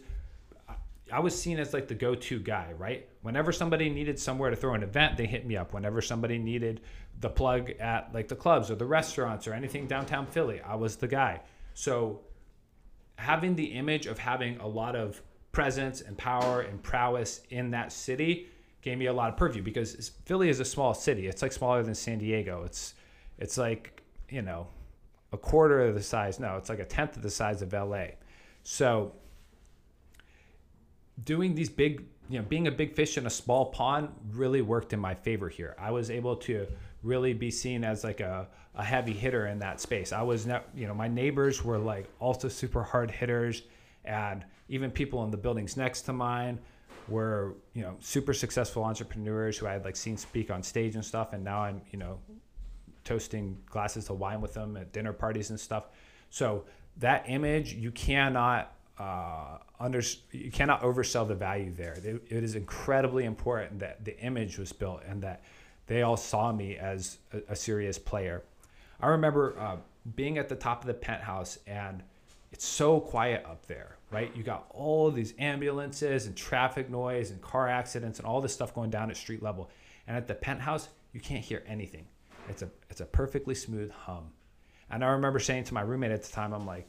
I 1.13 1.21
was 1.21 1.39
seen 1.39 1.59
as 1.59 1.75
like 1.75 1.89
the 1.89 1.95
go-to 1.95 2.39
guy, 2.39 2.73
right? 2.79 3.09
Whenever 3.23 3.53
somebody 3.53 3.91
needed 3.91 4.19
somewhere 4.19 4.51
to 4.51 4.57
throw 4.57 4.75
an 4.75 4.83
event, 4.83 5.17
they 5.17 5.27
hit 5.27 5.45
me 5.45 5.57
up. 5.57 5.73
Whenever 5.73 6.01
somebody 6.01 6.39
needed 6.39 6.81
the 7.21 7.29
plug 7.29 7.71
at 7.73 8.15
like 8.15 8.29
the 8.29 8.37
clubs 8.37 8.71
or 8.71 8.77
the 8.77 8.87
restaurants 8.87 9.47
or 9.47 9.55
anything 9.55 9.87
downtown 9.87 10.27
Philly, 10.27 10.61
I 10.61 10.77
was 10.77 10.97
the 10.97 11.09
guy. 11.09 11.41
So 11.75 12.21
having 13.17 13.55
the 13.55 13.65
image 13.65 14.07
of 14.07 14.19
having 14.19 14.59
a 14.59 14.67
lot 14.67 14.97
of 14.97 15.21
presence 15.53 16.01
and 16.01 16.19
power 16.19 16.63
and 16.63 16.83
prowess 16.83 17.41
in 17.51 17.71
that 17.71 17.93
city 17.93 18.49
gave 18.83 18.99
me 18.99 19.07
a 19.07 19.13
lot 19.13 19.31
of 19.31 19.37
purview 19.37 19.63
because 19.63 20.11
Philly 20.27 20.49
is 20.49 20.61
a 20.61 20.65
small 20.65 20.93
city. 20.93 21.27
It's 21.27 21.41
like 21.41 21.53
smaller 21.53 21.83
than 21.83 21.95
San 21.95 22.19
Diego. 22.19 22.65
It's 22.65 22.95
it's 23.39 23.57
like, 23.59 24.03
you 24.29 24.43
know, 24.43 24.67
a 25.33 25.39
quarter 25.39 25.83
of 25.83 25.95
the 25.95 26.03
size. 26.03 26.39
No, 26.39 26.57
it's 26.57 26.69
like 26.69 26.79
a 26.79 26.85
tenth 26.85 27.17
of 27.17 27.23
the 27.23 27.31
size 27.31 27.63
of 27.63 27.73
LA. 27.73 28.07
So 28.63 29.13
doing 31.23 31.55
these 31.55 31.69
big, 31.69 32.05
you 32.29 32.39
know, 32.39 32.45
being 32.45 32.67
a 32.67 32.71
big 32.71 32.95
fish 32.95 33.17
in 33.17 33.27
a 33.27 33.31
small 33.31 33.67
pond 33.67 34.09
really 34.33 34.63
worked 34.63 34.93
in 34.93 35.01
my 35.01 35.15
favor 35.15 35.49
here. 35.49 35.75
I 35.79 35.91
was 35.91 36.11
able 36.11 36.37
to 36.37 36.67
really 37.05 37.33
be 37.33 37.51
seen 37.51 37.85
as 37.85 38.03
like 38.03 38.21
a, 38.21 38.49
a 38.75 38.83
heavy 38.83 39.13
hitter 39.13 39.47
in 39.47 39.59
that 39.61 39.81
space. 39.81 40.13
I 40.13 40.23
was 40.23 40.47
not, 40.47 40.65
you 40.75 40.87
know, 40.87 40.95
my 40.95 41.09
neighbors 41.09 41.65
were 41.65 41.79
like 41.79 42.09
also 42.19 42.49
super 42.49 42.83
hard 42.83 43.11
hitters, 43.11 43.63
and 44.05 44.45
even 44.69 44.91
people 44.91 45.23
in 45.25 45.31
the 45.31 45.37
buildings 45.37 45.77
next 45.77 46.03
to 46.03 46.13
mine 46.13 46.59
were, 47.09 47.55
you 47.75 47.83
know, 47.83 47.97
super 48.01 48.33
successful 48.33 48.83
entrepreneurs 48.83 49.59
who 49.59 49.67
I 49.67 49.73
had 49.73 49.85
like 49.85 49.97
seen 49.97 50.17
speak 50.17 50.51
on 50.51 50.63
stage 50.63 50.95
and 50.95 51.05
stuff. 51.05 51.33
And 51.33 51.45
now 51.45 51.61
I'm, 51.61 51.83
you 51.91 51.99
know, 51.99 52.19
toasting 53.05 53.59
glasses 53.67 54.09
of 54.09 54.19
wine 54.19 54.41
with 54.41 54.55
them 54.55 54.77
at 54.77 54.93
dinner 54.93 55.13
parties 55.13 55.51
and 55.51 55.61
stuff. 55.61 55.85
So 56.31 56.65
that 56.99 57.25
image, 57.29 57.75
you 57.75 57.91
cannot 57.91 58.73
uh, 58.99 59.59
under, 59.79 60.01
you 60.31 60.51
cannot 60.51 60.83
oversell 60.83 61.27
the 61.29 61.35
value 61.35 61.73
there. 61.75 61.95
It, 61.95 62.23
it 62.31 62.45
is 62.45 62.55
incredibly 62.55 63.25
important 63.25 63.81
that 63.81 64.05
the 64.05 64.19
image 64.21 64.59
was 64.59 64.73
built 64.73 65.03
and 65.07 65.23
that 65.23 65.43
they 65.87 66.03
all 66.03 66.17
saw 66.17 66.53
me 66.53 66.77
as 66.77 67.19
a, 67.33 67.53
a 67.53 67.57
serious 67.57 67.99
player. 67.99 68.43
I 69.01 69.09
remember 69.09 69.59
uh, 69.59 69.77
being 70.17 70.39
at 70.39 70.49
the 70.49 70.57
top 70.57 70.83
of 70.83 70.87
the 70.87 70.95
penthouse 70.95 71.59
and 71.67 72.03
it's 72.53 72.65
so 72.65 73.01
quiet 73.01 73.45
up 73.45 73.67
there, 73.67 73.97
right? 74.13 74.31
You 74.37 74.45
got 74.45 74.67
all 74.71 75.11
these 75.11 75.35
ambulances 75.41 76.27
and 76.27 76.37
traffic 76.37 76.89
noise 76.89 77.33
and 77.33 77.43
car 77.43 77.69
accidents 77.69 78.21
and 78.21 78.27
all 78.29 78.41
this 78.41 78.55
stuff 78.55 78.73
going 78.73 78.91
down 78.91 79.11
at 79.11 79.17
street 79.17 79.43
level. 79.43 79.71
And 80.07 80.17
at 80.17 80.29
the 80.29 80.35
penthouse, 80.35 80.89
you 81.13 81.21
can't 81.21 81.45
hear 81.45 81.65
anything. 81.67 82.07
It's 82.49 82.63
a 82.63 82.69
it's 82.91 83.01
a 83.01 83.07
perfectly 83.07 83.55
smooth 83.55 83.91
hum. 83.91 84.31
And 84.91 85.05
I 85.05 85.09
remember 85.09 85.41
saying 85.41 85.65
to 85.65 85.75
my 85.75 85.81
roommate 85.81 86.13
at 86.13 86.23
the 86.23 86.31
time, 86.31 86.53
I'm 86.53 86.67
like, 86.67 86.87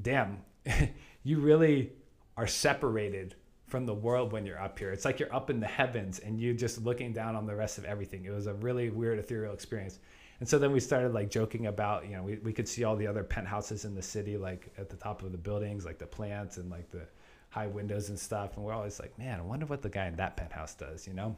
damn, 0.00 0.38
you 1.24 1.40
really 1.40 1.90
are 2.36 2.46
separated 2.46 3.34
from 3.74 3.86
the 3.86 3.92
world 3.92 4.30
when 4.30 4.46
you're 4.46 4.62
up 4.62 4.78
here. 4.78 4.92
It's 4.92 5.04
like 5.04 5.18
you're 5.18 5.34
up 5.34 5.50
in 5.50 5.58
the 5.58 5.66
heavens 5.66 6.20
and 6.20 6.40
you're 6.40 6.54
just 6.54 6.84
looking 6.84 7.12
down 7.12 7.34
on 7.34 7.44
the 7.44 7.56
rest 7.56 7.76
of 7.76 7.84
everything. 7.84 8.24
It 8.24 8.30
was 8.30 8.46
a 8.46 8.54
really 8.54 8.88
weird 8.88 9.18
ethereal 9.18 9.52
experience. 9.52 9.98
And 10.38 10.48
so 10.48 10.60
then 10.60 10.70
we 10.70 10.78
started 10.78 11.12
like 11.12 11.28
joking 11.28 11.66
about, 11.66 12.06
you 12.06 12.12
know, 12.12 12.22
we, 12.22 12.36
we 12.36 12.52
could 12.52 12.68
see 12.68 12.84
all 12.84 12.94
the 12.94 13.08
other 13.08 13.24
penthouses 13.24 13.84
in 13.84 13.96
the 13.96 14.00
city, 14.00 14.36
like 14.36 14.72
at 14.78 14.90
the 14.90 14.94
top 14.96 15.24
of 15.24 15.32
the 15.32 15.38
buildings, 15.38 15.84
like 15.84 15.98
the 15.98 16.06
plants 16.06 16.56
and 16.56 16.70
like 16.70 16.88
the 16.92 17.04
high 17.50 17.66
windows 17.66 18.10
and 18.10 18.16
stuff. 18.16 18.54
And 18.54 18.64
we're 18.64 18.72
always 18.72 19.00
like, 19.00 19.18
man, 19.18 19.40
I 19.40 19.42
wonder 19.42 19.66
what 19.66 19.82
the 19.82 19.88
guy 19.88 20.06
in 20.06 20.14
that 20.18 20.36
penthouse 20.36 20.74
does, 20.74 21.08
you 21.08 21.12
know? 21.12 21.34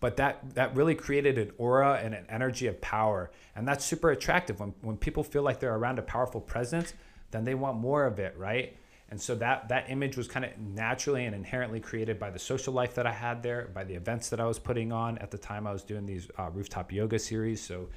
But 0.00 0.18
that, 0.18 0.54
that 0.54 0.76
really 0.76 0.94
created 0.94 1.38
an 1.38 1.52
aura 1.56 1.94
and 1.94 2.14
an 2.14 2.26
energy 2.28 2.66
of 2.66 2.78
power. 2.82 3.30
And 3.56 3.66
that's 3.66 3.86
super 3.86 4.10
attractive. 4.10 4.60
When, 4.60 4.74
when 4.82 4.98
people 4.98 5.24
feel 5.24 5.44
like 5.44 5.60
they're 5.60 5.74
around 5.74 5.98
a 5.98 6.02
powerful 6.02 6.42
presence, 6.42 6.92
then 7.30 7.46
they 7.46 7.54
want 7.54 7.78
more 7.78 8.04
of 8.04 8.18
it, 8.18 8.36
right? 8.36 8.76
And 9.10 9.20
so 9.20 9.34
that 9.36 9.68
that 9.68 9.90
image 9.90 10.16
was 10.16 10.28
kind 10.28 10.44
of 10.44 10.56
naturally 10.58 11.26
and 11.26 11.34
inherently 11.34 11.80
created 11.80 12.18
by 12.18 12.30
the 12.30 12.38
social 12.38 12.72
life 12.72 12.94
that 12.94 13.06
I 13.06 13.12
had 13.12 13.42
there, 13.42 13.68
by 13.74 13.82
the 13.82 13.94
events 13.94 14.28
that 14.30 14.40
I 14.40 14.46
was 14.46 14.58
putting 14.58 14.92
on 14.92 15.18
at 15.18 15.32
the 15.32 15.38
time. 15.38 15.66
I 15.66 15.72
was 15.72 15.82
doing 15.82 16.06
these 16.06 16.28
uh, 16.38 16.48
rooftop 16.50 16.92
yoga 16.92 17.18
series, 17.18 17.60
so 17.60 17.88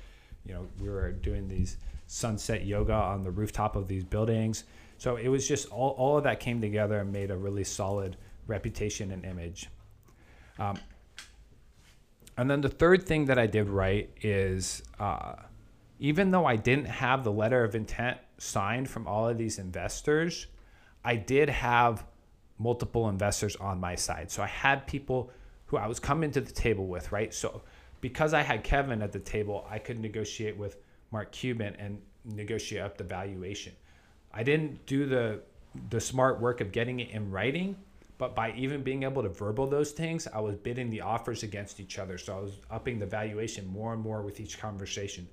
you 0.43 0.53
know 0.53 0.67
we 0.81 0.89
were 0.89 1.11
doing 1.11 1.47
these 1.47 1.77
sunset 2.07 2.65
yoga 2.65 2.93
on 2.93 3.23
the 3.23 3.29
rooftop 3.29 3.75
of 3.75 3.87
these 3.87 4.03
buildings. 4.03 4.63
So 4.97 5.17
it 5.17 5.27
was 5.27 5.47
just 5.47 5.69
all 5.69 5.91
all 5.91 6.17
of 6.17 6.23
that 6.23 6.39
came 6.39 6.59
together 6.59 6.99
and 6.99 7.11
made 7.11 7.29
a 7.29 7.37
really 7.37 7.63
solid 7.63 8.17
reputation 8.47 9.11
and 9.11 9.23
image. 9.23 9.69
Um, 10.57 10.79
and 12.37 12.49
then 12.49 12.61
the 12.61 12.69
third 12.69 13.03
thing 13.03 13.25
that 13.25 13.37
I 13.37 13.45
did 13.45 13.69
right 13.69 14.09
is, 14.23 14.81
uh, 14.99 15.35
even 15.99 16.31
though 16.31 16.45
I 16.45 16.55
didn't 16.55 16.85
have 16.85 17.23
the 17.23 17.31
letter 17.31 17.63
of 17.63 17.75
intent 17.75 18.17
signed 18.39 18.89
from 18.89 19.07
all 19.07 19.29
of 19.29 19.37
these 19.37 19.59
investors 19.59 20.47
I 21.03 21.15
did 21.15 21.49
have 21.49 22.05
multiple 22.57 23.09
investors 23.09 23.55
on 23.57 23.79
my 23.79 23.95
side. 23.95 24.31
So 24.31 24.41
I 24.43 24.47
had 24.47 24.87
people 24.87 25.31
who 25.65 25.77
I 25.77 25.87
was 25.87 25.99
coming 25.99 26.31
to 26.31 26.41
the 26.41 26.51
table 26.51 26.87
with, 26.87 27.11
right? 27.11 27.33
So 27.33 27.61
because 28.01 28.33
I 28.33 28.41
had 28.41 28.63
Kevin 28.63 29.01
at 29.01 29.11
the 29.11 29.19
table, 29.19 29.65
I 29.69 29.79
could 29.79 29.99
negotiate 29.99 30.57
with 30.57 30.77
Mark 31.11 31.31
Cuban 31.31 31.75
and 31.77 32.01
negotiate 32.25 32.81
up 32.81 32.97
the 32.97 33.03
valuation. 33.03 33.73
I 34.33 34.43
didn't 34.43 34.85
do 34.85 35.05
the 35.05 35.41
the 35.89 35.99
smart 35.99 36.39
work 36.39 36.61
of 36.61 36.71
getting 36.71 36.99
it 36.99 37.09
in 37.09 37.31
writing, 37.31 37.75
but 38.17 38.35
by 38.35 38.53
even 38.55 38.83
being 38.83 39.03
able 39.03 39.23
to 39.23 39.29
verbal 39.29 39.67
those 39.67 39.91
things, 39.91 40.27
I 40.27 40.39
was 40.39 40.55
bidding 40.55 40.89
the 40.89 41.01
offers 41.01 41.43
against 41.43 41.79
each 41.79 41.97
other. 41.97 42.17
So 42.17 42.37
I 42.37 42.41
was 42.41 42.53
upping 42.69 42.99
the 42.99 43.05
valuation 43.05 43.65
more 43.67 43.93
and 43.93 44.01
more 44.01 44.21
with 44.21 44.39
each 44.39 44.59
conversation. 44.59 45.27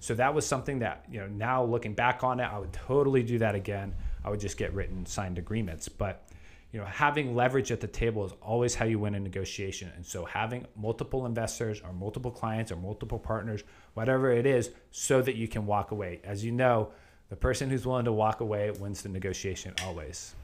So 0.00 0.14
that 0.14 0.34
was 0.34 0.46
something 0.46 0.80
that, 0.80 1.04
you 1.10 1.20
know, 1.20 1.28
now 1.28 1.64
looking 1.64 1.94
back 1.94 2.24
on 2.24 2.40
it, 2.40 2.44
I 2.44 2.58
would 2.58 2.72
totally 2.72 3.22
do 3.22 3.38
that 3.38 3.54
again. 3.54 3.94
I 4.24 4.30
would 4.30 4.40
just 4.40 4.56
get 4.56 4.72
written 4.72 5.04
signed 5.06 5.38
agreements. 5.38 5.88
But 5.88 6.26
you 6.72 6.80
know, 6.80 6.86
having 6.86 7.36
leverage 7.36 7.70
at 7.70 7.80
the 7.80 7.86
table 7.86 8.24
is 8.24 8.32
always 8.42 8.74
how 8.74 8.84
you 8.84 8.98
win 8.98 9.14
a 9.14 9.20
negotiation. 9.20 9.92
And 9.94 10.04
so 10.04 10.24
having 10.24 10.66
multiple 10.74 11.24
investors 11.24 11.80
or 11.80 11.92
multiple 11.92 12.32
clients 12.32 12.72
or 12.72 12.76
multiple 12.76 13.18
partners, 13.18 13.62
whatever 13.94 14.32
it 14.32 14.44
is, 14.44 14.70
so 14.90 15.22
that 15.22 15.36
you 15.36 15.46
can 15.46 15.66
walk 15.66 15.92
away. 15.92 16.20
As 16.24 16.44
you 16.44 16.50
know, 16.50 16.90
the 17.28 17.36
person 17.36 17.70
who's 17.70 17.86
willing 17.86 18.06
to 18.06 18.12
walk 18.12 18.40
away 18.40 18.72
wins 18.72 19.02
the 19.02 19.08
negotiation 19.08 19.72
always. 19.84 20.34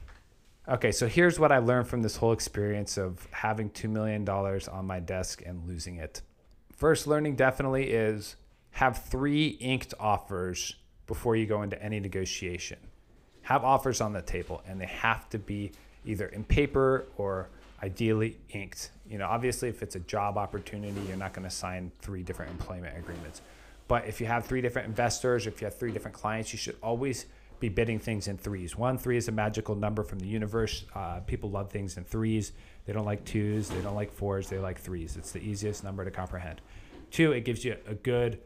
Okay, 0.69 0.93
so 0.93 1.05
here's 1.05 1.37
what 1.37 1.51
I 1.51 1.57
learned 1.57 1.87
from 1.87 2.01
this 2.01 2.15
whole 2.15 2.31
experience 2.31 2.97
of 2.97 3.27
having 3.31 3.69
$2 3.71 3.89
million 3.89 4.27
on 4.29 4.85
my 4.85 5.01
desk 5.01 5.43
and 5.45 5.67
losing 5.67 5.97
it. 5.97 6.21
First 6.71 7.07
learning 7.07 7.35
definitely 7.35 7.91
is 7.91 8.37
have 8.71 9.03
three 9.03 9.47
inked 9.47 9.93
offers 9.99 10.75
before 11.07 11.35
you 11.35 11.45
go 11.45 11.61
into 11.61 11.81
any 11.83 11.99
negotiation 11.99 12.77
have 13.43 13.63
offers 13.63 14.01
on 14.01 14.13
the 14.13 14.21
table 14.21 14.61
and 14.67 14.79
they 14.79 14.85
have 14.85 15.29
to 15.29 15.39
be 15.39 15.71
either 16.05 16.27
in 16.27 16.43
paper 16.43 17.05
or 17.17 17.49
ideally 17.83 18.37
inked. 18.51 18.91
You 19.09 19.17
know, 19.17 19.27
obviously, 19.27 19.69
if 19.69 19.81
it's 19.81 19.95
a 19.95 19.99
job 20.01 20.37
opportunity, 20.37 21.01
you're 21.07 21.17
not 21.17 21.33
going 21.33 21.47
to 21.47 21.53
sign 21.53 21.91
three 21.99 22.23
different 22.23 22.51
employment 22.51 22.97
agreements. 22.97 23.41
But 23.87 24.05
if 24.07 24.21
you 24.21 24.27
have 24.27 24.45
three 24.45 24.61
different 24.61 24.87
investors, 24.87 25.47
if 25.47 25.59
you 25.59 25.65
have 25.65 25.77
three 25.77 25.91
different 25.91 26.15
clients, 26.15 26.53
you 26.53 26.57
should 26.57 26.77
always 26.81 27.25
be 27.59 27.69
bidding 27.69 27.99
things 27.99 28.27
in 28.27 28.37
threes. 28.37 28.77
One, 28.77 28.97
three 28.97 29.17
is 29.17 29.27
a 29.27 29.31
magical 29.31 29.75
number 29.75 30.03
from 30.03 30.19
the 30.19 30.27
universe. 30.27 30.85
Uh, 30.95 31.19
people 31.19 31.49
love 31.49 31.69
things 31.69 31.97
in 31.97 32.03
threes. 32.03 32.53
They 32.85 32.93
don't 32.93 33.05
like 33.05 33.23
twos, 33.25 33.69
they 33.69 33.81
don't 33.81 33.95
like 33.95 34.11
fours, 34.11 34.49
they 34.49 34.57
like 34.57 34.79
threes. 34.79 35.15
It's 35.15 35.31
the 35.31 35.39
easiest 35.39 35.83
number 35.83 36.03
to 36.03 36.09
comprehend. 36.09 36.61
Two, 37.11 37.33
it 37.33 37.45
gives 37.45 37.63
you 37.63 37.77
a 37.87 37.93
good 37.93 38.39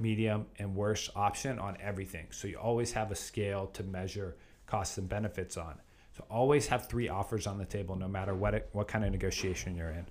medium, 0.00 0.46
and 0.58 0.74
worst 0.74 1.10
option 1.14 1.58
on 1.58 1.76
everything. 1.80 2.26
So 2.30 2.48
you 2.48 2.58
always 2.58 2.92
have 2.92 3.10
a 3.10 3.14
scale 3.14 3.66
to 3.68 3.82
measure 3.82 4.36
costs 4.66 4.98
and 4.98 5.08
benefits 5.08 5.56
on. 5.56 5.80
So 6.16 6.24
always 6.30 6.66
have 6.68 6.88
three 6.88 7.08
offers 7.08 7.46
on 7.46 7.58
the 7.58 7.64
table, 7.64 7.96
no 7.96 8.08
matter 8.08 8.34
what 8.34 8.54
it, 8.54 8.68
what 8.72 8.88
kind 8.88 9.04
of 9.04 9.12
negotiation 9.12 9.74
you're 9.76 9.90
in. 9.90 10.06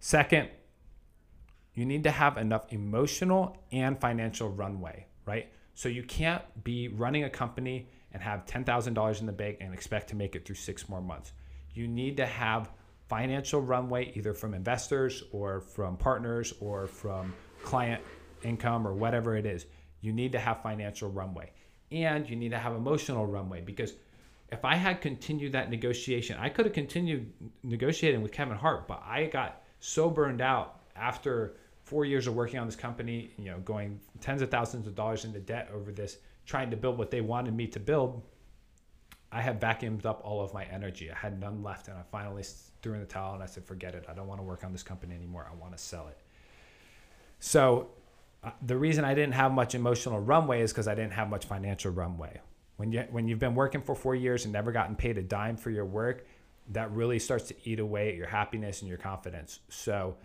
Second, 0.00 0.48
you 1.74 1.84
need 1.84 2.04
to 2.04 2.10
have 2.10 2.36
enough 2.36 2.66
emotional 2.72 3.56
and 3.72 4.00
financial 4.00 4.48
runway, 4.48 5.06
right? 5.26 5.50
So 5.74 5.88
you 5.88 6.02
can't 6.02 6.42
be 6.62 6.88
running 6.88 7.24
a 7.24 7.30
company 7.30 7.88
and 8.12 8.22
have 8.22 8.46
$10,000 8.46 9.20
in 9.20 9.26
the 9.26 9.32
bank 9.32 9.58
and 9.60 9.74
expect 9.74 10.08
to 10.10 10.16
make 10.16 10.36
it 10.36 10.44
through 10.44 10.54
six 10.54 10.88
more 10.88 11.00
months. 11.00 11.32
You 11.74 11.88
need 11.88 12.16
to 12.18 12.26
have 12.26 12.70
financial 13.08 13.60
runway 13.60 14.12
either 14.14 14.32
from 14.34 14.54
investors 14.54 15.24
or 15.32 15.60
from 15.60 15.96
partners 15.96 16.54
or 16.60 16.86
from 16.86 17.34
client 17.62 18.02
income 18.44 18.86
or 18.86 18.94
whatever 18.94 19.36
it 19.36 19.46
is. 19.46 19.66
You 20.00 20.12
need 20.12 20.32
to 20.32 20.38
have 20.38 20.62
financial 20.62 21.10
runway 21.10 21.50
and 21.90 22.28
you 22.28 22.36
need 22.36 22.50
to 22.50 22.58
have 22.58 22.74
emotional 22.74 23.26
runway 23.26 23.60
because 23.60 23.94
if 24.50 24.64
I 24.64 24.76
had 24.76 25.00
continued 25.00 25.52
that 25.52 25.70
negotiation, 25.70 26.36
I 26.38 26.48
could 26.48 26.66
have 26.66 26.74
continued 26.74 27.32
negotiating 27.62 28.22
with 28.22 28.32
Kevin 28.32 28.56
Hart, 28.56 28.86
but 28.86 29.02
I 29.04 29.26
got 29.26 29.62
so 29.80 30.10
burned 30.10 30.40
out 30.40 30.80
after 30.96 31.56
four 31.82 32.04
years 32.04 32.26
of 32.26 32.34
working 32.34 32.58
on 32.58 32.66
this 32.66 32.76
company, 32.76 33.30
you 33.36 33.46
know, 33.46 33.58
going 33.60 34.00
tens 34.20 34.42
of 34.42 34.50
thousands 34.50 34.86
of 34.86 34.94
dollars 34.94 35.24
into 35.24 35.40
debt 35.40 35.70
over 35.74 35.92
this, 35.92 36.18
trying 36.46 36.70
to 36.70 36.76
build 36.76 36.98
what 36.98 37.10
they 37.10 37.20
wanted 37.20 37.54
me 37.54 37.66
to 37.66 37.80
build, 37.80 38.22
I 39.34 39.40
had 39.40 39.60
vacuumed 39.60 40.06
up 40.06 40.20
all 40.22 40.40
of 40.40 40.54
my 40.54 40.64
energy. 40.66 41.10
I 41.10 41.16
had 41.16 41.40
none 41.40 41.62
left, 41.62 41.88
and 41.88 41.98
I 41.98 42.02
finally 42.12 42.44
threw 42.82 42.94
in 42.94 43.00
the 43.00 43.06
towel 43.06 43.34
and 43.34 43.42
I 43.42 43.46
said, 43.46 43.64
"Forget 43.64 43.94
it. 43.96 44.04
I 44.08 44.14
don't 44.14 44.28
want 44.28 44.38
to 44.38 44.44
work 44.44 44.62
on 44.62 44.70
this 44.70 44.84
company 44.84 45.12
anymore. 45.14 45.48
I 45.50 45.54
want 45.56 45.76
to 45.76 45.82
sell 45.82 46.06
it." 46.06 46.18
So, 47.40 47.90
the 48.62 48.76
reason 48.76 49.04
I 49.04 49.14
didn't 49.14 49.34
have 49.34 49.52
much 49.52 49.74
emotional 49.74 50.20
runway 50.20 50.62
is 50.62 50.72
because 50.72 50.88
I 50.88 50.94
didn't 50.94 51.12
have 51.12 51.28
much 51.28 51.46
financial 51.46 51.92
runway. 51.92 52.40
When 52.76 52.92
you 52.92 53.04
when 53.10 53.28
you've 53.28 53.38
been 53.38 53.54
working 53.54 53.82
for 53.82 53.94
four 53.94 54.14
years 54.14 54.44
and 54.44 54.52
never 54.52 54.72
gotten 54.72 54.96
paid 54.96 55.18
a 55.18 55.22
dime 55.22 55.56
for 55.56 55.70
your 55.70 55.84
work, 55.84 56.26
that 56.70 56.90
really 56.90 57.18
starts 57.18 57.48
to 57.48 57.54
eat 57.64 57.78
away 57.78 58.08
at 58.08 58.16
your 58.16 58.26
happiness 58.26 58.80
and 58.80 58.88
your 58.88 58.98
confidence. 58.98 59.60
So, 59.68 60.16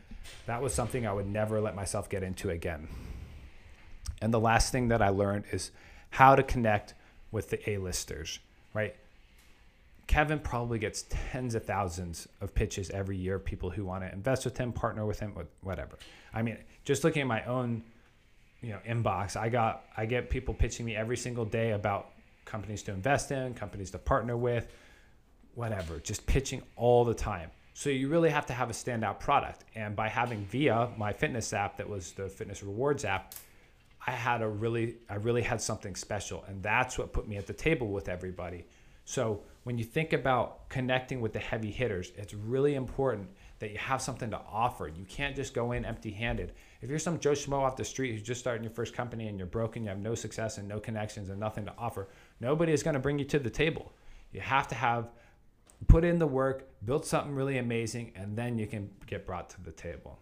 that 0.46 0.62
was 0.62 0.74
something 0.74 1.06
I 1.06 1.14
would 1.14 1.28
never 1.28 1.62
let 1.62 1.76
myself 1.76 2.10
get 2.10 2.24
into 2.24 2.50
again. 2.50 2.88
And 4.22 4.34
the 4.34 4.40
last 4.40 4.72
thing 4.72 4.90
that 4.90 5.02
I 5.02 5.10
learned 5.10 5.46
is 5.52 5.72
how 6.12 6.36
to 6.36 6.44
connect 6.44 6.94
with 7.32 7.50
the 7.50 7.70
A-listers, 7.70 8.40
right? 8.74 8.96
Kevin 10.08 10.40
probably 10.40 10.80
gets 10.80 11.06
tens 11.08 11.54
of 11.54 11.66
thousands 11.66 12.28
of 12.42 12.56
pitches 12.56 12.90
every 12.90 13.16
year, 13.16 13.38
people 13.38 13.70
who 13.70 13.86
want 13.86 14.04
to 14.04 14.12
invest 14.12 14.44
with 14.44 14.58
him, 14.58 14.74
partner 14.74 15.06
with 15.06 15.20
him, 15.20 15.36
whatever. 15.62 16.00
I 16.34 16.42
mean, 16.42 16.58
just 16.84 17.04
looking 17.04 17.22
at 17.22 17.28
my 17.28 17.44
own, 17.44 17.84
you 18.62 18.72
know, 18.72 18.80
inbox, 18.88 19.38
I 19.38 19.50
got 19.50 19.86
I 19.96 20.06
get 20.06 20.30
people 20.30 20.54
pitching 20.54 20.86
me 20.86 20.96
every 20.96 21.18
single 21.18 21.46
day 21.46 21.72
about 21.72 22.12
companies 22.46 22.84
to 22.84 22.92
invest 22.92 23.32
in, 23.32 23.54
companies 23.54 23.92
to 23.92 23.98
partner 23.98 24.36
with, 24.36 24.68
whatever, 25.56 26.00
just 26.00 26.26
pitching 26.26 26.62
all 26.76 27.06
the 27.06 27.14
time. 27.14 27.52
So 27.74 27.90
you 27.90 28.10
really 28.10 28.30
have 28.30 28.46
to 28.48 28.54
have 28.54 28.70
a 28.70 28.74
standout 28.74 29.20
product. 29.20 29.64
And 29.76 29.96
by 29.96 30.10
having 30.10 30.44
Via, 30.46 30.90
my 30.98 31.14
fitness 31.14 31.54
app 31.54 31.78
that 31.78 31.88
was 31.88 32.12
the 32.12 32.28
fitness 32.28 32.62
rewards 32.62 33.06
app, 33.06 33.36
I 34.06 34.12
had 34.12 34.42
a 34.42 34.50
really 34.50 34.98
I 35.10 35.16
really 35.16 35.42
had 35.42 35.62
something 35.62 35.96
special 35.96 36.44
and 36.48 36.62
that's 36.62 36.98
what 36.98 37.14
put 37.14 37.28
me 37.28 37.38
at 37.38 37.48
the 37.48 37.54
table 37.54 37.88
with 37.88 38.10
everybody. 38.10 38.66
So 39.06 39.42
when 39.64 39.78
you 39.78 39.84
think 39.84 40.14
about 40.14 40.68
connecting 40.70 41.22
with 41.22 41.34
the 41.34 41.40
heavy 41.40 41.72
hitters, 41.72 42.12
it's 42.16 42.34
really 42.34 42.76
important 42.76 43.30
that 43.60 43.72
you 43.72 43.78
have 43.78 44.02
something 44.02 44.32
to 44.32 44.40
offer. 44.50 44.88
You 44.88 45.06
can't 45.06 45.36
just 45.36 45.54
go 45.54 45.74
in 45.74 45.86
empty-handed. 45.86 46.54
If 46.82 46.90
you're 46.90 47.00
some 47.00 47.20
Joe 47.20 47.32
Schmo 47.32 47.60
off 47.60 47.76
the 47.76 47.86
street 47.86 48.14
who's 48.14 48.24
just 48.24 48.40
starting 48.40 48.64
your 48.64 48.72
first 48.72 48.94
company 48.94 49.28
and 49.28 49.38
you're 49.38 49.48
broken, 49.48 49.84
you 49.84 49.90
have 49.90 50.00
no 50.00 50.16
success 50.16 50.58
and 50.58 50.68
no 50.68 50.80
connections 50.80 51.30
and 51.30 51.40
nothing 51.40 51.66
to 51.66 51.74
offer, 51.78 52.08
nobody 52.40 52.72
is 52.72 52.84
going 52.84 52.94
to 52.94 53.00
bring 53.00 53.20
you 53.20 53.26
to 53.26 53.40
the 53.40 53.50
table. 53.50 53.92
You 54.32 54.42
have 54.42 54.68
to 54.70 54.76
have 54.76 55.10
put 55.88 56.04
in 56.04 56.20
the 56.20 56.28
work, 56.28 56.70
build 56.86 57.06
something 57.06 57.36
really 57.36 57.58
amazing, 57.58 58.14
and 58.16 58.38
then 58.38 58.58
you 58.58 58.68
can 58.68 58.90
get 59.08 59.26
brought 59.26 59.50
to 59.52 59.62
the 59.62 59.72
table. 59.72 60.20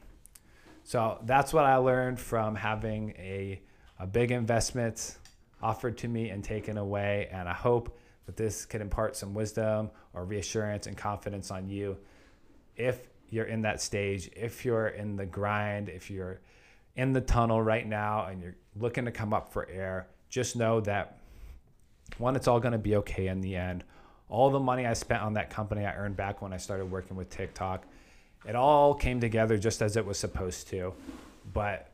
So 0.83 1.19
that's 1.23 1.53
what 1.53 1.65
I 1.65 1.75
learned 1.75 2.19
from 2.19 2.55
having 2.55 3.11
a, 3.17 3.61
a 3.99 4.07
big 4.07 4.31
investment 4.31 5.17
offered 5.61 5.97
to 5.99 6.07
me 6.07 6.29
and 6.29 6.43
taken 6.43 6.77
away. 6.77 7.27
And 7.31 7.49
I 7.49 7.53
hope 7.53 7.97
that 8.25 8.37
this 8.37 8.65
can 8.65 8.81
impart 8.81 9.15
some 9.15 9.33
wisdom 9.33 9.89
or 10.13 10.25
reassurance 10.25 10.87
and 10.87 10.97
confidence 10.97 11.51
on 11.51 11.69
you 11.69 11.97
if 12.75 13.07
you're 13.29 13.45
in 13.45 13.61
that 13.63 13.81
stage, 13.81 14.29
if 14.35 14.65
you're 14.65 14.87
in 14.87 15.15
the 15.15 15.25
grind, 15.25 15.89
if 15.89 16.09
you're 16.09 16.39
in 16.95 17.13
the 17.13 17.21
tunnel 17.21 17.61
right 17.61 17.87
now 17.87 18.25
and 18.25 18.41
you're 18.41 18.55
looking 18.75 19.05
to 19.05 19.11
come 19.11 19.33
up 19.33 19.51
for 19.51 19.67
air, 19.69 20.07
just 20.29 20.55
know 20.55 20.81
that 20.81 21.19
one, 22.17 22.35
it's 22.35 22.47
all 22.47 22.59
going 22.59 22.71
to 22.71 22.77
be 22.77 22.95
okay 22.97 23.27
in 23.27 23.41
the 23.41 23.55
end. 23.55 23.83
All 24.29 24.49
the 24.49 24.59
money 24.59 24.85
I 24.85 24.93
spent 24.93 25.21
on 25.21 25.33
that 25.33 25.49
company 25.49 25.85
I 25.85 25.95
earned 25.95 26.17
back 26.17 26.41
when 26.41 26.53
I 26.53 26.57
started 26.57 26.89
working 26.91 27.15
with 27.15 27.29
TikTok, 27.29 27.85
it 28.47 28.55
all 28.55 28.93
came 28.93 29.19
together 29.19 29.57
just 29.57 29.81
as 29.81 29.97
it 29.97 30.05
was 30.05 30.17
supposed 30.17 30.67
to. 30.69 30.93
But 31.53 31.91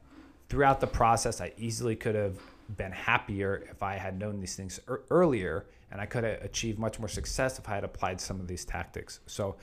throughout 0.50 0.80
the 0.80 0.88
process, 0.88 1.42
I 1.42 1.52
easily 1.58 1.96
could 1.96 2.16
have 2.16 2.38
been 2.78 2.92
happier 2.92 3.68
if 3.70 3.84
I 3.84 3.96
had 3.96 4.18
known 4.18 4.40
these 4.40 4.56
things 4.56 4.80
er- 4.88 5.04
earlier, 5.10 5.66
and 5.92 6.02
I 6.02 6.06
could 6.06 6.24
have 6.24 6.42
achieved 6.42 6.80
much 6.80 7.00
more 7.00 7.08
success 7.08 7.60
if 7.60 7.70
I 7.70 7.76
had 7.76 7.84
applied 7.84 8.20
some 8.20 8.40
of 8.40 8.48
these 8.48 8.66
tactics. 8.66 9.20
So 9.28 9.56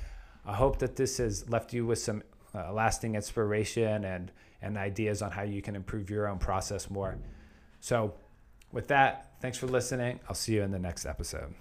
I 0.45 0.55
hope 0.55 0.79
that 0.79 0.97
this 0.97 1.19
has 1.19 1.49
left 1.49 1.73
you 1.73 1.87
with 1.87 1.99
some 1.99 2.23
uh, 2.55 2.73
lasting 2.73 3.15
inspiration 3.15 4.05
and 4.05 4.33
and 4.63 4.77
ideas 4.77 5.23
on 5.23 5.31
how 5.31 5.43
you 5.43 5.63
can 5.63 5.75
improve 5.75 6.11
your 6.11 6.29
own 6.29 6.39
process 6.39 6.91
more. 6.91 7.17
So 7.81 8.13
with 8.73 8.89
that, 8.89 9.33
thanks 9.41 9.57
for 9.57 9.67
listening. 9.67 10.21
I'll 10.29 10.35
see 10.35 10.55
you 10.55 10.63
in 10.63 10.71
the 10.71 10.79
next 10.79 11.07
episode. 11.07 11.55